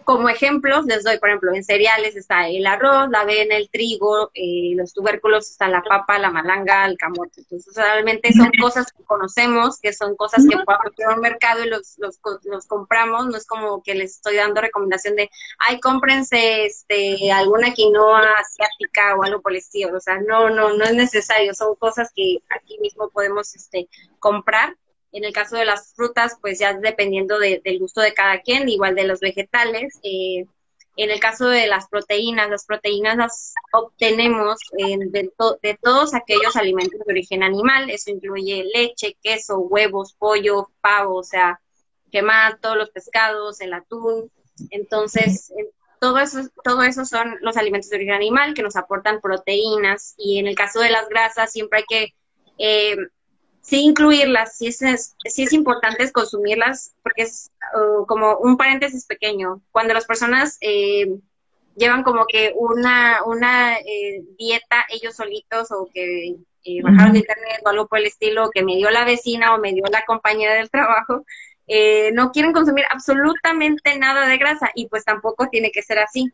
como 0.04 0.30
ejemplos 0.30 0.86
les 0.86 1.04
doy, 1.04 1.18
por 1.20 1.30
ejemplo, 1.30 1.54
en 1.54 1.64
cereales 1.64 2.16
está 2.16 2.48
el 2.48 2.66
arroz, 2.66 3.10
la 3.10 3.22
avena, 3.22 3.56
el 3.56 3.70
trigo, 3.70 4.32
eh, 4.34 4.74
los 4.76 4.94
tubérculos, 4.94 5.50
está 5.50 5.68
la 5.68 5.82
papa, 5.82 6.20
la 6.20 6.32
malanga, 6.32 6.86
el 6.86 6.98
camote. 6.98 7.42
Entonces, 7.42 7.76
realmente 7.76 8.32
son 8.34 8.52
cosas 8.60 8.92
que 8.92 9.04
conocemos, 9.04 9.80
que 9.80 9.94
son 9.94 10.16
cosas 10.16 10.46
que 10.50 10.58
podemos 10.58 10.94
ir 10.98 11.06
al 11.06 11.20
mercado 11.20 11.64
y 11.64 11.70
los, 11.70 11.96
los, 11.98 12.20
los, 12.44 12.66
compramos. 12.68 13.28
No 13.28 13.38
es 13.38 13.46
como 13.46 13.82
que 13.84 13.96
les 13.96 14.16
estoy 14.16 14.36
dando 14.36 14.62
recomendación 14.62 15.16
de, 15.16 15.30
ay, 15.60 15.80
cómprense 15.80 16.66
este, 16.66 17.32
alguna 17.32 17.74
quinoa 17.74 18.24
asiática 18.40 19.16
o 19.16 19.24
algo 19.24 19.42
por 19.42 19.52
el 19.52 19.60
estilo. 19.60 19.98
O 19.98 20.02
sea, 20.02 20.20
no, 20.22 20.50
no, 20.50 20.74
no 20.74 20.84
es 20.86 20.94
necesario. 20.94 21.54
Son 21.54 21.76
cosas 21.76 22.12
que 22.16 22.40
aquí 22.50 22.78
mismo 22.80 23.10
podemos 23.10 23.56
este, 23.56 23.88
comprar 24.20 24.76
en 25.14 25.24
el 25.24 25.32
caso 25.32 25.56
de 25.56 25.66
las 25.66 25.94
frutas, 25.96 26.38
pues 26.42 26.60
ya 26.60 26.74
dependiendo 26.74 27.38
del 27.40 27.80
gusto 27.80 28.02
de 28.02 28.14
cada 28.14 28.42
quien, 28.42 28.68
igual 28.68 28.96
de 28.96 29.06
los 29.06 29.20
vegetales. 29.20 30.00
Eh, 30.04 30.46
en 30.96 31.12
el 31.12 31.20
caso 31.20 31.48
de 31.48 31.68
las 31.68 31.88
proteínas, 31.88 32.50
las 32.50 32.66
proteínas 32.66 33.18
las 33.18 33.54
obtenemos 33.72 34.60
de, 34.78 35.78
todos 35.82 36.14
aquellos 36.14 36.56
alimentos 36.56 37.00
de 37.00 37.14
origen 37.14 37.44
animal. 37.44 37.90
Eso 37.92 38.10
incluye 38.10 38.66
leche, 38.74 39.16
queso, 39.22 39.60
huevos, 39.60 40.14
pollo, 40.18 40.70
pavo, 40.82 41.18
o 41.18 41.24
sea, 41.24 41.60
que 42.12 42.24
más, 42.24 42.60
todos 42.60 42.78
los 42.78 42.90
pescados, 42.90 43.62
el 43.62 43.74
atún. 43.74 44.32
Entonces, 44.72 45.52
todo 46.00 46.20
eso, 46.20 46.42
todo 46.64 46.82
eso 46.84 47.06
son 47.06 47.38
los 47.42 47.56
alimentos 47.56 47.90
de 47.90 47.98
origen 47.98 48.16
animal 48.16 48.56
que 48.56 48.64
nos 48.64 48.76
aportan 48.76 49.22
proteínas 49.22 50.16
y 50.18 50.40
en 50.40 50.48
el 50.48 50.56
caso 50.56 50.80
de 50.80 50.90
las 50.90 51.08
grasas 51.08 51.52
siempre 51.52 51.80
hay 51.80 51.86
que 51.88 52.14
eh, 52.58 52.98
sí 53.64 53.82
incluirlas, 53.82 54.58
sí 54.58 54.68
es, 54.68 55.16
sí 55.26 55.44
es 55.44 55.54
importante 55.54 56.12
consumirlas 56.12 56.94
porque 57.02 57.24
es 57.24 57.50
uh, 57.76 58.06
como 58.06 58.38
un 58.38 58.58
paréntesis 58.58 59.06
pequeño. 59.06 59.62
Cuando 59.72 59.94
las 59.94 60.06
personas 60.06 60.58
eh, 60.62 61.08
llevan 61.76 62.04
como 62.04 62.26
que 62.28 62.54
una, 62.56 63.24
una 63.26 63.78
eh, 63.78 64.22
dieta 64.38 64.86
ellos 64.90 65.16
solitos 65.16 65.72
o 65.72 65.90
que 65.92 66.36
eh, 66.66 66.82
bajaron 66.84 67.14
de 67.14 67.20
internet 67.20 67.62
o 67.66 67.70
algo 67.70 67.88
por 67.88 68.00
el 68.00 68.06
estilo, 68.06 68.50
que 68.52 68.64
me 68.64 68.76
dio 68.76 68.90
la 68.92 69.06
vecina 69.06 69.56
o 69.56 69.60
me 69.60 69.74
dio 69.74 69.86
la 69.92 70.06
compañera 70.06 70.54
del 70.54 70.70
trabajo, 70.70 71.26
eh, 71.68 72.12
no 72.12 72.32
quieren 72.32 72.52
consumir 72.52 72.86
absolutamente 72.90 73.98
nada 73.98 74.28
de 74.28 74.38
grasa 74.38 74.72
y 74.76 74.88
pues 74.88 75.06
tampoco 75.06 75.48
tiene 75.50 75.72
que 75.72 75.82
ser 75.82 76.00
así. 76.00 76.32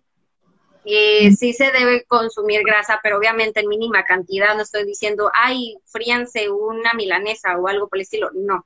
Eh, 0.85 1.31
sí 1.33 1.53
se 1.53 1.71
debe 1.71 2.05
consumir 2.05 2.63
grasa, 2.63 2.99
pero 3.03 3.17
obviamente 3.17 3.59
en 3.59 3.67
mínima 3.67 4.03
cantidad. 4.03 4.55
No 4.55 4.63
estoy 4.63 4.85
diciendo, 4.85 5.29
ay, 5.33 5.77
fríanse 5.85 6.49
una 6.49 6.93
milanesa 6.93 7.57
o 7.57 7.67
algo 7.67 7.87
por 7.87 7.97
el 7.97 8.03
estilo. 8.03 8.29
No, 8.33 8.65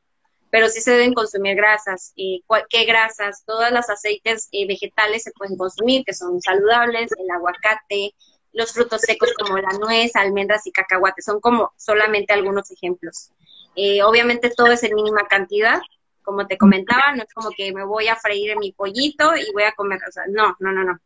pero 0.49 0.69
sí 0.69 0.81
se 0.81 0.91
deben 0.91 1.13
consumir 1.13 1.55
grasas. 1.55 2.13
¿Qué 2.15 2.85
grasas? 2.85 3.43
Todas 3.45 3.71
las 3.71 3.89
aceites 3.89 4.49
vegetales 4.51 5.23
se 5.23 5.31
pueden 5.31 5.57
consumir, 5.57 6.03
que 6.05 6.13
son 6.13 6.39
saludables, 6.41 7.11
el 7.17 7.29
aguacate, 7.31 8.13
los 8.53 8.71
frutos 8.71 9.01
secos 9.01 9.33
como 9.33 9.57
la 9.57 9.71
nuez, 9.79 10.15
almendras 10.15 10.67
y 10.67 10.71
cacahuate. 10.71 11.21
Son 11.21 11.39
como 11.39 11.73
solamente 11.75 12.33
algunos 12.33 12.69
ejemplos. 12.71 13.31
Eh, 13.75 14.03
obviamente 14.03 14.51
todo 14.55 14.67
es 14.67 14.83
en 14.83 14.93
mínima 14.93 15.27
cantidad, 15.27 15.81
como 16.21 16.45
te 16.45 16.57
comentaba, 16.57 17.15
no 17.15 17.23
es 17.23 17.33
como 17.33 17.49
que 17.49 17.73
me 17.73 17.83
voy 17.83 18.07
a 18.07 18.15
freír 18.15 18.55
mi 18.57 18.71
pollito 18.71 19.35
y 19.35 19.51
voy 19.51 19.63
a 19.63 19.71
comer, 19.73 19.99
o 20.07 20.11
sea, 20.11 20.23
no, 20.29 20.55
no, 20.59 20.71
no, 20.71 20.83
no. 20.83 20.99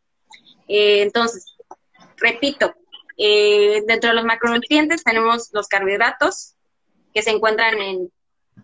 Eh, 0.68 1.02
entonces, 1.02 1.56
repito, 2.16 2.74
eh, 3.16 3.82
dentro 3.86 4.10
de 4.10 4.16
los 4.16 4.24
macronutrientes 4.24 5.02
tenemos 5.02 5.50
los 5.52 5.66
carbohidratos 5.66 6.54
que 7.12 7.22
se 7.22 7.30
encuentran 7.30 7.80
en 7.80 8.12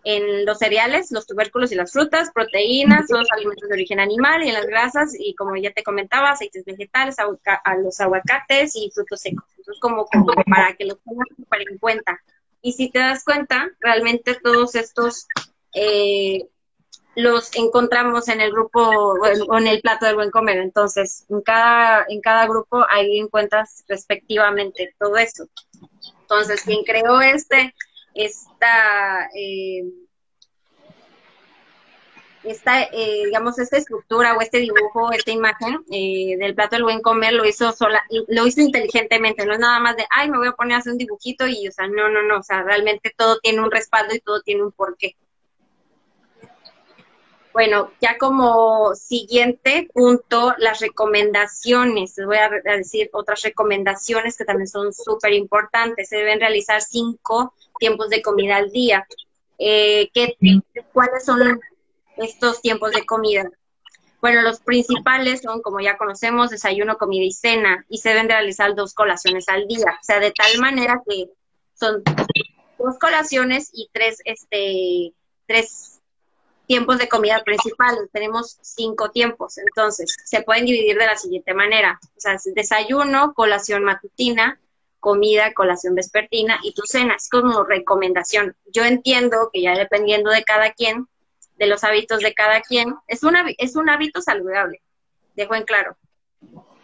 en 0.03 0.45
los 0.45 0.59
cereales, 0.59 1.11
los 1.11 1.25
tubérculos 1.25 1.71
y 1.71 1.75
las 1.75 1.91
frutas, 1.91 2.31
proteínas, 2.31 3.05
los 3.09 3.29
alimentos 3.31 3.67
de 3.67 3.73
origen 3.73 3.99
animal 3.99 4.43
y 4.43 4.49
en 4.49 4.53
las 4.53 4.67
grasas 4.67 5.15
y 5.17 5.33
como 5.35 5.55
ya 5.55 5.71
te 5.71 5.83
comentaba, 5.83 6.31
aceites 6.31 6.65
vegetales, 6.65 7.15
a 7.19 7.75
los 7.77 7.99
aguacates 7.99 8.75
y 8.75 8.91
frutos 8.93 9.21
secos. 9.21 9.45
Entonces 9.57 9.79
como, 9.81 10.07
para 10.49 10.75
que 10.75 10.85
lo 10.85 10.97
tengas 10.97 11.27
en 11.69 11.77
cuenta. 11.77 12.21
Y 12.61 12.73
si 12.73 12.89
te 12.89 12.99
das 12.99 13.23
cuenta, 13.23 13.69
realmente 13.79 14.35
todos 14.35 14.75
estos 14.75 15.27
eh, 15.73 16.47
los 17.15 17.55
encontramos 17.55 18.27
en 18.27 18.41
el 18.41 18.51
grupo 18.51 18.81
o 18.81 19.57
en 19.57 19.67
el 19.67 19.81
plato 19.81 20.05
del 20.05 20.15
buen 20.15 20.31
comer. 20.31 20.57
Entonces, 20.57 21.25
en 21.29 21.41
cada, 21.41 22.05
en 22.09 22.21
cada 22.21 22.47
grupo 22.47 22.85
ahí 22.89 23.19
encuentras 23.19 23.83
respectivamente 23.87 24.93
todo 24.99 25.17
eso. 25.17 25.45
Entonces, 26.21 26.63
quien 26.63 26.83
creó 26.83 27.21
este 27.21 27.73
esta, 28.15 29.29
eh, 29.35 29.83
esta 32.43 32.83
eh, 32.83 33.23
digamos, 33.25 33.59
esta 33.59 33.77
estructura 33.77 34.35
o 34.35 34.41
este 34.41 34.59
dibujo, 34.59 35.11
esta 35.11 35.31
imagen 35.31 35.83
eh, 35.91 36.37
del 36.37 36.55
plato 36.55 36.75
del 36.75 36.85
buen 36.85 37.01
comer 37.01 37.33
lo 37.33 37.45
hizo 37.45 37.71
sola, 37.73 38.03
lo 38.27 38.47
hizo 38.47 38.61
inteligentemente, 38.61 39.45
no 39.45 39.53
es 39.53 39.59
nada 39.59 39.79
más 39.79 39.97
de, 39.97 40.05
ay, 40.09 40.29
me 40.29 40.37
voy 40.37 40.47
a 40.47 40.53
poner 40.53 40.75
a 40.75 40.79
hacer 40.79 40.93
un 40.93 40.97
dibujito 40.97 41.45
y, 41.47 41.67
o 41.67 41.71
sea, 41.71 41.87
no, 41.87 42.09
no, 42.09 42.23
no, 42.23 42.39
o 42.39 42.43
sea, 42.43 42.63
realmente 42.63 43.13
todo 43.15 43.39
tiene 43.39 43.61
un 43.61 43.71
respaldo 43.71 44.15
y 44.15 44.19
todo 44.19 44.41
tiene 44.41 44.63
un 44.63 44.71
porqué. 44.71 45.15
Bueno, 47.55 47.89
ya 48.01 48.17
como 48.17 48.93
siguiente 48.95 49.87
punto, 49.93 50.53
las 50.57 50.81
recomendaciones. 50.81 52.17
Les 52.17 52.27
voy 52.27 52.35
a, 52.35 52.49
decir 52.49 53.09
otras 53.13 53.43
recomendaciones 53.43 54.37
que 54.37 54.43
también 54.43 54.67
son 54.67 54.91
súper 54.91 55.31
importantes. 55.31 56.09
Se 56.09 56.17
deben 56.17 56.41
realizar 56.41 56.81
cinco 56.81 57.53
tiempos 57.79 58.09
de 58.09 58.21
comida 58.21 58.57
al 58.57 58.71
día. 58.71 59.07
Eh, 59.57 60.09
¿qué, 60.13 60.35
¿Cuáles 60.91 61.23
son 61.23 61.61
estos 62.17 62.61
tiempos 62.61 62.91
de 62.91 63.05
comida? 63.05 63.49
Bueno, 64.19 64.41
los 64.41 64.59
principales 64.59 65.39
son, 65.41 65.61
como 65.61 65.79
ya 65.79 65.95
conocemos, 65.95 66.49
desayuno, 66.49 66.97
comida 66.97 67.23
y 67.23 67.31
cena, 67.31 67.85
y 67.87 67.99
se 67.99 68.09
deben 68.09 68.27
realizar 68.27 68.75
dos 68.75 68.93
colaciones 68.93 69.47
al 69.47 69.65
día, 69.65 69.97
o 69.97 70.03
sea, 70.03 70.19
de 70.19 70.31
tal 70.31 70.59
manera 70.59 71.01
que 71.07 71.29
son 71.73 72.03
dos 72.77 72.99
colaciones 72.99 73.69
y 73.71 73.87
tres, 73.93 74.21
este, 74.25 75.13
tres 75.45 75.94
tiempos 76.65 76.97
de 76.97 77.07
comida 77.07 77.43
principal. 77.43 77.95
Tenemos 78.11 78.57
cinco 78.61 79.11
tiempos, 79.11 79.57
entonces 79.57 80.15
se 80.25 80.41
pueden 80.41 80.65
dividir 80.65 80.97
de 80.97 81.05
la 81.05 81.15
siguiente 81.15 81.53
manera. 81.53 81.99
O 82.15 82.19
sea, 82.19 82.37
desayuno, 82.53 83.33
colación 83.33 83.83
matutina, 83.83 84.59
comida, 84.99 85.53
colación 85.53 85.95
vespertina 85.95 86.59
y 86.63 86.73
tu 86.73 86.81
cena. 86.83 87.15
Es 87.15 87.29
como 87.29 87.63
recomendación. 87.63 88.55
Yo 88.73 88.83
entiendo 88.85 89.49
que 89.53 89.61
ya 89.61 89.77
dependiendo 89.77 90.31
de 90.31 90.43
cada 90.43 90.71
quien, 90.71 91.07
de 91.57 91.67
los 91.67 91.83
hábitos 91.83 92.19
de 92.19 92.33
cada 92.33 92.61
quien, 92.61 92.95
es, 93.07 93.23
una, 93.23 93.45
es 93.57 93.75
un 93.75 93.89
hábito 93.89 94.21
saludable, 94.21 94.81
dejo 95.35 95.55
en 95.55 95.63
claro. 95.63 95.95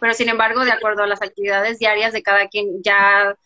Pero 0.00 0.14
sin 0.14 0.28
embargo, 0.28 0.64
de 0.64 0.72
acuerdo 0.72 1.02
a 1.02 1.06
las 1.06 1.22
actividades 1.22 1.78
diarias 1.78 2.12
de 2.12 2.22
cada 2.22 2.48
quien, 2.48 2.82
ya 2.82 3.36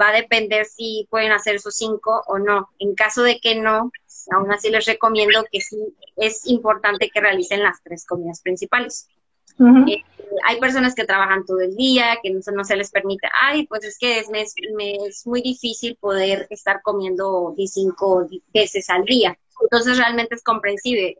va 0.00 0.08
a 0.08 0.12
depender 0.12 0.64
si 0.64 1.06
pueden 1.10 1.32
hacer 1.32 1.56
esos 1.56 1.74
cinco 1.74 2.22
o 2.26 2.38
no. 2.38 2.70
En 2.78 2.94
caso 2.94 3.22
de 3.22 3.40
que 3.40 3.54
no, 3.56 3.92
aún 4.30 4.50
así 4.52 4.70
les 4.70 4.86
recomiendo 4.86 5.44
que 5.50 5.60
sí 5.60 5.78
es 6.16 6.46
importante 6.46 7.10
que 7.10 7.20
realicen 7.20 7.62
las 7.62 7.82
tres 7.82 8.06
comidas 8.06 8.40
principales. 8.40 9.08
Eh, 9.88 10.02
hay 10.46 10.58
personas 10.58 10.94
que 10.94 11.04
trabajan 11.04 11.44
todo 11.44 11.60
el 11.60 11.76
día, 11.76 12.18
que 12.22 12.30
no, 12.30 12.64
se 12.64 12.76
les 12.76 12.90
permite, 12.90 13.28
ay, 13.42 13.66
pues 13.66 13.84
es 13.84 13.98
que 13.98 14.20
es, 14.20 14.30
me, 14.30 14.42
es 15.06 15.26
muy 15.26 15.42
difícil 15.42 15.96
poder 15.96 16.46
estar 16.48 16.80
comiendo 16.82 17.54
cinco 17.66 18.26
veces 18.54 18.88
al 18.88 19.04
día. 19.04 19.38
Entonces 19.62 19.98
realmente 19.98 20.34
es 20.34 20.42
comprensible, 20.42 21.18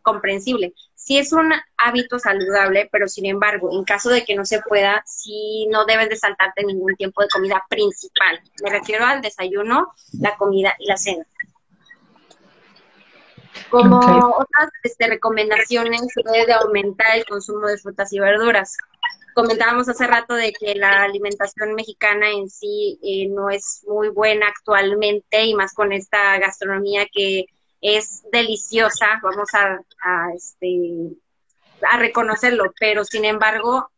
comprensible. 0.00 0.72
Sí 0.94 1.18
es 1.18 1.32
un 1.32 1.52
hábito 1.76 2.18
saludable, 2.18 2.88
pero 2.90 3.08
sin 3.08 3.26
embargo, 3.26 3.70
en 3.72 3.84
caso 3.84 4.08
de 4.08 4.24
que 4.24 4.34
no 4.34 4.46
se 4.46 4.60
pueda, 4.62 5.02
sí 5.06 5.66
no 5.70 5.84
debes 5.84 6.08
de 6.08 6.16
saltarte 6.16 6.64
ningún 6.64 6.94
tiempo 6.96 7.22
de 7.22 7.28
comida 7.28 7.62
principal. 7.68 8.40
Me 8.62 8.70
refiero 8.70 9.04
al 9.04 9.20
desayuno, 9.20 9.92
la 10.20 10.36
comida 10.36 10.74
y 10.78 10.86
la 10.86 10.96
cena. 10.96 11.26
Como 13.70 13.98
otras 13.98 14.70
este, 14.82 15.08
recomendaciones, 15.08 16.02
debe 16.24 16.52
aumentar 16.52 17.16
el 17.16 17.24
consumo 17.24 17.66
de 17.66 17.78
frutas 17.78 18.12
y 18.12 18.18
verduras. 18.18 18.76
Comentábamos 19.34 19.88
hace 19.88 20.06
rato 20.06 20.34
de 20.34 20.52
que 20.52 20.74
la 20.74 21.04
alimentación 21.04 21.74
mexicana 21.74 22.30
en 22.30 22.50
sí 22.50 22.98
eh, 23.02 23.28
no 23.28 23.48
es 23.48 23.84
muy 23.88 24.10
buena 24.10 24.48
actualmente 24.48 25.44
y 25.44 25.54
más 25.54 25.72
con 25.72 25.92
esta 25.92 26.38
gastronomía 26.38 27.06
que 27.10 27.46
es 27.80 28.22
deliciosa, 28.30 29.06
vamos 29.22 29.48
a, 29.54 29.80
a, 30.04 30.34
este, 30.34 31.16
a 31.82 31.98
reconocerlo, 31.98 32.72
pero 32.78 33.04
sin 33.04 33.24
embargo 33.24 33.90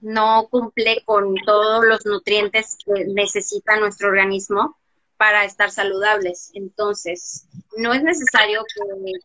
no 0.00 0.48
cumple 0.50 1.02
con 1.04 1.34
todos 1.46 1.84
los 1.84 2.04
nutrientes 2.06 2.76
que 2.84 3.04
necesita 3.06 3.78
nuestro 3.78 4.08
organismo 4.08 4.76
para 5.24 5.46
estar 5.46 5.70
saludables. 5.70 6.50
Entonces, 6.52 7.48
no 7.78 7.94
es 7.94 8.02
necesario 8.02 8.62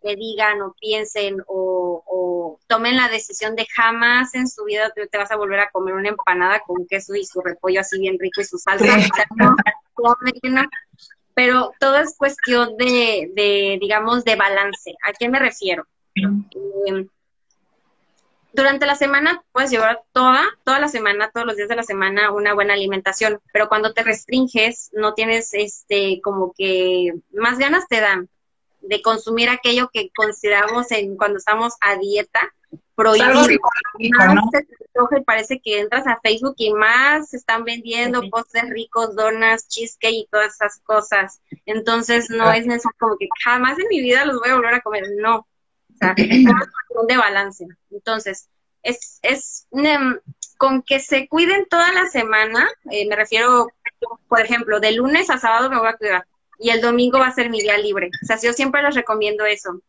que, 0.01 0.15
digan 0.15 0.61
o 0.61 0.73
piensen 0.79 1.43
o, 1.45 2.57
tomen 2.67 2.95
la 2.95 3.09
decisión 3.09 3.53
de 3.57 3.67
jamás 3.75 4.33
en 4.33 4.47
su 4.47 4.63
vida 4.63 4.93
te, 4.95 5.17
vas 5.17 5.29
a 5.29 5.35
volver 5.35 5.59
a 5.59 5.69
comer 5.71 5.95
una 5.95 6.07
empanada 6.07 6.61
con 6.65 6.87
queso 6.87 7.15
y 7.15 7.25
su 7.25 7.41
repollo 7.41 7.81
así 7.81 7.99
bien 7.99 8.15
rico 8.17 8.39
y 8.39 8.45
su 8.45 8.57
salsa. 8.57 8.97
Pero 11.33 11.73
todo 11.81 11.97
es 11.97 12.15
cuestión 12.17 12.77
de, 12.77 13.31
de, 13.35 13.77
digamos, 13.81 14.23
de 14.23 14.37
balance. 14.37 14.95
¿A 15.05 15.11
qué 15.11 15.27
me 15.27 15.39
refiero? 15.39 15.85
Eh, 16.15 17.07
durante 18.53 18.85
la 18.85 18.95
semana 18.95 19.43
puedes 19.51 19.69
llevar 19.69 20.01
toda, 20.11 20.43
toda 20.63 20.79
la 20.79 20.87
semana, 20.87 21.29
todos 21.31 21.45
los 21.45 21.55
días 21.55 21.69
de 21.69 21.75
la 21.75 21.83
semana 21.83 22.31
una 22.31 22.53
buena 22.53 22.73
alimentación, 22.73 23.39
pero 23.53 23.69
cuando 23.69 23.93
te 23.93 24.03
restringes 24.03 24.89
no 24.93 25.13
tienes 25.13 25.53
este 25.53 26.19
como 26.23 26.53
que 26.57 27.13
más 27.31 27.57
ganas 27.57 27.87
te 27.87 28.01
dan 28.01 28.29
de 28.81 29.01
consumir 29.01 29.49
aquello 29.49 29.89
que 29.91 30.09
consideramos 30.15 30.91
en 30.91 31.15
cuando 31.17 31.37
estamos 31.37 31.73
a 31.81 31.97
dieta 31.97 32.53
prohibido. 32.95 33.45
Parece 35.25 35.61
que 35.61 35.79
entras 35.79 36.05
a 36.07 36.19
Facebook 36.21 36.55
y 36.57 36.73
más 36.73 37.29
se 37.29 37.37
están 37.37 37.63
vendiendo 37.63 38.29
postres 38.29 38.69
ricos, 38.69 39.15
donas, 39.15 39.67
cheesecake 39.67 40.13
y 40.13 40.27
todas 40.29 40.55
esas 40.55 40.79
cosas. 40.81 41.41
Entonces 41.65 42.29
no 42.29 42.51
es 42.51 42.65
necesario 42.65 42.97
como 42.99 43.17
que 43.17 43.29
jamás 43.43 43.79
en 43.79 43.87
mi 43.89 44.01
vida 44.01 44.25
los 44.25 44.39
voy 44.39 44.49
a 44.49 44.55
volver 44.55 44.73
a 44.73 44.81
comer, 44.81 45.03
no 45.17 45.47
sea, 45.99 46.15
de 47.07 47.17
balance. 47.17 47.67
Entonces, 47.91 48.49
es, 48.83 49.19
es 49.21 49.67
con 50.57 50.81
que 50.81 50.99
se 50.99 51.27
cuiden 51.27 51.67
toda 51.69 51.91
la 51.93 52.07
semana, 52.07 52.69
eh, 52.91 53.07
me 53.07 53.15
refiero, 53.15 53.67
por 54.27 54.41
ejemplo, 54.41 54.79
de 54.79 54.91
lunes 54.91 55.29
a 55.29 55.37
sábado 55.37 55.69
me 55.69 55.79
voy 55.79 55.87
a 55.87 55.97
cuidar 55.97 56.25
y 56.59 56.69
el 56.69 56.81
domingo 56.81 57.19
va 57.19 57.27
a 57.27 57.33
ser 57.33 57.49
mi 57.49 57.61
día 57.61 57.77
libre. 57.77 58.11
O 58.21 58.25
sea, 58.25 58.37
yo 58.41 58.53
siempre 58.53 58.83
les 58.83 58.93
recomiendo 58.93 59.45
eso. 59.45 59.81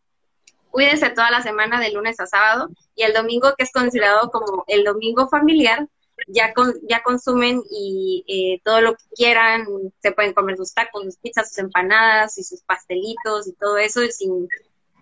cuídense 0.69 1.09
toda 1.09 1.29
la 1.29 1.41
semana 1.41 1.81
de 1.81 1.91
lunes 1.91 2.19
a 2.21 2.25
sábado 2.25 2.69
y 2.95 3.03
el 3.03 3.13
domingo 3.13 3.53
que 3.57 3.65
es 3.65 3.71
considerado 3.73 4.31
como 4.31 4.63
el 4.67 4.85
domingo 4.85 5.27
familiar, 5.27 5.87
ya, 6.27 6.53
con, 6.53 6.73
ya 6.87 7.03
consumen 7.03 7.61
y 7.69 8.23
eh, 8.27 8.61
todo 8.63 8.79
lo 8.79 8.93
que 8.93 9.03
quieran, 9.15 9.65
se 10.01 10.13
pueden 10.13 10.33
comer 10.33 10.55
sus 10.55 10.73
tacos, 10.73 11.03
sus 11.03 11.17
pizzas, 11.17 11.49
sus 11.49 11.57
empanadas 11.57 12.37
y 12.37 12.43
sus 12.43 12.61
pastelitos 12.61 13.47
y 13.47 13.53
todo 13.53 13.77
eso 13.77 14.01
sin, 14.09 14.47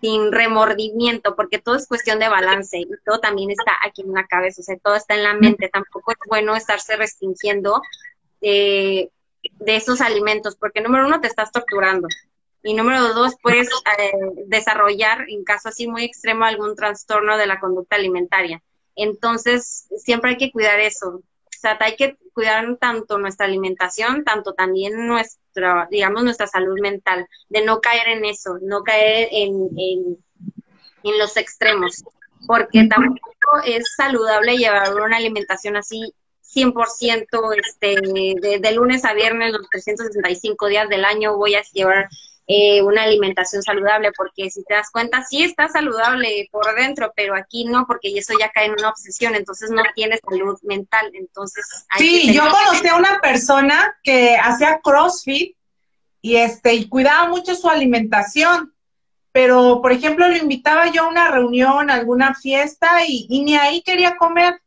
sin 0.00 0.32
remordimiento, 0.32 1.36
porque 1.36 1.58
todo 1.58 1.76
es 1.76 1.86
cuestión 1.86 2.18
de 2.18 2.28
balance 2.28 2.78
y 2.78 2.88
todo 3.04 3.20
también 3.20 3.50
está 3.50 3.72
aquí 3.82 4.02
en 4.02 4.12
la 4.12 4.26
cabeza, 4.26 4.60
o 4.60 4.64
sea, 4.64 4.76
todo 4.78 4.96
está 4.96 5.14
en 5.14 5.24
la 5.24 5.34
mente, 5.34 5.68
tampoco 5.68 6.12
es 6.12 6.18
bueno 6.26 6.56
estarse 6.56 6.96
restringiendo 6.96 7.82
eh, 8.40 9.10
de 9.42 9.76
esos 9.76 10.00
alimentos, 10.00 10.56
porque 10.56 10.80
número 10.80 11.06
uno 11.06 11.20
te 11.20 11.28
estás 11.28 11.52
torturando 11.52 12.08
y 12.62 12.74
número 12.74 13.14
dos 13.14 13.34
puedes 13.42 13.68
eh, 13.68 14.12
desarrollar, 14.46 15.24
en 15.28 15.44
caso 15.44 15.70
así 15.70 15.86
muy 15.86 16.04
extremo, 16.04 16.44
algún 16.44 16.76
trastorno 16.76 17.36
de 17.38 17.46
la 17.46 17.60
conducta 17.60 17.96
alimentaria. 17.96 18.62
Entonces, 18.96 19.88
siempre 19.96 20.32
hay 20.32 20.36
que 20.36 20.52
cuidar 20.52 20.78
eso. 20.80 21.22
O 21.60 21.62
sea, 21.62 21.76
hay 21.80 21.94
que 21.94 22.16
cuidar 22.32 22.64
tanto 22.78 23.18
nuestra 23.18 23.44
alimentación, 23.44 24.24
tanto 24.24 24.54
también 24.54 25.06
nuestra, 25.06 25.86
digamos, 25.90 26.24
nuestra 26.24 26.46
salud 26.46 26.80
mental, 26.80 27.26
de 27.50 27.62
no 27.66 27.82
caer 27.82 28.08
en 28.08 28.24
eso, 28.24 28.56
no 28.62 28.82
caer 28.82 29.28
en, 29.30 29.68
en, 29.76 31.18
los 31.18 31.36
extremos, 31.36 32.02
porque 32.46 32.86
tampoco 32.86 33.60
es 33.66 33.94
saludable 33.94 34.56
llevar 34.56 34.94
una 34.94 35.18
alimentación 35.18 35.76
así 35.76 36.14
100% 36.54 37.26
este, 37.62 37.96
de, 38.40 38.58
de, 38.58 38.72
lunes 38.72 39.04
a 39.04 39.12
viernes, 39.12 39.52
los 39.52 39.68
365 39.68 40.66
días 40.66 40.88
del 40.88 41.04
año 41.04 41.36
voy 41.36 41.56
a 41.56 41.62
llevar 41.74 42.08
eh, 42.52 42.82
una 42.82 43.04
alimentación 43.04 43.62
saludable, 43.62 44.10
porque 44.16 44.50
si 44.50 44.64
te 44.64 44.74
das 44.74 44.90
cuenta, 44.90 45.22
sí 45.22 45.44
está 45.44 45.68
saludable 45.68 46.48
por 46.50 46.74
dentro, 46.74 47.12
pero 47.14 47.36
aquí 47.36 47.64
no, 47.64 47.86
porque 47.86 48.12
eso 48.18 48.34
ya 48.36 48.50
cae 48.50 48.66
en 48.66 48.72
una 48.72 48.88
obsesión, 48.88 49.36
entonces 49.36 49.70
no 49.70 49.84
tienes 49.94 50.18
salud 50.28 50.58
mental, 50.62 51.12
entonces... 51.14 51.64
sí, 51.96 52.34
yo 52.34 52.42
conocí 52.42 52.88
a 52.88 52.96
una 52.96 53.20
persona 53.20 53.96
que 54.02 54.36
hacía 54.36 54.80
CrossFit 54.82 55.56
y, 56.22 56.36
este, 56.38 56.74
y 56.74 56.88
cuidaba 56.88 57.28
mucho 57.28 57.54
su 57.54 57.68
alimentación, 57.68 58.74
pero, 59.30 59.80
por 59.80 59.92
ejemplo, 59.92 60.26
lo 60.26 60.36
invitaba 60.36 60.90
yo 60.90 61.04
a 61.04 61.08
una 61.08 61.30
reunión, 61.30 61.88
a 61.88 61.94
alguna 61.94 62.34
fiesta 62.34 63.06
y, 63.06 63.28
y 63.30 63.44
ni 63.44 63.54
ahí 63.54 63.80
quería 63.82 64.16
comer. 64.16 64.60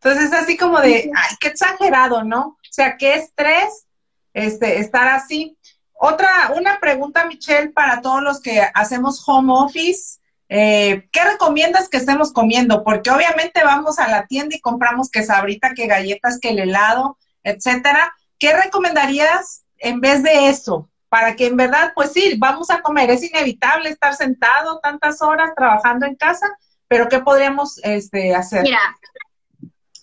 Entonces 0.00 0.32
es 0.32 0.32
así 0.32 0.56
como 0.56 0.80
de, 0.80 1.10
ay, 1.14 1.36
qué 1.38 1.48
exagerado, 1.48 2.24
¿no? 2.24 2.40
O 2.46 2.70
sea, 2.70 2.96
qué 2.96 3.16
estrés 3.16 3.86
este, 4.32 4.78
estar 4.78 5.08
así. 5.08 5.58
Otra, 6.00 6.52
una 6.54 6.78
pregunta, 6.78 7.26
Michelle, 7.26 7.70
para 7.70 8.00
todos 8.00 8.22
los 8.22 8.40
que 8.40 8.62
hacemos 8.72 9.22
home 9.26 9.52
office. 9.52 10.20
Eh, 10.48 11.08
¿Qué 11.10 11.24
recomiendas 11.24 11.88
que 11.88 11.96
estemos 11.96 12.32
comiendo? 12.32 12.84
Porque 12.84 13.10
obviamente 13.10 13.64
vamos 13.64 13.98
a 13.98 14.06
la 14.06 14.26
tienda 14.26 14.54
y 14.54 14.60
compramos 14.60 15.10
que 15.10 15.24
sabrita, 15.24 15.74
que 15.74 15.88
galletas, 15.88 16.38
que 16.38 16.50
el 16.50 16.60
helado, 16.60 17.18
etcétera. 17.42 18.14
¿Qué 18.38 18.56
recomendarías 18.56 19.64
en 19.78 20.00
vez 20.00 20.22
de 20.22 20.48
eso? 20.48 20.88
Para 21.08 21.34
que 21.34 21.46
en 21.46 21.56
verdad, 21.56 21.92
pues 21.96 22.12
sí, 22.12 22.36
vamos 22.38 22.70
a 22.70 22.80
comer. 22.80 23.10
Es 23.10 23.24
inevitable 23.24 23.90
estar 23.90 24.14
sentado 24.14 24.78
tantas 24.78 25.20
horas 25.20 25.50
trabajando 25.56 26.06
en 26.06 26.14
casa, 26.14 26.46
pero 26.86 27.08
¿qué 27.08 27.18
podríamos 27.18 27.80
este, 27.82 28.36
hacer? 28.36 28.62
Mira, 28.62 28.80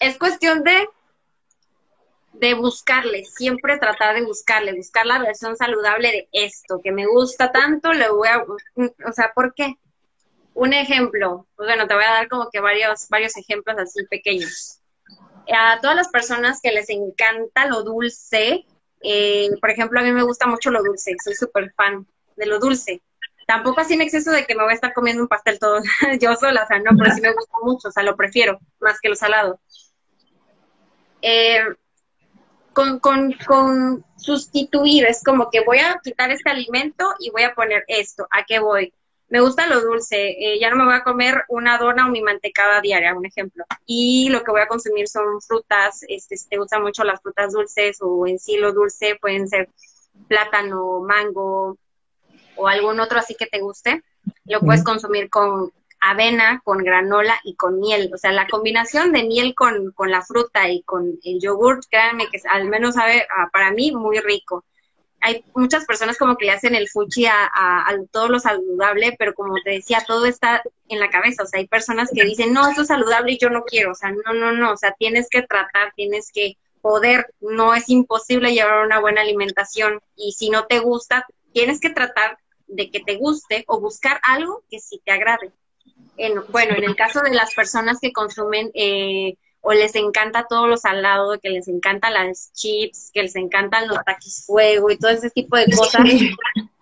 es 0.02 0.18
cuestión 0.18 0.62
de 0.64 0.90
de 2.40 2.54
buscarle, 2.54 3.26
siempre 3.26 3.78
tratar 3.78 4.16
de 4.16 4.26
buscarle, 4.26 4.74
buscar 4.74 5.06
la 5.06 5.20
versión 5.20 5.56
saludable 5.56 6.12
de 6.12 6.30
esto, 6.32 6.82
que 6.84 6.92
me 6.92 7.06
gusta 7.06 7.52
tanto, 7.52 7.94
le 7.94 8.10
voy 8.10 8.28
a, 8.28 8.44
o 8.44 9.12
sea, 9.14 9.32
¿por 9.34 9.54
qué? 9.54 9.76
Un 10.54 10.74
ejemplo, 10.74 11.48
pues 11.56 11.68
bueno, 11.68 11.88
te 11.88 11.96
voy 11.96 12.04
a 12.04 12.14
dar 12.14 12.30
como 12.30 12.50
que 12.50 12.60
varios, 12.60 13.08
varios 13.10 13.36
ejemplos 13.38 13.78
así 13.78 14.06
pequeños. 14.06 14.80
A 15.54 15.80
todas 15.82 15.96
las 15.96 16.10
personas 16.10 16.60
que 16.62 16.72
les 16.72 16.90
encanta 16.90 17.68
lo 17.68 17.84
dulce, 17.84 18.66
eh, 19.02 19.50
por 19.62 19.70
ejemplo, 19.70 20.00
a 20.00 20.04
mí 20.04 20.12
me 20.12 20.24
gusta 20.24 20.48
mucho 20.48 20.72
lo 20.72 20.84
dulce, 20.84 21.16
soy 21.24 21.36
súper 21.36 21.72
fan 21.74 22.08
de 22.36 22.46
lo 22.46 22.60
dulce. 22.60 23.02
Tampoco 23.48 23.82
así 23.82 23.94
en 23.94 24.02
exceso 24.02 24.32
de 24.32 24.46
que 24.46 24.56
me 24.56 24.64
voy 24.64 24.72
a 24.72 24.76
estar 24.76 24.94
comiendo 24.94 25.22
un 25.22 25.28
pastel 25.28 25.60
todo 25.60 25.82
yo 26.20 26.36
sola, 26.36 26.64
o 26.64 26.68
sea, 26.68 26.80
no, 26.80 26.98
pero 26.98 27.14
sí 27.14 27.22
me 27.22 27.34
gusta 27.34 27.58
mucho, 27.62 27.90
o 27.90 27.92
sea, 27.92 28.04
lo 28.04 28.16
prefiero 28.16 28.60
más 28.80 29.00
que 29.00 29.10
lo 29.10 29.16
salado. 29.16 29.60
Eh, 31.22 31.60
con, 32.76 33.00
con, 33.00 33.34
con 33.48 34.06
sustituir, 34.18 35.06
es 35.06 35.24
como 35.24 35.50
que 35.50 35.62
voy 35.62 35.80
a 35.80 36.00
quitar 36.04 36.30
este 36.30 36.50
alimento 36.50 37.08
y 37.20 37.32
voy 37.32 37.44
a 37.44 37.56
poner 37.56 37.86
esto, 37.88 38.28
¿a 38.30 38.44
qué 38.44 38.60
voy? 38.60 38.94
Me 39.30 39.40
gusta 39.40 39.66
lo 39.66 39.82
dulce, 39.82 40.32
eh, 40.32 40.60
ya 40.60 40.70
no 40.70 40.76
me 40.76 40.84
voy 40.84 40.94
a 40.94 41.04
comer 41.04 41.46
una 41.48 41.78
dona 41.78 42.06
o 42.06 42.12
mi 42.12 42.22
mantecada 42.22 42.82
diaria, 42.82 43.16
un 43.16 43.26
ejemplo. 43.26 43.64
Y 43.86 44.28
lo 44.30 44.44
que 44.44 44.52
voy 44.52 44.62
a 44.62 44.68
consumir 44.68 45.08
son 45.08 45.42
frutas, 45.42 46.02
este, 46.10 46.36
si 46.36 46.50
te 46.50 46.58
gustan 46.58 46.84
mucho 46.84 47.06
las 47.06 47.22
frutas 47.22 47.54
dulces 47.54 47.98
o 48.02 48.28
en 48.28 48.38
sí 48.38 48.58
lo 48.58 48.74
dulce, 48.74 49.18
pueden 49.20 49.48
ser 49.48 49.70
plátano, 50.28 51.00
mango 51.00 51.78
o 52.58 52.68
algún 52.68 53.00
otro 53.00 53.18
así 53.18 53.36
que 53.36 53.48
te 53.48 53.62
guste. 53.62 54.04
Lo 54.44 54.60
puedes 54.60 54.84
consumir 54.84 55.30
con 55.30 55.72
avena 56.06 56.62
con 56.64 56.84
granola 56.84 57.40
y 57.44 57.56
con 57.56 57.80
miel. 57.80 58.12
O 58.14 58.18
sea, 58.18 58.32
la 58.32 58.48
combinación 58.48 59.12
de 59.12 59.24
miel 59.24 59.56
con, 59.56 59.92
con 59.92 60.12
la 60.12 60.22
fruta 60.22 60.70
y 60.70 60.84
con 60.84 61.20
el 61.24 61.40
yogurt, 61.42 61.84
créanme 61.90 62.28
que 62.30 62.40
al 62.48 62.70
menos 62.70 62.96
sabe 62.96 63.26
ah, 63.36 63.50
para 63.52 63.72
mí 63.72 63.92
muy 63.92 64.20
rico. 64.20 64.64
Hay 65.22 65.44
muchas 65.56 65.86
personas 65.86 66.20
como 66.20 66.38
que 66.38 66.46
le 66.46 66.52
hacen 66.52 66.76
el 66.76 66.88
fuchi 66.88 67.26
a, 67.26 67.46
a, 67.52 67.98
todo 68.12 68.30
lo 68.30 68.40
saludable, 68.40 69.16
pero 69.18 69.34
como 69.34 69.56
te 69.64 69.72
decía, 69.72 70.04
todo 70.06 70.28
está 70.28 70.62
en 70.88 71.00
la 71.00 71.10
cabeza. 71.10 71.44
O 71.44 71.48
sea, 71.48 71.60
hay 71.60 71.68
personas 71.68 72.12
que 72.14 72.24
dicen, 72.24 72.54
no, 72.54 72.70
esto 72.70 72.84
es 72.84 72.90
saludable 72.90 73.32
y 73.32 73.40
yo 73.40 73.50
no 73.50 73.64
quiero. 73.64 73.92
O 73.92 73.96
sea, 73.96 74.12
no, 74.12 74.34
no, 74.34 74.52
no. 74.52 74.74
O 74.74 74.78
sea, 74.78 74.92
tienes 75.00 75.28
que 75.32 75.42
tratar, 75.42 75.94
tienes 75.96 76.32
que 76.32 76.58
poder. 76.82 77.34
No 77.40 77.74
es 77.74 77.90
imposible 77.90 78.54
llevar 78.54 78.86
una 78.86 79.00
buena 79.00 79.22
alimentación. 79.22 80.00
Y 80.16 80.34
si 80.34 80.52
no 80.52 80.68
te 80.68 80.78
gusta, 80.78 81.26
tienes 81.54 81.80
que 81.80 81.90
tratar 81.90 82.38
de 82.68 82.92
que 82.92 83.00
te 83.00 83.16
guste 83.16 83.64
o 83.68 83.80
buscar 83.80 84.20
algo 84.24 84.64
que 84.70 84.80
sí 84.80 85.02
te 85.04 85.12
agrade 85.12 85.52
bueno, 86.50 86.76
en 86.76 86.84
el 86.84 86.96
caso 86.96 87.22
de 87.22 87.34
las 87.34 87.54
personas 87.54 88.00
que 88.02 88.12
consumen 88.12 88.72
eh, 88.74 89.36
o 89.62 89.74
les 89.74 89.96
encanta 89.96 90.46
todo 90.48 90.68
lo 90.68 90.78
salado, 90.78 91.40
que 91.40 91.50
les 91.50 91.68
encantan 91.68 92.14
las 92.14 92.52
chips, 92.54 93.12
que 93.14 93.24
les 93.24 93.36
encantan 93.36 93.88
los 93.88 94.04
taquis 94.06 94.46
fuego 94.46 94.92
y 94.92 94.98
todo 94.98 95.12
ese 95.12 95.30
tipo 95.32 95.58
de 95.58 95.66
cosas. 95.66 96.04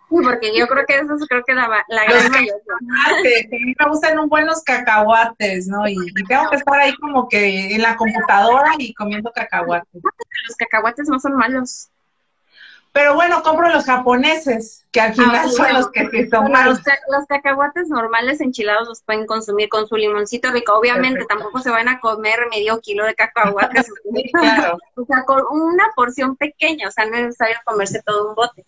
Porque 0.09 0.55
yo 0.55 0.67
creo 0.67 0.85
que 0.85 0.95
eso 0.95 1.15
es 1.15 1.27
creo 1.27 1.43
que 1.43 1.53
la, 1.55 1.83
la 1.87 2.03
gran 2.05 2.29
mayoría. 2.29 2.53
Me 3.77 3.89
gustan 3.89 4.19
un 4.19 4.29
buenos 4.29 4.61
cacahuates, 4.61 5.67
¿no? 5.67 5.87
Y, 5.87 5.95
tengo 6.27 6.49
que 6.51 6.57
estar 6.57 6.79
ahí 6.79 6.93
como 6.97 7.27
que 7.27 7.73
en 7.73 7.81
la 7.81 7.95
computadora 7.95 8.73
y 8.77 8.93
comiendo 8.93 9.31
cacahuates. 9.31 10.03
Los 10.03 10.55
cacahuates 10.57 11.09
no 11.09 11.19
son 11.19 11.35
malos. 11.35 11.89
Pero 12.93 13.15
bueno, 13.15 13.41
compro 13.41 13.69
los 13.69 13.85
japoneses, 13.85 14.85
que 14.91 15.01
al 15.01 15.11
ah, 15.11 15.13
final 15.15 15.49
son 15.49 15.73
los 15.73 15.89
que 15.89 16.07
se 16.09 16.27
toman. 16.27 16.65
Los, 16.65 16.79
los, 17.09 17.25
cacahuates 17.27 17.89
normales 17.89 18.39
enchilados 18.39 18.87
los 18.87 19.01
pueden 19.01 19.25
consumir 19.25 19.67
con 19.67 19.87
su 19.87 19.95
limoncito 19.95 20.51
rico. 20.51 20.73
Obviamente 20.77 21.25
tampoco 21.25 21.59
se 21.59 21.71
van 21.71 21.89
a 21.89 21.99
comer 21.99 22.37
medio 22.51 22.79
kilo 22.81 23.03
de 23.05 23.15
cacahuates. 23.15 23.91
claro. 24.33 24.77
O 24.95 25.05
sea, 25.05 25.23
con 25.25 25.41
una 25.49 25.89
porción 25.95 26.37
pequeña, 26.37 26.87
o 26.87 26.91
sea, 26.91 27.05
no 27.05 27.17
es 27.17 27.23
necesario 27.25 27.57
comerse 27.65 27.99
todo 28.05 28.29
un 28.29 28.35
bote. 28.35 28.63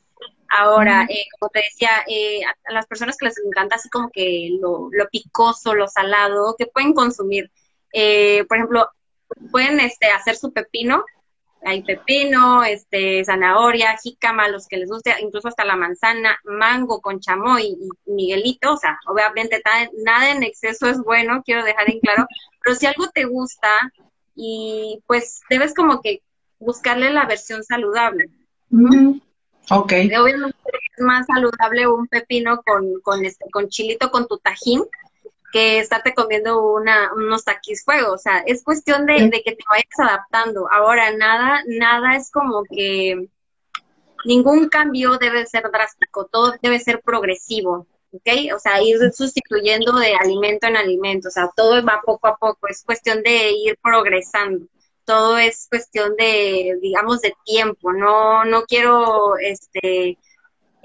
Ahora, 0.50 1.06
eh, 1.08 1.26
como 1.40 1.52
te 1.52 1.60
decía, 1.60 1.92
eh, 2.08 2.42
a 2.46 2.74
las 2.74 2.88
personas 2.88 3.18
que 3.18 3.26
les 3.26 3.38
encanta 3.46 3.76
así 3.76 3.90
como 3.90 4.10
que 4.10 4.58
lo, 4.60 4.90
lo 4.92 5.08
picoso, 5.10 5.76
lo 5.76 5.88
salado, 5.88 6.56
que 6.58 6.66
pueden 6.66 6.94
consumir. 6.94 7.52
Eh, 7.94 8.44
por 8.48 8.58
ejemplo, 8.58 8.90
pueden 9.52 9.80
este, 9.80 10.08
hacer 10.08 10.36
su 10.36 10.52
pepino 10.52 11.06
hay 11.66 11.82
pepino, 11.82 12.64
este, 12.64 13.26
zanahoria, 13.26 13.98
jícama, 13.98 14.48
los 14.50 14.68
que 14.68 14.78
les 14.78 14.90
guste, 14.90 15.16
incluso 15.20 15.48
hasta 15.48 15.66
la 15.66 15.76
manzana, 15.76 16.38
mango 16.44 17.02
con 17.02 17.20
chamoy 17.20 17.64
y 17.64 18.12
miguelito, 18.12 18.74
o 18.74 18.78
sea, 18.78 19.00
obviamente 19.08 19.62
nada 20.04 20.32
en 20.32 20.44
exceso 20.44 20.88
es 20.88 21.00
bueno, 21.00 21.42
quiero 21.44 21.64
dejar 21.64 21.90
en 21.90 22.00
claro, 22.00 22.28
pero 22.64 22.76
si 22.76 22.86
algo 22.86 23.10
te 23.10 23.26
gusta 23.26 23.68
y 24.36 25.02
pues 25.08 25.42
debes 25.50 25.74
como 25.74 26.02
que 26.02 26.22
buscarle 26.60 27.12
la 27.12 27.26
versión 27.26 27.64
saludable. 27.64 28.30
Ok. 29.72 29.94
Obviamente 30.20 30.58
es 30.98 31.04
más 31.04 31.26
saludable 31.26 31.88
un 31.88 32.08
pepino 32.08 32.62
con, 32.64 33.02
con, 33.02 33.26
este, 33.26 33.50
con 33.52 33.70
chilito 33.70 34.12
con 34.12 34.28
tu 34.28 34.38
tajín 34.38 34.84
que 35.56 35.80
estarte 35.80 36.14
comiendo 36.14 36.70
una, 36.74 37.14
unos 37.14 37.46
taquis 37.46 37.86
fuego, 37.86 38.12
o 38.12 38.18
sea, 38.18 38.40
es 38.40 38.62
cuestión 38.62 39.06
de, 39.06 39.32
que 39.32 39.56
te 39.56 39.64
vayas 39.70 39.86
adaptando. 39.98 40.68
Ahora, 40.70 41.16
nada, 41.16 41.64
nada 41.66 42.18
es 42.18 42.30
como 42.30 42.64
que 42.66 43.30
ningún 44.26 44.68
cambio 44.68 45.18
debe 45.18 45.46
ser 45.46 45.64
drástico, 45.72 46.26
todo 46.26 46.56
debe 46.62 46.78
ser 46.82 47.00
progresivo, 47.02 47.88
¿ok? 48.12 48.54
O 48.54 48.60
sea, 48.60 48.82
ir 48.82 48.98
sustituyendo 49.14 49.94
de 49.94 50.14
alimento 50.16 50.68
en 50.68 50.76
alimento, 50.76 51.30
o 51.30 51.32
sea, 51.32 51.50
todo 51.56 51.82
va 51.86 52.02
poco 52.06 52.28
a 52.28 52.36
poco, 52.36 52.68
es 52.68 52.84
cuestión 52.84 53.24
de 53.24 53.52
ir 53.52 53.80
progresando. 53.82 54.66
Todo 55.06 55.38
es 55.38 55.68
cuestión 55.70 56.18
de, 56.18 56.80
digamos, 56.82 57.22
de 57.22 57.34
tiempo. 57.46 57.94
No, 57.94 58.44
no 58.44 58.64
quiero, 58.64 59.38
este, 59.38 60.18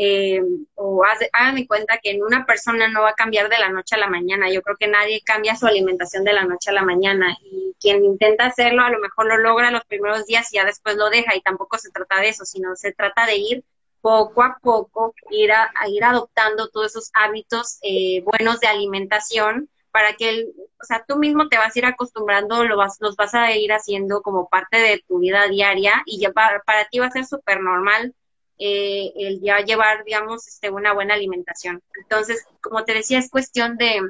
eh, 0.02 0.40
o 0.76 1.04
hagan 1.04 1.56
de 1.56 1.66
cuenta 1.66 1.98
que 2.02 2.12
en 2.12 2.22
una 2.22 2.46
persona 2.46 2.88
no 2.88 3.02
va 3.02 3.10
a 3.10 3.14
cambiar 3.14 3.50
de 3.50 3.58
la 3.58 3.68
noche 3.68 3.96
a 3.96 3.98
la 3.98 4.08
mañana. 4.08 4.50
Yo 4.50 4.62
creo 4.62 4.78
que 4.78 4.88
nadie 4.88 5.20
cambia 5.22 5.56
su 5.56 5.66
alimentación 5.66 6.24
de 6.24 6.32
la 6.32 6.46
noche 6.46 6.70
a 6.70 6.72
la 6.72 6.82
mañana 6.82 7.36
y 7.42 7.74
quien 7.78 8.02
intenta 8.02 8.46
hacerlo 8.46 8.82
a 8.82 8.88
lo 8.88 8.98
mejor 8.98 9.26
lo 9.26 9.36
logra 9.36 9.70
los 9.70 9.84
primeros 9.84 10.24
días 10.24 10.50
y 10.50 10.56
ya 10.56 10.64
después 10.64 10.96
lo 10.96 11.10
deja 11.10 11.36
y 11.36 11.42
tampoco 11.42 11.76
se 11.76 11.90
trata 11.90 12.18
de 12.18 12.30
eso, 12.30 12.46
sino 12.46 12.76
se 12.76 12.92
trata 12.92 13.26
de 13.26 13.36
ir 13.36 13.64
poco 14.00 14.42
a 14.42 14.58
poco, 14.62 15.14
ir 15.30 15.52
a, 15.52 15.70
ir 15.88 16.02
adoptando 16.02 16.68
todos 16.68 16.92
esos 16.92 17.10
hábitos 17.12 17.78
eh, 17.82 18.22
buenos 18.24 18.58
de 18.60 18.68
alimentación 18.68 19.68
para 19.90 20.14
que, 20.14 20.30
el, 20.30 20.54
o 20.80 20.84
sea, 20.84 21.04
tú 21.06 21.16
mismo 21.16 21.48
te 21.48 21.58
vas 21.58 21.76
a 21.76 21.78
ir 21.78 21.84
acostumbrando, 21.84 22.64
lo 22.64 22.78
vas, 22.78 22.96
los 23.00 23.16
vas 23.16 23.34
a 23.34 23.52
ir 23.52 23.70
haciendo 23.74 24.22
como 24.22 24.48
parte 24.48 24.78
de 24.78 25.04
tu 25.06 25.18
vida 25.18 25.46
diaria 25.48 26.02
y 26.06 26.20
ya 26.20 26.32
para, 26.32 26.62
para 26.62 26.86
ti 26.86 27.00
va 27.00 27.06
a 27.08 27.10
ser 27.10 27.26
súper 27.26 27.60
normal 27.60 28.14
eh, 28.60 29.12
el 29.16 29.40
ya 29.40 29.60
llevar, 29.60 30.04
digamos, 30.04 30.46
este, 30.46 30.70
una 30.70 30.92
buena 30.92 31.14
alimentación. 31.14 31.82
Entonces, 32.02 32.44
como 32.60 32.84
te 32.84 32.94
decía, 32.94 33.18
es 33.18 33.30
cuestión 33.30 33.76
de, 33.78 34.02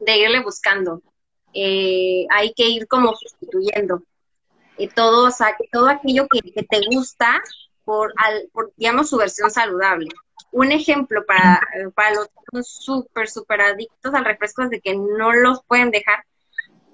de 0.00 0.16
irle 0.18 0.42
buscando. 0.42 1.02
Eh, 1.54 2.26
hay 2.30 2.52
que 2.54 2.68
ir 2.68 2.86
como 2.86 3.14
sustituyendo 3.16 4.04
eh, 4.78 4.88
todo, 4.94 5.28
o 5.28 5.30
sea, 5.30 5.56
todo 5.72 5.88
aquello 5.88 6.28
que, 6.28 6.40
te 6.62 6.80
gusta 6.92 7.42
por, 7.84 8.12
al, 8.16 8.48
por, 8.52 8.72
digamos, 8.76 9.08
su 9.08 9.16
versión 9.16 9.50
saludable 9.50 10.08
un 10.52 10.72
ejemplo 10.72 11.24
para, 11.26 11.60
para 11.94 12.14
los 12.14 12.66
súper, 12.66 13.28
súper 13.28 13.60
adictos 13.60 14.14
al 14.14 14.24
refresco 14.24 14.62
es 14.62 14.70
de 14.70 14.80
que 14.80 14.96
no 14.96 15.32
los 15.32 15.62
pueden 15.64 15.90
dejar. 15.90 16.24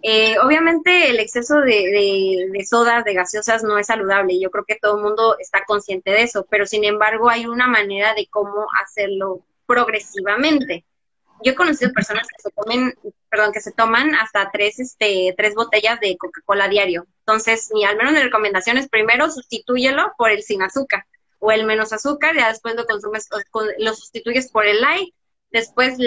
Eh, 0.02 0.38
obviamente 0.38 1.10
el 1.10 1.18
exceso 1.18 1.60
de, 1.60 2.64
sodas, 2.68 3.04
de 3.04 3.14
gaseosas 3.14 3.62
no 3.62 3.78
es 3.78 3.86
saludable. 3.86 4.38
Yo 4.40 4.50
creo 4.50 4.64
que 4.64 4.78
todo 4.80 4.96
el 4.96 5.02
mundo 5.02 5.36
está 5.38 5.64
consciente 5.66 6.10
de 6.10 6.22
eso, 6.22 6.46
pero 6.50 6.66
sin 6.66 6.84
embargo 6.84 7.28
hay 7.28 7.46
una 7.46 7.66
manera 7.66 8.14
de 8.14 8.28
cómo 8.30 8.66
hacerlo 8.82 9.40
progresivamente. 9.66 10.84
Yo 11.42 11.52
he 11.52 11.54
conocido 11.54 11.92
personas 11.92 12.26
que 12.28 12.42
se 12.42 12.50
tomen, 12.50 12.94
perdón, 13.28 13.52
que 13.52 13.60
se 13.60 13.72
toman 13.72 14.14
hasta 14.14 14.50
tres, 14.50 14.78
este, 14.78 15.34
tres 15.36 15.54
botellas 15.54 16.00
de 16.00 16.16
Coca-Cola 16.16 16.68
diario. 16.68 17.06
Entonces, 17.20 17.70
mi 17.74 17.84
al 17.84 17.96
menos 17.96 18.12
mi 18.12 18.20
recomendación 18.20 18.78
es 18.78 18.88
primero 18.88 19.30
sustitúyelo 19.30 20.12
por 20.16 20.30
el 20.30 20.42
sin 20.42 20.62
azúcar 20.62 21.04
o 21.38 21.52
el 21.52 21.66
menos 21.66 21.92
azúcar, 21.92 22.34
ya 22.34 22.48
después 22.48 22.74
lo 22.74 22.86
consumes, 22.86 23.28
lo 23.78 23.94
sustituyes 23.94 24.50
por 24.50 24.66
el 24.66 24.80
light, 24.80 25.14
después 25.50 25.98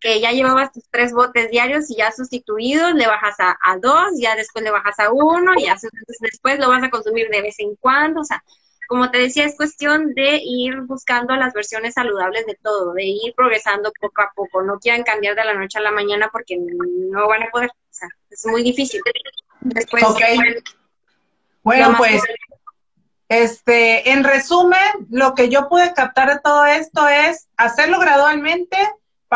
que 0.00 0.20
ya 0.20 0.32
llevabas 0.32 0.72
tus 0.72 0.84
tres 0.90 1.12
botes 1.12 1.50
diarios 1.50 1.90
y 1.90 1.96
ya 1.96 2.12
sustituidos, 2.12 2.94
le 2.94 3.06
bajas 3.06 3.36
a, 3.38 3.76
dos, 3.80 4.12
ya 4.18 4.34
después 4.36 4.64
le 4.64 4.70
bajas 4.70 4.98
a 4.98 5.10
uno, 5.10 5.52
y 5.56 5.64
ya 5.64 5.76
después 6.20 6.58
lo 6.58 6.68
vas 6.68 6.82
a 6.82 6.90
consumir 6.90 7.28
de 7.30 7.42
vez 7.42 7.58
en 7.58 7.74
cuando, 7.76 8.20
o 8.20 8.24
sea, 8.24 8.42
como 8.88 9.10
te 9.10 9.18
decía, 9.18 9.44
es 9.44 9.56
cuestión 9.56 10.14
de 10.14 10.40
ir 10.44 10.80
buscando 10.82 11.34
las 11.34 11.52
versiones 11.52 11.94
saludables 11.94 12.46
de 12.46 12.56
todo, 12.62 12.92
de 12.92 13.04
ir 13.04 13.34
progresando 13.34 13.92
poco 14.00 14.22
a 14.22 14.30
poco. 14.34 14.62
No 14.62 14.78
quieran 14.78 15.02
cambiar 15.02 15.34
de 15.34 15.44
la 15.44 15.54
noche 15.54 15.78
a 15.78 15.82
la 15.82 15.90
mañana 15.90 16.28
porque 16.30 16.56
no 16.56 17.26
van 17.26 17.42
a 17.42 17.50
poder. 17.50 17.70
O 17.70 17.90
sea, 17.90 18.08
es 18.30 18.46
muy 18.46 18.62
difícil. 18.62 19.00
Después, 19.60 20.04
bueno, 21.64 21.94
pues 21.98 22.22
este, 23.28 24.10
en 24.10 24.22
resumen, 24.22 25.08
lo 25.10 25.34
que 25.34 25.48
yo 25.48 25.68
pude 25.68 25.92
captar 25.92 26.32
de 26.32 26.40
todo 26.40 26.64
esto 26.64 27.08
es 27.08 27.48
hacerlo 27.56 27.98
gradualmente 27.98 28.76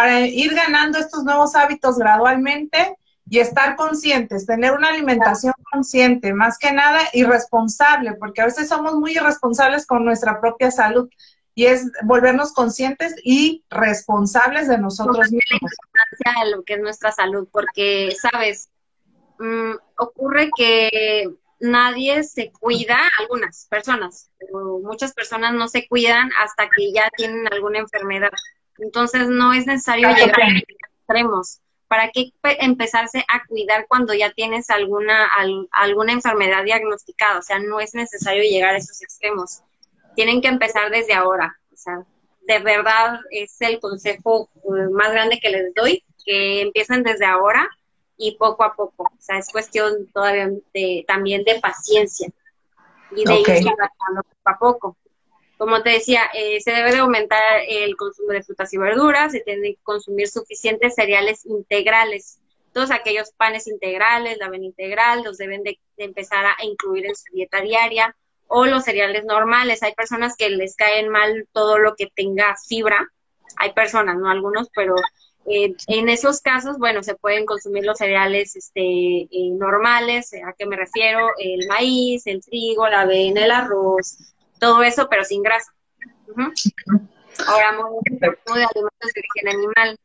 para 0.00 0.20
ir 0.20 0.54
ganando 0.54 0.98
estos 0.98 1.24
nuevos 1.24 1.54
hábitos 1.54 1.98
gradualmente 1.98 2.96
y 3.28 3.38
estar 3.38 3.76
conscientes, 3.76 4.46
tener 4.46 4.72
una 4.72 4.88
alimentación 4.88 5.52
consciente, 5.70 6.32
más 6.32 6.56
que 6.56 6.72
nada 6.72 7.00
irresponsable, 7.12 8.14
porque 8.14 8.40
a 8.40 8.46
veces 8.46 8.70
somos 8.70 8.94
muy 8.94 9.12
irresponsables 9.12 9.84
con 9.84 10.06
nuestra 10.06 10.40
propia 10.40 10.70
salud 10.70 11.10
y 11.54 11.66
es 11.66 11.92
volvernos 12.04 12.54
conscientes 12.54 13.14
y 13.24 13.62
responsables 13.68 14.68
de 14.68 14.78
nosotros 14.78 15.30
mismos. 15.30 15.70
De 16.24 16.50
lo 16.50 16.62
que 16.62 16.74
es 16.74 16.80
nuestra 16.80 17.12
salud, 17.12 17.46
porque, 17.52 18.16
sabes, 18.18 18.70
mm, 19.38 19.72
ocurre 19.98 20.48
que 20.56 21.28
nadie 21.58 22.24
se 22.24 22.52
cuida, 22.52 22.98
algunas 23.18 23.66
personas, 23.68 24.30
pero 24.38 24.78
muchas 24.82 25.12
personas 25.12 25.52
no 25.52 25.68
se 25.68 25.86
cuidan 25.86 26.30
hasta 26.42 26.70
que 26.74 26.90
ya 26.90 27.10
tienen 27.18 27.46
alguna 27.52 27.80
enfermedad. 27.80 28.30
Entonces 28.80 29.28
no 29.28 29.52
es 29.52 29.66
necesario 29.66 30.08
llegar 30.08 30.40
a 30.40 30.58
extremos. 30.58 31.60
¿Para 31.88 32.10
qué 32.10 32.32
empezarse 32.60 33.24
a 33.28 33.44
cuidar 33.46 33.86
cuando 33.88 34.14
ya 34.14 34.30
tienes 34.30 34.70
alguna, 34.70 35.28
alguna 35.72 36.12
enfermedad 36.12 36.62
diagnosticada? 36.64 37.38
O 37.38 37.42
sea, 37.42 37.58
no 37.58 37.80
es 37.80 37.94
necesario 37.94 38.42
llegar 38.42 38.74
a 38.74 38.78
esos 38.78 39.02
extremos. 39.02 39.62
Tienen 40.14 40.40
que 40.40 40.48
empezar 40.48 40.90
desde 40.90 41.14
ahora. 41.14 41.58
O 41.72 41.76
sea, 41.76 42.04
de 42.42 42.58
verdad 42.60 43.20
es 43.30 43.60
el 43.60 43.80
consejo 43.80 44.48
eh, 44.54 44.88
más 44.92 45.10
grande 45.12 45.40
que 45.40 45.50
les 45.50 45.74
doy, 45.74 46.04
que 46.24 46.62
empiecen 46.62 47.02
desde 47.02 47.26
ahora 47.26 47.68
y 48.16 48.36
poco 48.36 48.62
a 48.62 48.74
poco. 48.74 49.04
O 49.04 49.20
sea, 49.20 49.38
es 49.38 49.50
cuestión 49.50 50.06
todavía 50.12 50.48
de, 50.72 51.04
también 51.08 51.42
de 51.42 51.58
paciencia 51.58 52.28
y 53.10 53.24
de 53.24 53.34
ir 53.40 53.44
trabajando 53.44 54.22
poco 54.22 54.44
a 54.44 54.58
poco. 54.58 54.96
Como 55.60 55.82
te 55.82 55.90
decía, 55.90 56.22
eh, 56.32 56.58
se 56.62 56.72
debe 56.72 56.90
de 56.90 57.00
aumentar 57.00 57.42
el 57.68 57.94
consumo 57.94 58.32
de 58.32 58.42
frutas 58.42 58.72
y 58.72 58.78
verduras, 58.78 59.32
se 59.32 59.40
tiene 59.40 59.74
que 59.74 59.82
consumir 59.82 60.26
suficientes 60.26 60.94
cereales 60.94 61.44
integrales. 61.44 62.40
Todos 62.72 62.90
aquellos 62.90 63.32
panes 63.32 63.68
integrales, 63.68 64.38
la 64.38 64.46
avena 64.46 64.64
integral, 64.64 65.22
los 65.22 65.36
deben 65.36 65.62
de, 65.62 65.78
de 65.98 66.04
empezar 66.04 66.46
a 66.46 66.56
incluir 66.64 67.04
en 67.04 67.14
su 67.14 67.30
dieta 67.34 67.60
diaria 67.60 68.16
o 68.48 68.64
los 68.64 68.84
cereales 68.84 69.26
normales. 69.26 69.82
Hay 69.82 69.92
personas 69.92 70.34
que 70.34 70.48
les 70.48 70.76
caen 70.76 71.10
mal 71.10 71.46
todo 71.52 71.78
lo 71.78 71.94
que 71.94 72.06
tenga 72.06 72.56
fibra. 72.66 73.12
Hay 73.56 73.74
personas, 73.74 74.16
no 74.16 74.30
algunos, 74.30 74.70
pero 74.74 74.94
eh, 75.44 75.74
en 75.88 76.08
esos 76.08 76.40
casos, 76.40 76.78
bueno, 76.78 77.02
se 77.02 77.16
pueden 77.16 77.44
consumir 77.44 77.84
los 77.84 77.98
cereales 77.98 78.56
este, 78.56 78.80
eh, 78.80 79.50
normales, 79.58 80.32
¿a 80.32 80.54
qué 80.54 80.64
me 80.64 80.76
refiero? 80.76 81.32
El 81.36 81.68
maíz, 81.68 82.26
el 82.26 82.42
trigo, 82.42 82.88
la 82.88 83.02
avena, 83.02 83.44
el 83.44 83.50
arroz, 83.50 84.16
todo 84.60 84.82
eso, 84.82 85.08
pero 85.08 85.24
sin 85.24 85.42
grasa. 85.42 85.72
Ahora, 87.46 87.72
muy 87.72 88.00
de 88.12 88.26
alimentos 88.64 89.12
de 89.14 89.20
origen 89.20 89.48
animal. 89.48 89.98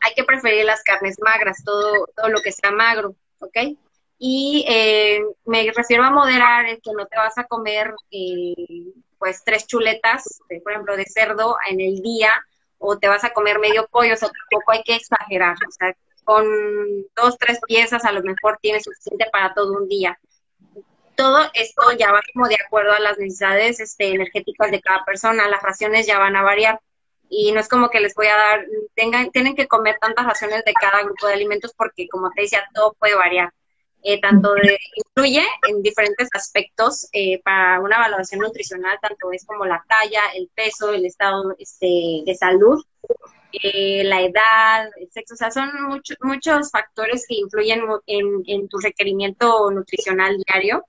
Hay 0.00 0.14
que 0.14 0.24
preferir 0.24 0.64
las 0.64 0.82
carnes 0.82 1.18
magras, 1.20 1.62
todo, 1.64 2.06
todo 2.16 2.28
lo 2.28 2.40
que 2.40 2.52
sea 2.52 2.70
magro, 2.70 3.14
¿ok? 3.40 3.56
Y 4.18 4.64
eh, 4.68 5.22
me 5.44 5.70
refiero 5.72 6.04
a 6.04 6.10
moderar 6.10 6.66
es 6.66 6.78
que 6.82 6.92
no 6.92 7.06
te 7.06 7.16
vas 7.16 7.36
a 7.38 7.44
comer, 7.44 7.94
pues, 9.18 9.42
tres 9.44 9.66
chuletas, 9.66 10.40
por 10.62 10.72
ejemplo, 10.72 10.96
de 10.96 11.06
cerdo 11.06 11.56
en 11.68 11.80
el 11.80 12.00
día, 12.00 12.32
o 12.78 12.98
te 12.98 13.08
vas 13.08 13.24
a 13.24 13.32
comer 13.32 13.58
medio 13.58 13.86
pollo, 13.88 14.14
o 14.14 14.16
sea, 14.16 14.28
tampoco 14.28 14.72
hay 14.72 14.82
que 14.82 14.94
exagerar, 14.94 15.56
o 15.66 15.70
sea, 15.70 15.94
con 16.24 16.46
dos, 17.16 17.36
tres 17.38 17.60
piezas 17.66 18.04
a 18.04 18.12
lo 18.12 18.22
mejor 18.22 18.58
tienes 18.60 18.84
suficiente 18.84 19.26
para 19.32 19.52
todo 19.54 19.72
un 19.72 19.88
día. 19.88 20.18
Todo 21.20 21.50
esto 21.52 21.82
ya 21.98 22.12
va 22.12 22.22
como 22.32 22.48
de 22.48 22.56
acuerdo 22.64 22.92
a 22.92 22.98
las 22.98 23.18
necesidades 23.18 23.78
este, 23.78 24.08
energéticas 24.08 24.70
de 24.70 24.80
cada 24.80 25.04
persona, 25.04 25.50
las 25.50 25.62
raciones 25.62 26.06
ya 26.06 26.18
van 26.18 26.34
a 26.34 26.42
variar 26.42 26.80
y 27.28 27.52
no 27.52 27.60
es 27.60 27.68
como 27.68 27.90
que 27.90 28.00
les 28.00 28.14
voy 28.14 28.28
a 28.28 28.36
dar, 28.38 28.64
tengan, 28.94 29.30
tienen 29.30 29.54
que 29.54 29.68
comer 29.68 29.98
tantas 30.00 30.24
raciones 30.24 30.64
de 30.64 30.72
cada 30.72 31.02
grupo 31.02 31.26
de 31.26 31.34
alimentos 31.34 31.74
porque 31.76 32.08
como 32.08 32.30
te 32.30 32.40
decía, 32.40 32.66
todo 32.74 32.94
puede 32.98 33.16
variar. 33.16 33.52
Eh, 34.02 34.18
tanto 34.18 34.54
de, 34.54 34.78
en 35.68 35.82
diferentes 35.82 36.30
aspectos 36.32 37.06
eh, 37.12 37.42
para 37.42 37.80
una 37.80 37.96
evaluación 37.96 38.40
nutricional, 38.40 38.98
tanto 39.02 39.30
es 39.30 39.44
como 39.44 39.66
la 39.66 39.84
talla, 39.86 40.22
el 40.34 40.48
peso, 40.54 40.94
el 40.94 41.04
estado 41.04 41.54
este, 41.58 42.22
de 42.24 42.34
salud, 42.34 42.82
eh, 43.52 44.04
la 44.04 44.22
edad, 44.22 44.88
el 44.96 45.10
sexo, 45.10 45.34
o 45.34 45.36
sea, 45.36 45.50
son 45.50 45.68
muchos 45.86 46.16
muchos 46.22 46.70
factores 46.70 47.26
que 47.28 47.34
influyen 47.34 47.82
en, 48.06 48.42
en, 48.46 48.68
tu 48.68 48.78
requerimiento 48.78 49.70
nutricional 49.70 50.38
diario. 50.46 50.82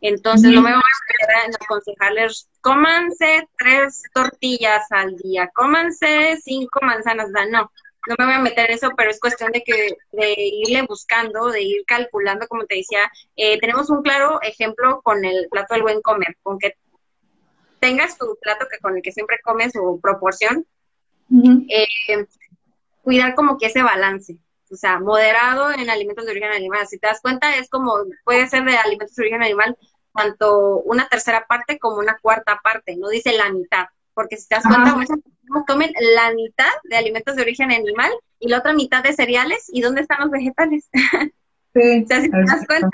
Entonces, 0.00 0.52
no 0.52 0.60
me 0.60 0.72
voy 0.72 0.82
a 0.82 1.64
aconsejarles, 1.64 2.48
cómanse 2.60 3.48
tres 3.58 4.02
tortillas 4.12 4.84
al 4.90 5.16
día, 5.16 5.50
cómanse 5.54 6.38
cinco 6.42 6.80
manzanas, 6.82 7.30
no, 7.50 7.70
no 8.06 8.14
me 8.18 8.24
voy 8.24 8.34
a 8.34 8.40
meter 8.40 8.70
en 8.70 8.76
eso, 8.76 8.90
pero 8.96 9.10
es 9.10 9.18
cuestión 9.18 9.52
de 9.52 9.62
que 9.62 9.96
de 10.12 10.34
irle 10.36 10.82
buscando, 10.82 11.50
de 11.50 11.62
ir 11.62 11.84
calculando, 11.86 12.46
como 12.46 12.66
te 12.66 12.76
decía, 12.76 13.00
eh, 13.36 13.58
tenemos 13.58 13.90
un 13.90 14.02
claro 14.02 14.40
ejemplo 14.42 15.00
con 15.02 15.24
el 15.24 15.48
plato 15.50 15.74
del 15.74 15.82
buen 15.82 16.02
comer, 16.02 16.36
con 16.42 16.58
que 16.58 16.74
tengas 17.80 18.18
tu 18.18 18.36
plato 18.40 18.66
que 18.70 18.78
con 18.78 18.96
el 18.96 19.02
que 19.02 19.12
siempre 19.12 19.38
comes 19.42 19.72
o 19.80 19.98
proporción, 20.00 20.66
eh, 21.68 22.26
cuidar 23.02 23.34
como 23.34 23.58
que 23.58 23.66
ese 23.66 23.82
balance, 23.82 24.36
o 24.70 24.76
sea, 24.76 24.98
moderado 25.00 25.70
en 25.70 25.90
alimentos 25.90 26.24
de 26.24 26.32
origen 26.32 26.52
animal. 26.52 26.86
Si 26.86 26.98
te 26.98 27.06
das 27.06 27.20
cuenta, 27.20 27.56
es 27.56 27.68
como, 27.68 27.94
puede 28.24 28.48
ser 28.48 28.64
de 28.64 28.76
alimentos 28.76 29.16
de 29.16 29.22
origen 29.22 29.42
animal 29.42 29.76
tanto 30.14 30.78
una 30.80 31.08
tercera 31.08 31.46
parte 31.46 31.78
como 31.78 31.96
una 31.98 32.18
cuarta 32.18 32.58
parte, 32.62 32.96
no 32.96 33.08
dice 33.10 33.32
la 33.32 33.50
mitad 33.50 33.86
porque 34.16 34.38
si 34.38 34.48
te 34.48 34.54
das 34.54 34.64
cuenta, 34.64 34.94
muchas 34.94 35.18
personas 35.20 35.66
comen 35.66 35.92
la 36.14 36.32
mitad 36.32 36.72
de 36.84 36.96
alimentos 36.96 37.36
de 37.36 37.42
origen 37.42 37.70
animal 37.70 38.10
y 38.40 38.48
la 38.48 38.58
otra 38.58 38.72
mitad 38.72 39.04
de 39.04 39.12
cereales, 39.12 39.68
¿y 39.70 39.82
dónde 39.82 40.00
están 40.00 40.20
los 40.20 40.30
vegetales? 40.30 40.88
Sí, 41.74 42.04
o 42.04 42.06
sea, 42.06 42.22
si 42.22 42.30
te 42.30 42.38
das 42.38 42.66
cuenta, 42.66 42.88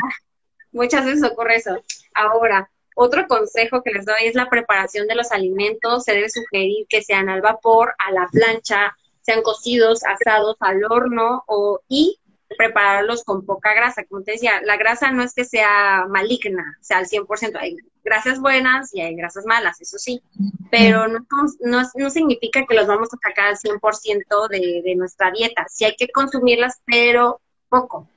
muchas 0.72 1.04
veces 1.04 1.22
ocurre 1.22 1.54
eso. 1.54 1.80
Ahora, 2.14 2.68
Otro 2.96 3.28
consejo 3.28 3.80
que 3.84 3.92
les 3.92 4.04
doy 4.04 4.16
es 4.22 4.34
la 4.34 4.50
preparación 4.50 5.06
de 5.06 5.14
los 5.14 5.30
alimentos. 5.30 6.02
Se 6.02 6.14
debe 6.14 6.28
sugerir 6.28 6.86
que 6.88 7.00
sean 7.00 7.28
al 7.28 7.42
vapor, 7.42 7.94
a 7.96 8.10
la 8.10 8.26
plancha, 8.32 8.92
sean 9.22 9.42
cocidos, 9.42 10.00
asados 10.04 10.56
al 10.60 10.84
horno 10.84 11.42
o, 11.46 11.80
y 11.88 12.18
prepararlos 12.56 13.24
con 13.24 13.46
poca 13.46 13.74
grasa. 13.74 14.04
Como 14.04 14.22
te 14.22 14.32
decía, 14.32 14.60
la 14.62 14.76
grasa 14.76 15.10
no 15.10 15.22
es 15.22 15.34
que 15.34 15.44
sea 15.44 16.06
maligna, 16.08 16.76
o 16.80 16.84
sea, 16.84 16.98
al 16.98 17.06
100%. 17.06 17.56
Hay 17.58 17.76
grasas 18.04 18.40
buenas 18.40 18.94
y 18.94 19.00
hay 19.00 19.14
grasas 19.14 19.46
malas, 19.46 19.80
eso 19.80 19.96
sí, 19.98 20.22
pero 20.70 21.06
no, 21.08 21.26
no, 21.60 22.10
significa 22.10 22.64
que 22.66 22.74
los 22.74 22.86
vamos 22.86 23.08
a 23.12 23.16
sacar 23.16 23.46
al 23.46 23.56
100% 23.56 24.48
de, 24.48 24.82
de 24.84 24.94
nuestra 24.96 25.30
dieta. 25.30 25.66
Sí 25.68 25.84
hay 25.84 25.96
que 25.96 26.08
consumirlas, 26.08 26.80
pero 26.84 27.40
poco. 27.68 28.08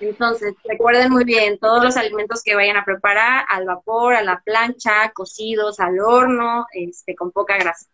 Entonces, 0.00 0.54
recuerden 0.64 1.12
muy 1.12 1.24
bien, 1.24 1.58
todos 1.58 1.82
los 1.82 1.96
alimentos 1.96 2.42
que 2.42 2.54
vayan 2.54 2.76
a 2.76 2.84
preparar 2.84 3.44
al 3.48 3.64
vapor, 3.64 4.14
a 4.14 4.22
la 4.22 4.40
plancha, 4.44 5.12
cocidos, 5.14 5.80
al 5.80 6.00
horno, 6.00 6.66
este, 6.72 7.14
con 7.14 7.30
poca 7.30 7.56
grasa. 7.56 7.86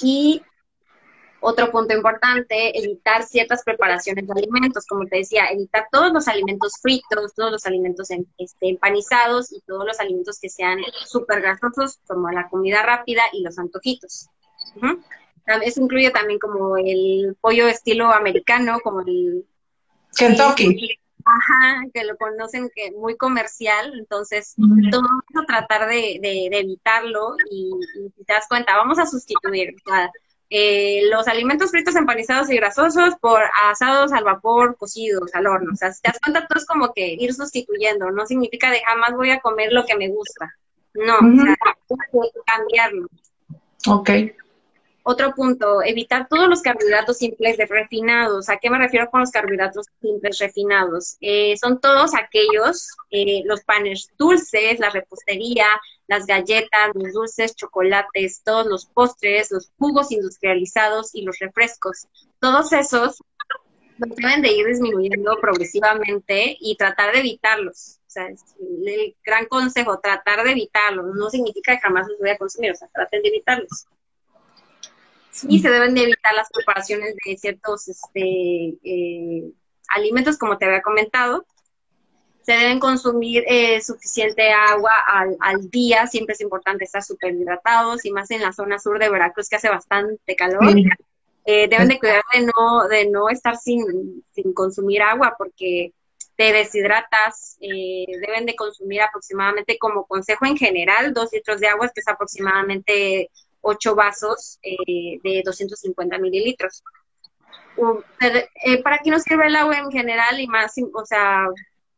Y 0.00 0.42
otro 1.42 1.70
punto 1.70 1.94
importante, 1.94 2.78
evitar 2.78 3.24
ciertas 3.24 3.62
preparaciones 3.64 4.26
de 4.26 4.32
alimentos, 4.32 4.86
como 4.86 5.06
te 5.06 5.18
decía, 5.18 5.46
evitar 5.50 5.88
todos 5.90 6.12
los 6.12 6.28
alimentos 6.28 6.74
fritos, 6.80 7.34
todos 7.34 7.52
los 7.52 7.66
alimentos 7.66 8.08
este, 8.38 8.68
empanizados 8.68 9.52
y 9.52 9.60
todos 9.66 9.84
los 9.84 10.00
alimentos 10.00 10.38
que 10.40 10.48
sean 10.48 10.78
súper 11.04 11.42
grasosos, 11.42 11.98
como 12.06 12.30
la 12.30 12.48
comida 12.48 12.82
rápida 12.82 13.22
y 13.32 13.42
los 13.42 13.58
antojitos. 13.58 14.28
Eso 15.64 15.82
incluye 15.82 16.10
también 16.10 16.38
como 16.38 16.76
el 16.76 17.36
pollo 17.40 17.66
estilo 17.68 18.12
americano, 18.12 18.78
como 18.82 19.00
el... 19.00 19.44
Kentucky. 20.16 20.98
Ajá, 21.24 21.84
que 21.94 22.04
lo 22.04 22.16
conocen 22.16 22.70
que 22.74 22.90
muy 22.92 23.16
comercial, 23.16 23.92
entonces 23.96 24.54
todo 24.90 25.02
eso 25.30 25.44
tratar 25.46 25.88
de, 25.88 26.18
evitarlo 26.52 27.36
y, 27.50 27.70
si 28.16 28.24
te 28.24 28.32
das 28.32 28.46
cuenta, 28.48 28.76
vamos 28.76 28.98
a 28.98 29.06
sustituir. 29.06 29.74
Eh, 30.54 31.08
los 31.10 31.28
alimentos 31.28 31.70
fritos, 31.70 31.96
empanizados 31.96 32.50
y 32.50 32.56
grasosos 32.56 33.14
por 33.22 33.40
asados 33.70 34.12
al 34.12 34.24
vapor, 34.24 34.76
cocidos, 34.76 35.34
al 35.34 35.46
horno. 35.46 35.70
O 35.72 35.76
sea, 35.76 35.90
si 35.90 36.02
te 36.02 36.10
das 36.10 36.20
cuenta, 36.20 36.46
todo 36.46 36.58
es 36.58 36.66
como 36.66 36.92
que 36.92 37.16
ir 37.18 37.32
sustituyendo. 37.32 38.10
No 38.10 38.26
significa 38.26 38.70
de 38.70 38.82
jamás 38.82 39.14
voy 39.14 39.30
a 39.30 39.40
comer 39.40 39.72
lo 39.72 39.86
que 39.86 39.96
me 39.96 40.08
gusta. 40.08 40.54
No, 40.92 41.14
o 41.14 41.42
sea, 41.42 41.56
hay 41.88 42.30
que 42.34 42.40
cambiarlo. 42.44 43.08
Ok. 43.88 44.10
Otro 45.04 45.34
punto, 45.34 45.82
evitar 45.82 46.28
todos 46.28 46.48
los 46.48 46.62
carbohidratos 46.62 47.18
simples 47.18 47.56
refinados. 47.68 48.48
¿A 48.48 48.58
qué 48.58 48.70
me 48.70 48.78
refiero 48.78 49.10
con 49.10 49.20
los 49.20 49.32
carbohidratos 49.32 49.86
simples 50.00 50.38
refinados? 50.38 51.16
Eh, 51.20 51.56
son 51.56 51.80
todos 51.80 52.14
aquellos, 52.14 52.86
eh, 53.10 53.42
los 53.44 53.64
panes 53.64 54.08
dulces, 54.16 54.78
la 54.78 54.90
repostería, 54.90 55.66
las 56.06 56.24
galletas, 56.26 56.92
los 56.94 57.12
dulces, 57.12 57.56
chocolates, 57.56 58.42
todos 58.44 58.66
los 58.66 58.86
postres, 58.86 59.50
los 59.50 59.72
jugos 59.76 60.12
industrializados 60.12 61.12
y 61.14 61.22
los 61.22 61.36
refrescos. 61.40 62.06
Todos 62.38 62.72
esos 62.72 63.20
deben 63.98 64.42
de 64.42 64.52
ir 64.52 64.66
disminuyendo 64.66 65.36
progresivamente 65.40 66.56
y 66.60 66.76
tratar 66.76 67.12
de 67.12 67.20
evitarlos. 67.20 67.98
O 68.06 68.10
sea, 68.12 68.28
es 68.28 68.40
el 68.86 69.16
gran 69.24 69.46
consejo, 69.46 69.98
tratar 69.98 70.44
de 70.44 70.52
evitarlos. 70.52 71.06
No 71.16 71.28
significa 71.28 71.74
que 71.74 71.80
jamás 71.80 72.06
los 72.06 72.20
voy 72.20 72.30
a 72.30 72.38
consumir, 72.38 72.70
o 72.70 72.76
sea, 72.76 72.86
traten 72.92 73.20
de 73.22 73.28
evitarlos 73.30 73.86
sí 75.32 75.58
se 75.58 75.70
deben 75.70 75.94
de 75.94 76.02
evitar 76.02 76.34
las 76.34 76.48
preparaciones 76.50 77.16
de 77.24 77.36
ciertos 77.36 77.88
este, 77.88 78.20
eh, 78.84 79.50
alimentos, 79.88 80.38
como 80.38 80.58
te 80.58 80.66
había 80.66 80.82
comentado. 80.82 81.46
Se 82.42 82.52
deben 82.52 82.80
consumir 82.80 83.44
eh, 83.46 83.80
suficiente 83.80 84.50
agua 84.50 84.92
al, 85.40 85.70
día, 85.70 86.06
siempre 86.06 86.34
es 86.34 86.40
importante 86.40 86.84
estar 86.84 87.02
súper 87.02 87.34
hidratados 87.34 88.04
y 88.04 88.10
más 88.10 88.30
en 88.30 88.42
la 88.42 88.52
zona 88.52 88.78
sur 88.78 88.98
de 88.98 89.08
Veracruz 89.08 89.48
que 89.48 89.56
hace 89.56 89.68
bastante 89.68 90.36
calor. 90.36 90.74
Eh, 91.44 91.68
deben 91.68 91.88
de 91.88 91.98
cuidar 91.98 92.22
de 92.32 92.42
no, 92.42 92.88
de 92.88 93.08
no 93.08 93.28
estar 93.28 93.56
sin, 93.56 94.24
sin 94.32 94.52
consumir 94.52 95.02
agua 95.02 95.34
porque 95.38 95.92
te 96.36 96.52
deshidratas, 96.52 97.56
deben 97.60 98.46
de 98.46 98.56
consumir 98.56 99.02
aproximadamente 99.02 99.78
como 99.78 100.06
consejo 100.06 100.46
en 100.46 100.56
general 100.56 101.12
dos 101.12 101.32
litros 101.32 101.60
de 101.60 101.68
agua, 101.68 101.90
que 101.94 102.00
es 102.00 102.08
aproximadamente 102.08 103.30
8 103.62 103.94
vasos 103.94 104.58
eh, 104.62 105.18
de 105.22 105.42
250 105.44 106.18
mililitros. 106.18 106.82
Eh, 108.20 108.82
¿Para 108.82 108.98
qué 108.98 109.10
nos 109.10 109.22
sirve 109.22 109.46
el 109.46 109.56
agua 109.56 109.78
en 109.78 109.90
general 109.90 110.38
y 110.38 110.46
más, 110.46 110.74
o 110.92 111.06
sea, 111.06 111.46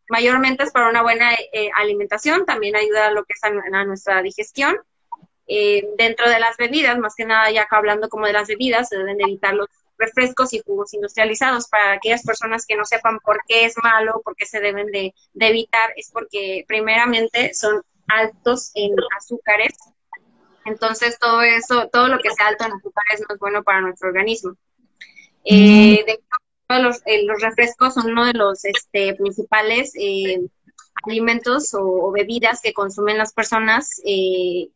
mayormente 0.08 0.62
es 0.62 0.70
para 0.70 0.88
una 0.88 1.02
buena 1.02 1.34
eh, 1.34 1.70
alimentación, 1.74 2.46
también 2.46 2.76
ayuda 2.76 3.08
a 3.08 3.10
lo 3.10 3.24
que 3.24 3.32
es 3.34 3.42
a, 3.42 3.84
nuestra 3.84 4.22
digestión. 4.22 4.76
dentro 5.46 6.28
de 6.30 6.38
las 6.38 6.56
bebidas, 6.56 6.98
más 6.98 7.14
que 7.16 7.24
nada 7.24 7.50
ya 7.50 7.66
hablando 7.70 8.08
como 8.08 8.26
de 8.26 8.32
las 8.32 8.48
bebidas, 8.48 8.88
se 8.88 8.98
deben 8.98 9.20
evitar 9.20 9.54
los 9.54 9.68
refrescos 9.98 10.52
y 10.52 10.62
jugos 10.64 10.94
industrializados. 10.94 11.68
Para 11.68 11.92
aquellas 11.92 12.22
personas 12.22 12.66
que 12.66 12.76
no 12.76 12.84
sepan 12.84 13.18
por 13.20 13.40
qué 13.48 13.64
es 13.64 13.74
malo, 13.82 14.20
por 14.24 14.36
qué 14.36 14.46
se 14.46 14.60
deben 14.60 14.86
de 14.86 15.12
evitar, 15.34 15.92
es 15.96 16.10
porque 16.12 16.64
primeramente 16.68 17.52
son 17.54 17.82
altos 18.06 18.70
en 18.74 18.94
azúcares 19.16 19.74
entonces, 20.64 21.18
todo 21.18 21.42
eso, 21.42 21.88
todo 21.92 22.08
lo 22.08 22.18
que 22.18 22.30
sea 22.30 22.48
alto 22.48 22.64
en 22.64 22.72
azúcares 22.72 23.20
no 23.20 23.34
es 23.34 23.40
bueno 23.40 23.62
para 23.62 23.80
nuestro 23.80 24.08
organismo. 24.08 24.56
Eh, 25.44 26.04
de 26.06 26.20
los, 26.82 27.02
eh, 27.04 27.24
los, 27.24 27.40
refrescos 27.42 27.94
son 27.94 28.12
uno 28.12 28.24
de 28.24 28.32
los 28.32 28.64
este, 28.64 29.14
principales 29.14 29.92
eh, 29.98 30.40
alimentos 31.04 31.74
o, 31.74 32.10
bebidas 32.10 32.60
que 32.62 32.72
consumen 32.72 33.18
las 33.18 33.34
personas 33.34 34.00
eh, 34.06 34.68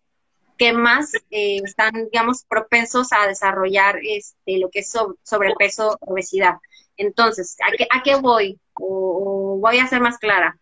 que 0.59 0.72
más 0.72 1.12
están, 1.30 2.09
digamos, 2.11 2.45
propensos 2.45 3.12
a 3.12 3.28
desarrollar 3.28 4.01
este, 4.03 4.59
lo 4.59 4.70
que 4.70 4.80
es 4.80 4.93
sobrepeso, 5.22 5.97
obesidad. 6.01 6.57
Entonces, 6.97 7.57
¿a 7.64 7.70
qué, 7.76 7.86
a 7.91 8.03
qué 8.03 8.16
voy? 8.16 8.59
o 8.80 9.59
voy 9.61 9.78
a 9.78 9.86
ser 9.89 10.01
más 10.01 10.18
clara 10.18 10.59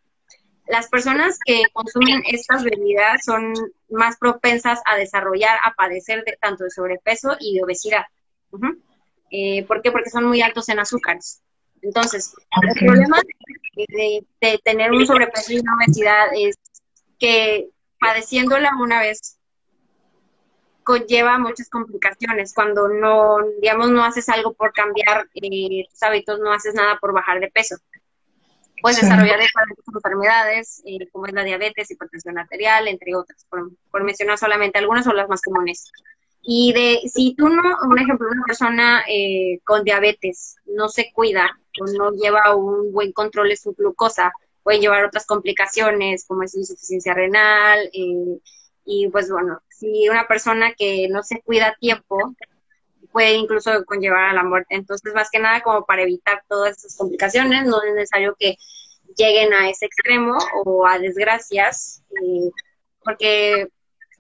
las 0.67 0.89
personas 0.89 1.39
que 1.45 1.63
consumen 1.73 2.23
estas 2.27 2.65
bebidas 2.65 3.25
son 3.25 3.55
más 3.89 4.17
propensas 4.17 4.81
a 4.85 4.97
desarrollar, 4.97 5.59
a 5.63 5.75
padecer 5.75 6.25
de, 6.25 6.37
tanto 6.41 6.65
de 6.65 6.71
sobrepeso 6.71 7.37
y 7.39 7.55
de 7.55 7.63
obesidad. 7.63 8.05
Eh, 9.31 9.65
¿Por 9.67 9.83
qué? 9.83 9.93
Porque 9.93 10.11
son 10.11 10.25
muy 10.25 10.43
altos 10.43 10.69
en 10.69 10.81
azúcares. 10.81 11.43
Entonces, 11.83 12.35
el 12.63 12.87
problema 12.87 13.21
de, 14.41 14.61
tener 14.65 14.91
un 14.91 15.07
sobrepeso 15.07 15.53
y 15.53 15.61
una 15.61 15.77
obesidad 15.77 16.27
es 16.35 16.57
que 17.19 17.69
padeciéndola 18.01 18.73
una 18.81 19.01
vez 19.01 19.39
conlleva 20.83 21.39
muchas 21.39 21.69
complicaciones. 21.69 22.55
Cuando 22.55 22.89
no, 22.89 23.39
digamos, 23.61 23.91
no 23.91 24.05
haces 24.05 24.29
algo 24.29 24.53
por 24.55 24.73
cambiar 24.73 25.29
eh, 25.35 25.87
tus 25.89 26.03
hábitos, 26.03 26.41
no 26.41 26.53
haces 26.53 26.75
nada 26.75 26.99
por 26.99 27.13
bajar 27.13 27.39
de 27.41 27.51
peso 27.51 27.77
puedes 28.83 29.01
desarrollar 29.01 29.41
diferentes 29.41 29.85
enfermedades, 29.93 30.83
eh, 30.85 31.09
como 31.11 31.27
es 31.27 31.33
la 31.33 31.45
diabetes, 31.45 31.91
hipertensión 31.91 32.39
arterial, 32.39 32.89
entre 32.89 33.15
otras, 33.15 33.47
por, 33.49 34.05
mencionar 34.05 34.39
solamente 34.39 34.79
algunas 34.79 35.07
o 35.07 35.13
las 35.13 35.29
más 35.29 35.43
comunes. 35.43 35.91
Y 36.43 36.73
de 36.73 37.09
si 37.09 37.35
tú 37.35 37.49
no, 37.49 37.63
un 37.89 37.99
ejemplo, 37.99 38.29
una 38.31 38.45
persona 38.45 39.05
eh, 39.09 39.59
con 39.65 39.83
diabetes 39.83 40.57
no 40.67 40.89
se 40.89 41.11
cuida 41.13 41.59
o 41.81 41.87
no 41.87 42.13
lleva 42.13 42.55
un 42.55 42.93
buen 42.93 43.13
control 43.13 43.49
de 43.49 43.57
su 43.57 43.73
glucosa, 43.73 44.33
pueden 44.63 44.81
llevar 44.81 45.05
otras 45.05 45.27
complicaciones 45.27 46.25
como 46.27 46.43
es 46.45 46.55
insuficiencia 46.55 47.15
renal. 47.15 47.91
Eh, 47.93 48.39
y 48.85 49.09
pues 49.09 49.31
bueno, 49.31 49.61
si 49.69 50.09
una 50.09 50.29
persona 50.29 50.73
que 50.75 51.09
no 51.11 51.25
se 51.25 51.41
cuida 51.43 51.69
a 51.69 51.75
tiempo, 51.75 52.35
puede 53.17 53.33
incluso 53.33 53.71
conllevar 53.87 54.25
a 54.25 54.35
la 54.35 54.45
muerte. 54.45 54.75
Entonces, 54.75 55.15
más 55.15 55.31
que 55.31 55.39
nada, 55.39 55.63
como 55.63 55.87
para 55.87 56.03
evitar 56.03 56.43
todas 56.51 56.77
esas 56.77 56.99
complicaciones, 56.99 57.65
no 57.65 57.83
es 57.83 57.95
necesario 57.95 58.37
que 58.39 58.59
lleguen 59.17 59.55
a 59.55 59.71
ese 59.71 59.87
extremo 59.87 60.37
o 60.67 60.87
a 60.87 60.99
desgracias, 60.99 62.03
eh, 62.11 62.51
porque 63.03 63.69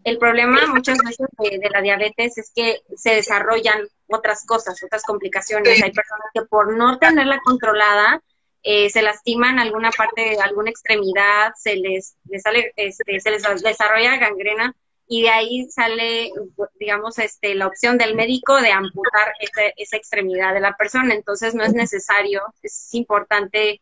el 0.02 0.16
problema 0.16 0.66
muchas 0.68 0.96
veces 1.04 1.26
de, 1.36 1.68
la 1.70 1.82
diabetes 1.82 2.38
es 2.38 2.50
que 2.56 2.80
se 2.96 3.16
desarrollan 3.16 3.86
otras 4.08 4.46
cosas, 4.46 4.82
otras 4.82 5.02
complicaciones. 5.02 5.82
Hay 5.82 5.92
personas 5.92 6.28
que 6.32 6.46
por 6.46 6.74
no 6.74 6.98
tenerla 6.98 7.38
controlada, 7.44 8.22
eh, 8.62 8.88
se 8.88 9.02
lastiman 9.02 9.58
alguna 9.58 9.90
parte, 9.90 10.38
alguna 10.40 10.70
extremidad, 10.70 11.52
se 11.54 11.76
les, 11.76 12.16
sale, 12.42 12.72
este, 12.76 13.20
se 13.20 13.30
les 13.30 13.42
desarrolla 13.62 14.16
gangrena 14.16 14.74
y 15.08 15.22
de 15.22 15.28
ahí 15.30 15.70
sale, 15.70 16.32
digamos, 16.80 17.18
este, 17.18 17.54
la 17.54 17.68
opción 17.68 17.96
del 17.96 18.16
médico 18.16 18.56
de 18.60 18.72
amputar 18.72 19.34
esa 19.76 19.96
extremidad 19.96 20.52
de 20.52 20.60
la 20.60 20.76
persona. 20.76 21.14
Entonces 21.14 21.54
no 21.54 21.62
es 21.62 21.72
necesario, 21.74 22.42
es 22.62 22.92
importante 22.94 23.80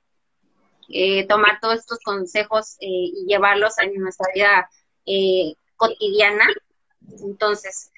eh, 0.88 1.26
tomar 1.26 1.60
todos 1.60 1.78
estos 1.78 1.98
consejos 2.00 2.76
eh, 2.80 2.86
y 2.88 3.24
llevarlos 3.26 3.78
en 3.78 3.94
nuestra 3.94 4.26
vida 4.34 4.68
eh, 5.06 5.54
cotidiana. 5.76 6.46
Entonces, 7.22 7.90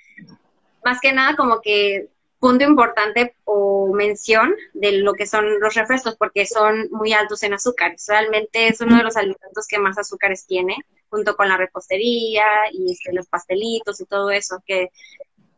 más 0.84 1.00
que 1.00 1.12
nada 1.12 1.34
como 1.34 1.60
que 1.60 2.08
punto 2.38 2.64
importante 2.64 3.34
o 3.44 3.92
mención 3.94 4.54
de 4.74 4.92
lo 4.92 5.14
que 5.14 5.26
son 5.26 5.58
los 5.60 5.74
refrescos 5.74 6.16
porque 6.16 6.46
son 6.46 6.88
muy 6.90 7.12
altos 7.12 7.42
en 7.42 7.54
azúcar. 7.54 7.96
Realmente 8.08 8.68
es 8.68 8.80
uno 8.80 8.96
de 8.96 9.02
los 9.02 9.16
alimentos 9.16 9.66
que 9.68 9.78
más 9.78 9.98
azúcares 9.98 10.46
tiene, 10.46 10.76
junto 11.08 11.36
con 11.36 11.48
la 11.48 11.56
repostería 11.56 12.44
y 12.72 12.92
este, 12.92 13.12
los 13.12 13.26
pastelitos 13.26 14.00
y 14.00 14.06
todo 14.06 14.30
eso, 14.30 14.62
que 14.66 14.90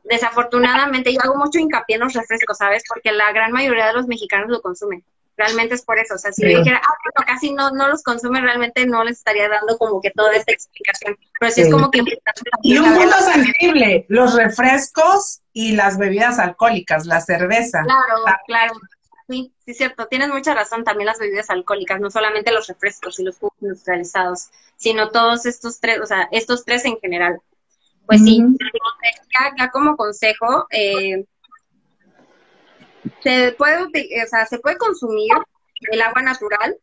desafortunadamente 0.05 1.13
yo 1.13 1.21
hago 1.23 1.37
mucho 1.37 1.59
hincapié 1.59 1.97
en 1.97 2.03
los 2.03 2.15
refrescos, 2.15 2.59
¿sabes? 2.59 2.83
Porque 2.89 3.13
la 3.13 3.33
gran 3.33 3.53
mayoría 3.53 3.87
de 3.87 3.95
los 3.95 4.07
mexicanos 4.07 4.49
lo 4.49 4.61
consumen. 4.61 5.05
Realmente 5.39 5.77
es 5.77 5.83
por 5.83 5.99
eso. 6.01 6.17
O 6.17 6.19
sea, 6.19 6.33
si 6.33 6.43
yo 6.43 6.59
dijera, 6.59 6.83
ah, 6.85 7.25
casi 7.25 7.53
no, 7.53 7.71
no 7.71 7.89
los 7.89 8.03
consumen, 8.03 8.43
realmente 8.43 8.85
no 8.87 9.05
les 9.05 9.19
estaría 9.19 9.49
dando 9.49 9.79
como 9.79 10.01
que 10.01 10.11
toda 10.11 10.35
esta 10.35 10.53
explicación. 10.53 11.17
Pero 11.39 11.53
sí, 11.53 11.61
es 11.63 11.71
como 11.71 11.93
que... 11.93 12.03
Y 12.63 12.77
un 12.77 12.93
punto 12.93 13.17
sensible, 13.21 14.05
los 14.09 14.35
refrescos 14.35 15.41
y 15.53 15.77
las 15.77 15.97
bebidas 15.97 16.41
alcohólicas, 16.41 17.07
la 17.07 17.21
cerveza. 17.21 17.83
Claro, 17.85 18.25
ah. 18.27 18.41
claro. 18.47 18.75
Sí, 19.29 19.53
sí, 19.65 19.75
cierto. 19.75 20.09
Tienes 20.09 20.31
mucha 20.31 20.55
razón. 20.55 20.83
También 20.83 21.07
las 21.07 21.21
bebidas 21.21 21.51
alcohólicas, 21.51 22.01
no 22.01 22.11
solamente 22.11 22.51
los 22.51 22.67
refrescos 22.67 23.21
y 23.21 23.23
los 23.23 23.39
jugos 23.39 23.55
industrializados, 23.61 24.49
sino 24.77 25.11
todos 25.11 25.47
estos 25.47 25.79
tres, 25.79 26.01
o 26.01 26.07
sea, 26.07 26.29
estos 26.33 26.65
tres 26.65 26.85
en 26.85 26.99
general. 26.99 27.41
Pues 28.07 28.23
sí, 28.25 28.43
ya, 29.57 29.71
como 29.71 29.97
consejo, 29.97 30.67
eh, 30.71 31.27
se 33.23 33.53
puede, 33.53 33.85
o 33.85 34.27
sea, 34.29 34.47
se 34.47 34.59
puede 34.59 34.77
consumir 34.77 35.33
el 35.91 36.03
agua 36.03 36.23
natural 36.23 36.77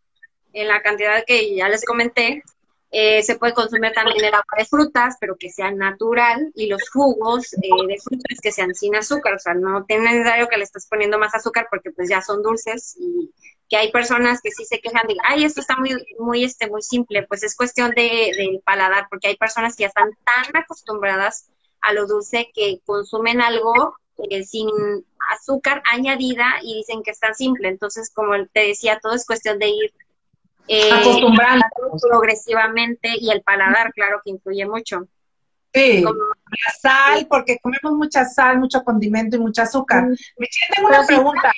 en 0.54 0.68
la 0.68 0.82
cantidad 0.82 1.24
que 1.26 1.56
ya 1.56 1.70
les 1.70 1.86
comenté. 1.86 2.44
Eh, 2.92 3.24
se 3.24 3.38
puede 3.38 3.54
consumir 3.54 3.92
también 3.92 4.24
el 4.24 4.34
agua 4.34 4.46
de 4.58 4.66
frutas, 4.66 5.18
pero 5.20 5.36
que 5.38 5.50
sea 5.50 5.70
natural, 5.72 6.52
y 6.56 6.68
los 6.68 6.90
jugos 6.90 7.54
eh, 7.56 7.88
de 7.88 7.98
frutas 8.02 8.40
que 8.42 8.54
sean 8.54 8.74
sin 8.74 8.96
azúcar, 8.96 9.34
o 9.34 9.40
sea, 9.40 9.54
no 9.54 9.84
tiene 9.84 10.14
necesario 10.14 10.48
que 10.48 10.58
le 10.58 10.64
estés 10.64 10.88
poniendo 10.88 11.20
más 11.20 11.36
azúcar 11.36 11.68
porque 11.70 11.92
pues 11.92 12.08
ya 12.08 12.22
son 12.22 12.42
dulces 12.42 12.96
y 12.98 13.34
que 13.70 13.78
hay 13.78 13.92
personas 13.92 14.40
que 14.42 14.52
sí 14.52 14.64
se 14.64 14.80
quejan 14.80 15.08
de, 15.08 15.16
ay, 15.24 15.44
esto 15.44 15.60
está 15.60 15.76
muy, 15.78 15.92
muy, 16.20 16.44
este, 16.44 16.70
muy 16.70 16.82
simple, 16.82 17.24
pues 17.24 17.44
es 17.44 17.56
cuestión 17.56 17.92
de, 17.92 18.62
paladar, 18.64 19.08
porque 19.10 19.28
hay 19.28 19.38
personas 19.38 19.76
que 19.76 19.82
ya 19.82 19.88
están 19.88 20.12
tan 20.24 20.56
acostumbradas 20.56 21.50
a 21.82 21.94
lo 21.94 22.08
dulce 22.08 22.50
que 22.54 22.80
consumen 22.86 23.42
algo 23.42 23.96
eh, 24.18 24.44
sin 24.44 24.68
azúcar 25.32 25.82
añadida 25.92 26.46
y 26.62 26.76
dicen 26.76 27.04
que 27.04 27.12
está 27.12 27.34
simple. 27.34 27.68
Entonces, 27.68 28.12
como 28.14 28.34
te 28.54 28.68
decía, 28.68 29.00
todo 29.02 29.14
es 29.14 29.26
cuestión 29.26 29.60
de 29.60 29.70
ir 29.70 29.94
eh, 30.68 30.92
acostumbrando 30.92 31.66
progresivamente 32.02 33.10
y 33.20 33.30
el 33.30 33.42
paladar, 33.42 33.94
claro 33.94 34.22
que 34.24 34.32
influye 34.32 34.66
mucho. 34.66 35.08
Sí, 35.74 36.02
la 36.02 36.72
sal, 36.80 37.28
porque 37.30 37.60
comemos 37.60 37.92
mucha 37.92 38.24
sal, 38.24 38.60
mucho 38.60 38.82
condimento 38.84 39.36
y 39.36 39.40
mucho 39.40 39.62
azúcar. 39.62 40.06
Me 40.38 40.48
tengo 40.74 40.88
una 40.88 41.06
pregunta. 41.06 41.52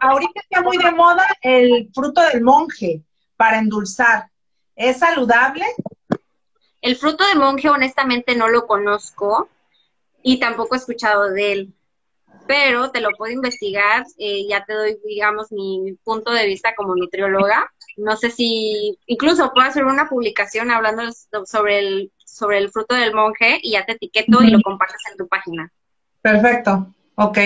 ahorita 0.00 0.40
está 0.40 0.62
muy 0.62 0.78
de 0.78 0.90
moda 0.90 1.24
el 1.40 1.88
fruto 1.94 2.20
del 2.22 2.42
monje 2.42 3.02
para 3.36 3.58
endulzar. 3.58 4.28
¿Es 4.74 4.98
saludable? 4.98 5.64
El 6.80 6.96
fruto 6.96 7.24
del 7.28 7.38
monje, 7.38 7.70
honestamente, 7.70 8.34
no 8.34 8.48
lo 8.48 8.66
conozco 8.66 9.48
y 10.24 10.40
tampoco 10.40 10.74
he 10.74 10.78
escuchado 10.78 11.30
de 11.30 11.52
él 11.52 11.74
pero 12.52 12.90
te 12.90 13.00
lo 13.00 13.12
puedo 13.16 13.32
investigar, 13.32 14.04
eh, 14.18 14.46
ya 14.46 14.62
te 14.66 14.74
doy, 14.74 14.98
digamos, 15.06 15.50
mi 15.52 15.96
punto 16.04 16.32
de 16.32 16.46
vista 16.46 16.74
como 16.76 16.94
nutrióloga. 16.94 17.72
No 17.96 18.14
sé 18.14 18.30
si, 18.30 18.98
incluso 19.06 19.50
puedo 19.54 19.66
hacer 19.66 19.86
una 19.86 20.06
publicación 20.06 20.70
hablando 20.70 21.02
sobre 21.46 21.78
el, 21.78 22.12
sobre 22.26 22.58
el 22.58 22.70
fruto 22.70 22.94
del 22.94 23.14
monje 23.14 23.58
y 23.62 23.72
ya 23.72 23.86
te 23.86 23.92
etiqueto 23.92 24.42
y 24.42 24.50
lo 24.50 24.60
compartes 24.60 25.00
en 25.10 25.16
tu 25.16 25.26
página. 25.28 25.72
Perfecto, 26.20 26.92
ok. 27.14 27.38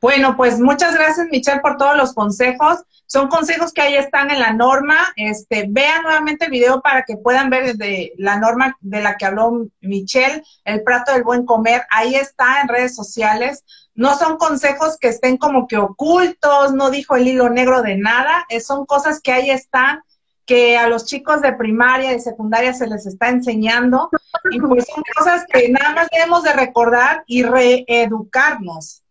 Bueno, 0.00 0.36
pues 0.36 0.58
muchas 0.58 0.96
gracias 0.96 1.28
Michelle 1.30 1.60
por 1.60 1.76
todos 1.76 1.96
los 1.96 2.12
consejos. 2.12 2.80
Son 3.06 3.28
consejos 3.28 3.72
que 3.72 3.82
ahí 3.82 3.94
están 3.94 4.32
en 4.32 4.40
la 4.40 4.52
norma. 4.52 5.12
Este, 5.14 5.66
vean 5.68 6.02
nuevamente 6.02 6.46
el 6.46 6.50
video 6.50 6.80
para 6.80 7.04
que 7.04 7.16
puedan 7.16 7.50
ver 7.50 7.66
desde 7.76 8.14
la 8.16 8.36
norma 8.38 8.76
de 8.80 9.00
la 9.00 9.16
que 9.16 9.26
habló 9.26 9.68
Michelle, 9.80 10.42
el 10.64 10.82
plato 10.82 11.12
del 11.12 11.22
buen 11.22 11.44
comer. 11.44 11.82
Ahí 11.90 12.16
está 12.16 12.60
en 12.60 12.68
redes 12.68 12.96
sociales 12.96 13.64
no 14.00 14.16
son 14.16 14.38
consejos 14.38 14.96
que 14.98 15.08
estén 15.08 15.36
como 15.36 15.68
que 15.68 15.76
ocultos, 15.76 16.72
no 16.72 16.88
dijo 16.88 17.16
el 17.16 17.28
hilo 17.28 17.50
negro 17.50 17.82
de 17.82 17.98
nada, 17.98 18.46
son 18.64 18.86
cosas 18.86 19.20
que 19.20 19.30
ahí 19.30 19.50
están, 19.50 20.02
que 20.46 20.78
a 20.78 20.88
los 20.88 21.04
chicos 21.04 21.42
de 21.42 21.52
primaria 21.52 22.14
y 22.14 22.20
secundaria 22.20 22.72
se 22.72 22.86
les 22.86 23.04
está 23.04 23.28
enseñando, 23.28 24.08
y 24.52 24.58
pues 24.58 24.86
son 24.86 25.04
cosas 25.14 25.44
que 25.52 25.68
nada 25.68 25.92
más 25.94 26.08
debemos 26.10 26.42
de 26.44 26.54
recordar 26.54 27.24
y 27.26 27.42
reeducarnos. 27.42 29.02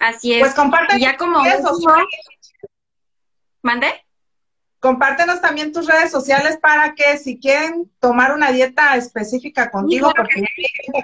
Así 0.00 0.34
es. 0.34 0.40
Pues 0.40 0.54
compártenos 0.54 1.00
ya 1.00 1.16
como 1.16 1.38
¿Mande? 3.62 3.92
Compártenos 4.80 5.40
también 5.40 5.72
tus 5.72 5.86
redes 5.86 6.10
sociales 6.10 6.58
para 6.60 6.96
que 6.96 7.16
si 7.16 7.38
quieren 7.38 7.88
tomar 8.00 8.34
una 8.34 8.50
dieta 8.50 8.96
específica 8.96 9.70
contigo, 9.70 10.12
porque 10.16 10.42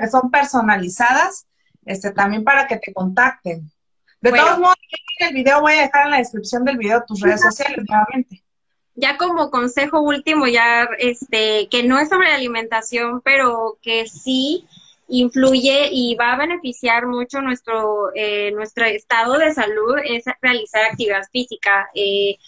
que 0.00 0.08
son 0.08 0.32
personalizadas, 0.32 1.46
este, 1.86 2.12
también 2.12 2.44
para 2.44 2.66
que 2.66 2.76
te 2.76 2.92
contacten. 2.92 3.70
De 4.20 4.32
todos 4.32 4.58
modos, 4.58 4.76
el 5.18 5.34
video 5.34 5.60
voy 5.60 5.74
a 5.74 5.82
dejar 5.82 6.06
en 6.06 6.12
la 6.12 6.18
descripción 6.18 6.64
del 6.64 6.78
video 6.78 7.04
tus 7.06 7.20
redes 7.20 7.42
sociales 7.42 7.84
nuevamente. 7.86 8.42
Ya 8.94 9.16
como 9.16 9.50
consejo 9.50 10.00
último, 10.00 10.46
ya 10.46 10.88
este, 10.98 11.68
que 11.68 11.82
no 11.82 11.98
es 11.98 12.08
sobre 12.08 12.32
alimentación, 12.32 13.20
pero 13.22 13.78
que 13.82 14.06
sí 14.06 14.66
influye 15.08 15.88
y 15.92 16.14
va 16.14 16.32
a 16.32 16.38
beneficiar 16.38 17.06
mucho 17.06 17.42
nuestro, 17.42 18.10
eh, 18.14 18.52
nuestro 18.52 18.86
estado 18.86 19.36
de 19.38 19.52
salud, 19.52 19.96
es 20.04 20.24
realizar 20.40 20.84
actividad 20.84 21.24
física. 21.30 21.90
Eh, 21.94 22.38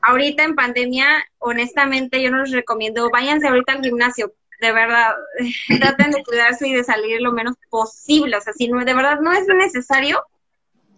ahorita 0.00 0.44
en 0.44 0.54
pandemia, 0.54 1.06
honestamente, 1.38 2.22
yo 2.22 2.30
no 2.30 2.42
les 2.42 2.52
recomiendo, 2.52 3.10
váyanse 3.10 3.48
ahorita 3.48 3.72
al 3.72 3.82
gimnasio, 3.82 4.32
de 4.64 4.72
verdad, 4.72 5.14
traten 5.78 6.10
de 6.10 6.24
cuidarse 6.24 6.66
y 6.66 6.74
de 6.74 6.84
salir 6.84 7.20
lo 7.20 7.32
menos 7.32 7.54
posible. 7.70 8.36
O 8.36 8.40
sea, 8.40 8.52
si 8.52 8.68
no, 8.68 8.84
de 8.84 8.94
verdad 8.94 9.20
no 9.20 9.32
es 9.32 9.46
necesario, 9.46 10.24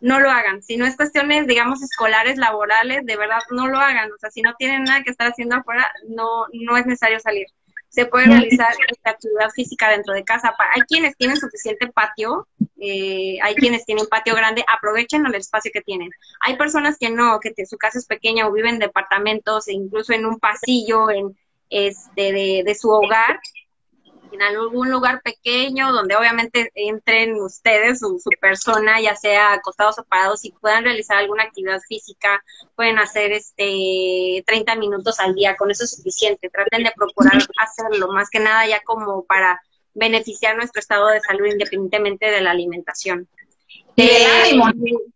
no 0.00 0.20
lo 0.20 0.30
hagan. 0.30 0.62
Si 0.62 0.76
no 0.76 0.86
es 0.86 0.96
cuestiones, 0.96 1.46
digamos, 1.46 1.82
escolares, 1.82 2.38
laborales, 2.38 3.04
de 3.04 3.16
verdad 3.16 3.40
no 3.50 3.66
lo 3.66 3.78
hagan. 3.78 4.12
O 4.12 4.18
sea, 4.18 4.30
si 4.30 4.42
no 4.42 4.54
tienen 4.54 4.84
nada 4.84 5.02
que 5.02 5.10
estar 5.10 5.28
haciendo 5.28 5.56
afuera, 5.56 5.90
no, 6.08 6.46
no 6.52 6.76
es 6.76 6.86
necesario 6.86 7.18
salir. 7.18 7.46
Se 7.88 8.06
puede 8.06 8.26
realizar 8.26 8.68
actividad 9.04 9.48
física 9.54 9.88
dentro 9.88 10.12
de 10.12 10.22
casa. 10.22 10.54
Hay 10.74 10.82
quienes 10.82 11.16
tienen 11.16 11.38
suficiente 11.38 11.88
patio, 11.88 12.46
eh, 12.78 13.38
hay 13.42 13.54
quienes 13.54 13.86
tienen 13.86 14.06
patio 14.06 14.34
grande, 14.34 14.64
aprovechen 14.68 15.24
el 15.24 15.34
espacio 15.34 15.70
que 15.72 15.80
tienen. 15.80 16.10
Hay 16.40 16.56
personas 16.56 16.98
que 16.98 17.10
no, 17.10 17.40
que 17.40 17.54
su 17.64 17.78
casa 17.78 17.98
es 17.98 18.06
pequeña 18.06 18.46
o 18.46 18.52
viven 18.52 18.74
en 18.74 18.80
departamentos, 18.80 19.66
e 19.68 19.72
incluso 19.72 20.12
en 20.12 20.26
un 20.26 20.38
pasillo, 20.38 21.10
en 21.10 21.36
este, 21.70 22.32
de, 22.32 22.62
de 22.64 22.74
su 22.74 22.90
hogar, 22.90 23.40
en 24.32 24.42
algún 24.42 24.90
lugar 24.90 25.22
pequeño 25.22 25.92
donde 25.92 26.16
obviamente 26.16 26.70
entren 26.74 27.34
ustedes, 27.40 28.00
su, 28.00 28.18
su, 28.18 28.30
persona, 28.40 29.00
ya 29.00 29.16
sea 29.16 29.52
acostados 29.52 29.98
o 29.98 30.04
parados, 30.04 30.44
y 30.44 30.52
puedan 30.52 30.84
realizar 30.84 31.18
alguna 31.18 31.44
actividad 31.44 31.80
física, 31.88 32.42
pueden 32.74 32.98
hacer 32.98 33.32
este 33.32 34.42
30 34.46 34.76
minutos 34.76 35.20
al 35.20 35.34
día, 35.34 35.56
con 35.56 35.70
eso 35.70 35.84
es 35.84 35.96
suficiente. 35.96 36.50
Traten 36.50 36.84
de 36.84 36.92
procurar 36.94 37.38
hacerlo, 37.58 38.08
más 38.08 38.28
que 38.30 38.40
nada 38.40 38.66
ya 38.66 38.80
como 38.84 39.24
para 39.24 39.60
beneficiar 39.94 40.56
nuestro 40.56 40.80
estado 40.80 41.08
de 41.08 41.20
salud 41.20 41.46
independientemente 41.46 42.26
de 42.26 42.40
la 42.42 42.50
alimentación. 42.50 43.28
el 43.96 44.08
eh, 44.08 44.26
ánimo, 44.26 44.68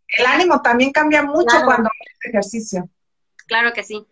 el 0.09 0.27
ánimo 0.27 0.63
también 0.63 0.91
cambia 0.93 1.23
mucho 1.23 1.59
cuando 1.65 1.91
haces 1.91 2.19
ejercicio. 2.25 2.89
Claro 3.47 3.73
que 3.73 3.83
sí. 3.83 4.07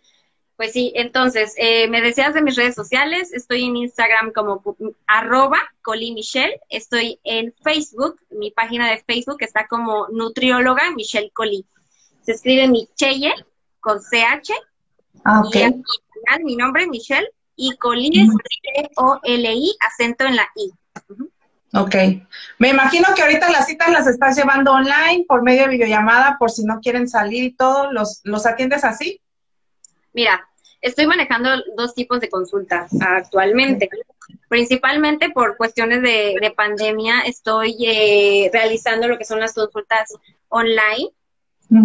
Pues 0.58 0.72
sí, 0.72 0.92
entonces, 0.96 1.54
eh, 1.56 1.86
me 1.86 2.00
deseas 2.00 2.34
de 2.34 2.42
mis 2.42 2.56
redes 2.56 2.74
sociales, 2.74 3.32
estoy 3.32 3.64
en 3.64 3.76
Instagram 3.76 4.32
como 4.32 4.60
arroba 5.06 5.60
colimichelle, 5.82 6.60
estoy 6.68 7.20
en 7.22 7.54
Facebook, 7.62 8.18
mi 8.30 8.50
página 8.50 8.90
de 8.90 9.00
Facebook 9.06 9.36
está 9.38 9.68
como 9.68 10.08
nutrióloga 10.08 10.90
Michelle 10.96 11.30
Coli. 11.32 11.64
Se 12.22 12.32
escribe 12.32 12.66
Michelle 12.66 13.32
con 13.78 14.00
CH, 14.00 14.50
ah, 15.24 15.44
y 15.52 15.62
al 15.62 16.42
mi 16.42 16.56
nombre 16.56 16.88
Michelle, 16.88 17.30
y 17.54 17.76
Coli 17.76 18.10
es 18.20 18.28
C-O-L-I, 18.28 19.76
acento 19.78 20.24
en 20.24 20.34
la 20.34 20.48
I. 20.56 20.72
Ok. 21.72 21.94
Me 22.58 22.70
imagino 22.70 23.06
que 23.14 23.22
ahorita 23.22 23.48
las 23.52 23.68
citas 23.68 23.92
las 23.92 24.08
estás 24.08 24.36
llevando 24.36 24.72
online 24.72 25.24
por 25.28 25.44
medio 25.44 25.62
de 25.62 25.68
videollamada, 25.68 26.34
por 26.36 26.50
si 26.50 26.64
no 26.64 26.80
quieren 26.80 27.08
salir 27.08 27.44
y 27.44 27.54
todo, 27.54 27.92
¿los, 27.92 28.22
los 28.24 28.44
atiendes 28.44 28.82
así? 28.82 29.20
Mira, 30.18 30.48
estoy 30.80 31.06
manejando 31.06 31.48
dos 31.76 31.94
tipos 31.94 32.18
de 32.18 32.28
consultas 32.28 32.90
actualmente. 33.00 33.88
Principalmente 34.48 35.30
por 35.30 35.56
cuestiones 35.56 36.02
de, 36.02 36.52
pandemia, 36.56 37.20
estoy 37.20 37.76
eh, 37.86 38.50
realizando 38.52 39.06
lo 39.06 39.16
que 39.16 39.24
son 39.24 39.38
las 39.38 39.54
consultas 39.54 40.12
online 40.48 41.12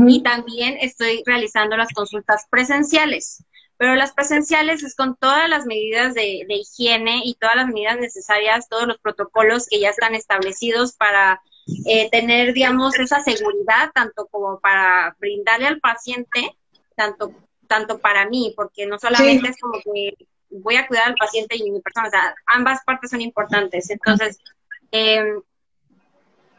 y 0.08 0.24
también 0.24 0.80
estoy 0.82 1.22
realizando 1.28 1.78
las 1.78 1.94
consultas 1.94 2.48
presenciales. 2.50 3.44
Pero 3.78 3.94
las 3.94 4.14
presenciales 4.14 4.82
es 4.82 4.96
con 4.96 5.16
todas 5.16 5.48
las 5.48 5.68
medidas 5.68 6.16
de, 6.16 6.44
de 6.48 6.56
higiene 6.56 7.22
y 7.26 7.36
todas 7.36 7.56
las 7.56 7.68
medidas 7.68 8.00
necesarias, 8.00 8.68
todos 8.68 8.88
los 8.88 8.98
protocolos 8.98 9.68
que 9.68 9.80
ya 9.80 9.92
están 9.92 10.16
establecidos 10.16 10.94
para 10.94 11.40
eh, 11.86 12.10
tener, 12.10 12.54
digamos, 12.54 12.98
esa 12.98 13.22
seguridad, 13.22 13.92
tanto 13.94 14.26
como 14.32 14.60
para 14.60 15.16
brindarle 15.20 15.68
al 15.68 15.80
paciente, 15.80 16.58
tanto, 16.96 17.32
tanto 17.74 17.98
para 17.98 18.30
mí, 18.30 18.54
porque 18.56 18.86
no 18.86 19.00
solamente 19.00 19.50
es 19.50 19.58
como 19.60 19.80
que 19.84 20.14
voy 20.52 20.76
a 20.76 20.86
cuidar 20.86 21.08
al 21.08 21.16
paciente 21.16 21.56
y 21.58 21.72
mi 21.72 21.82
persona, 21.82 22.08
o 22.08 22.12
sea, 22.12 22.36
ambas 22.46 22.82
partes 22.86 23.10
son 23.10 23.22
importantes. 23.22 23.90
Entonces, 23.90 24.38
eh, 24.92 25.34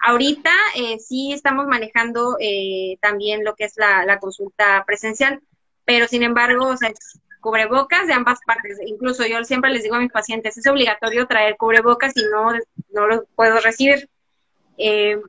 ahorita 0.00 0.50
eh, 0.74 0.98
sí 0.98 1.32
estamos 1.32 1.66
manejando 1.68 2.36
eh, 2.40 2.98
también 3.00 3.44
lo 3.44 3.54
que 3.54 3.66
es 3.66 3.74
la, 3.76 4.04
la, 4.04 4.18
consulta 4.18 4.82
presencial, 4.84 5.40
pero 5.84 6.08
sin 6.08 6.24
embargo, 6.24 6.66
o 6.66 6.76
sea, 6.76 6.92
cubrebocas 7.40 8.08
de 8.08 8.14
ambas 8.14 8.40
partes. 8.44 8.80
Incluso 8.84 9.24
yo 9.24 9.44
siempre 9.44 9.70
les 9.70 9.84
digo 9.84 9.94
a 9.94 10.00
mis 10.00 10.10
pacientes, 10.10 10.58
es 10.58 10.66
obligatorio 10.66 11.28
traer 11.28 11.56
cubrebocas 11.56 12.12
y 12.16 12.22
no, 12.24 12.58
no 12.92 13.06
lo 13.06 13.24
puedo 13.36 13.60
recibir. 13.60 14.10
Eh, 14.78 15.20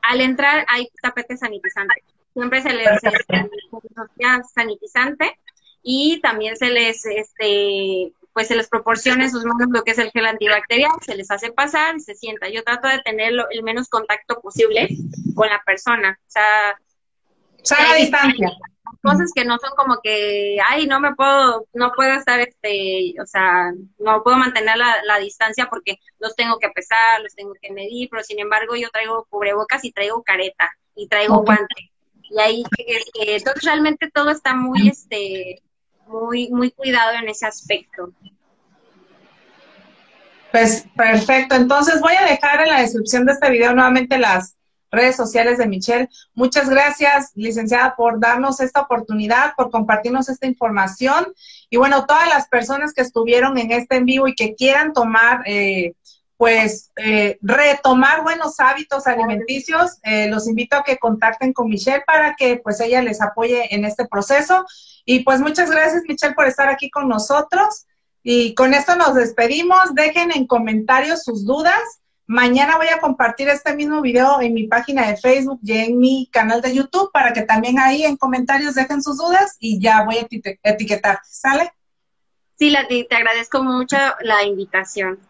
al 0.00 0.20
entrar 0.22 0.64
hay 0.68 0.88
tapete 1.02 1.36
sanitizante. 1.36 2.02
Siempre 2.36 2.60
se 2.60 2.72
les 2.74 2.84
da 2.84 4.42
sanitizante 4.54 5.38
y 5.82 6.20
también 6.20 6.56
se 6.56 6.68
les 6.68 7.06
este 7.06 8.12
pues 8.34 8.48
se 8.48 8.56
les 8.56 8.68
proporciona 8.68 9.24
en 9.24 9.30
sus 9.30 9.46
manos 9.46 9.68
lo 9.70 9.82
que 9.82 9.92
es 9.92 9.98
el 9.98 10.10
gel 10.10 10.26
antibacterial, 10.26 10.92
se 11.00 11.16
les 11.16 11.30
hace 11.30 11.50
pasar 11.50 11.96
y 11.96 12.00
se 12.00 12.14
sienta. 12.14 12.50
Yo 12.50 12.62
trato 12.62 12.88
de 12.88 12.98
tener 12.98 13.32
el 13.50 13.62
menos 13.62 13.88
contacto 13.88 14.40
posible 14.42 14.88
con 15.34 15.48
la 15.48 15.62
persona. 15.64 16.18
O 16.20 16.30
sea, 16.30 16.78
a 17.92 17.94
distancia 17.94 18.50
cosas 19.02 19.30
que 19.34 19.44
no 19.44 19.58
son 19.58 19.70
como 19.76 20.00
que, 20.02 20.58
ay, 20.68 20.86
no 20.86 21.00
me 21.00 21.14
puedo, 21.14 21.66
no 21.74 21.92
puedo 21.92 22.12
estar, 22.12 22.40
este, 22.40 23.14
o 23.20 23.26
sea, 23.26 23.72
no 23.98 24.22
puedo 24.22 24.36
mantener 24.36 24.76
la, 24.76 25.18
distancia 25.18 25.68
porque 25.70 25.98
los 26.18 26.34
tengo 26.36 26.58
que 26.58 26.68
pesar, 26.70 27.20
los 27.22 27.34
tengo 27.34 27.54
que 27.60 27.72
medir, 27.72 28.08
pero 28.10 28.22
sin 28.22 28.38
embargo 28.38 28.76
yo 28.76 28.90
traigo 28.90 29.26
cubrebocas 29.30 29.84
y 29.84 29.92
traigo 29.92 30.22
careta 30.22 30.70
y 30.94 31.08
traigo 31.08 31.42
guante. 31.42 31.92
Y 32.30 32.40
ahí, 32.40 32.64
entonces 33.14 33.64
realmente 33.64 34.10
todo 34.12 34.30
está 34.30 34.54
muy, 34.54 34.88
este, 34.88 35.62
muy, 36.06 36.50
muy 36.50 36.70
cuidado 36.70 37.12
en 37.20 37.28
ese 37.28 37.46
aspecto. 37.46 38.12
Pues 40.52 40.86
perfecto, 40.96 41.54
entonces 41.54 42.00
voy 42.00 42.14
a 42.14 42.24
dejar 42.24 42.62
en 42.62 42.70
la 42.70 42.80
descripción 42.80 43.26
de 43.26 43.32
este 43.32 43.50
video 43.50 43.74
nuevamente 43.74 44.18
las 44.18 44.56
redes 44.90 45.16
sociales 45.16 45.58
de 45.58 45.66
Michelle. 45.66 46.08
Muchas 46.34 46.68
gracias, 46.68 47.32
licenciada, 47.34 47.94
por 47.96 48.20
darnos 48.20 48.60
esta 48.60 48.80
oportunidad, 48.80 49.54
por 49.56 49.70
compartirnos 49.70 50.28
esta 50.28 50.46
información. 50.46 51.26
Y 51.70 51.76
bueno, 51.76 52.06
todas 52.06 52.28
las 52.28 52.48
personas 52.48 52.92
que 52.92 53.02
estuvieron 53.02 53.58
en 53.58 53.72
este 53.72 53.96
en 53.96 54.06
vivo 54.06 54.28
y 54.28 54.34
que 54.34 54.54
quieran 54.54 54.92
tomar, 54.92 55.42
eh, 55.46 55.94
pues, 56.36 56.92
eh, 56.96 57.38
retomar 57.40 58.22
buenos 58.22 58.60
hábitos 58.60 59.06
alimenticios, 59.06 59.98
eh, 60.02 60.28
los 60.28 60.48
invito 60.48 60.76
a 60.76 60.84
que 60.84 60.98
contacten 60.98 61.52
con 61.52 61.68
Michelle 61.68 62.02
para 62.06 62.34
que 62.36 62.58
pues 62.58 62.80
ella 62.80 63.02
les 63.02 63.22
apoye 63.22 63.74
en 63.74 63.84
este 63.84 64.06
proceso. 64.06 64.64
Y 65.04 65.20
pues 65.20 65.40
muchas 65.40 65.70
gracias, 65.70 66.02
Michelle, 66.08 66.34
por 66.34 66.46
estar 66.46 66.68
aquí 66.68 66.90
con 66.90 67.08
nosotros. 67.08 67.86
Y 68.22 68.54
con 68.54 68.74
esto 68.74 68.96
nos 68.96 69.14
despedimos. 69.14 69.94
Dejen 69.94 70.32
en 70.32 70.46
comentarios 70.46 71.22
sus 71.22 71.44
dudas 71.44 71.80
Mañana 72.28 72.76
voy 72.76 72.88
a 72.88 72.98
compartir 72.98 73.48
este 73.48 73.72
mismo 73.76 74.02
video 74.02 74.40
en 74.40 74.52
mi 74.52 74.66
página 74.66 75.06
de 75.06 75.16
Facebook 75.16 75.60
y 75.62 75.72
en 75.78 75.98
mi 75.98 76.28
canal 76.32 76.60
de 76.60 76.74
YouTube 76.74 77.12
para 77.12 77.32
que 77.32 77.42
también 77.42 77.78
ahí 77.78 78.02
en 78.02 78.16
comentarios 78.16 78.74
dejen 78.74 79.00
sus 79.00 79.16
dudas 79.16 79.56
y 79.60 79.80
ya 79.80 80.02
voy 80.02 80.16
a 80.16 80.26
etiquetarte, 80.64 81.28
¿sale? 81.30 81.72
Sí, 82.58 82.74
te 83.08 83.14
agradezco 83.14 83.62
mucho 83.62 83.96
la 84.22 84.42
invitación. 84.42 85.20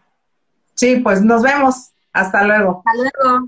Sí, 0.77 0.97
pues 0.97 1.21
nos 1.21 1.41
vemos. 1.41 1.91
Hasta 2.13 2.43
luego. 2.43 2.83
Hasta 2.85 2.93
luego. 2.95 3.47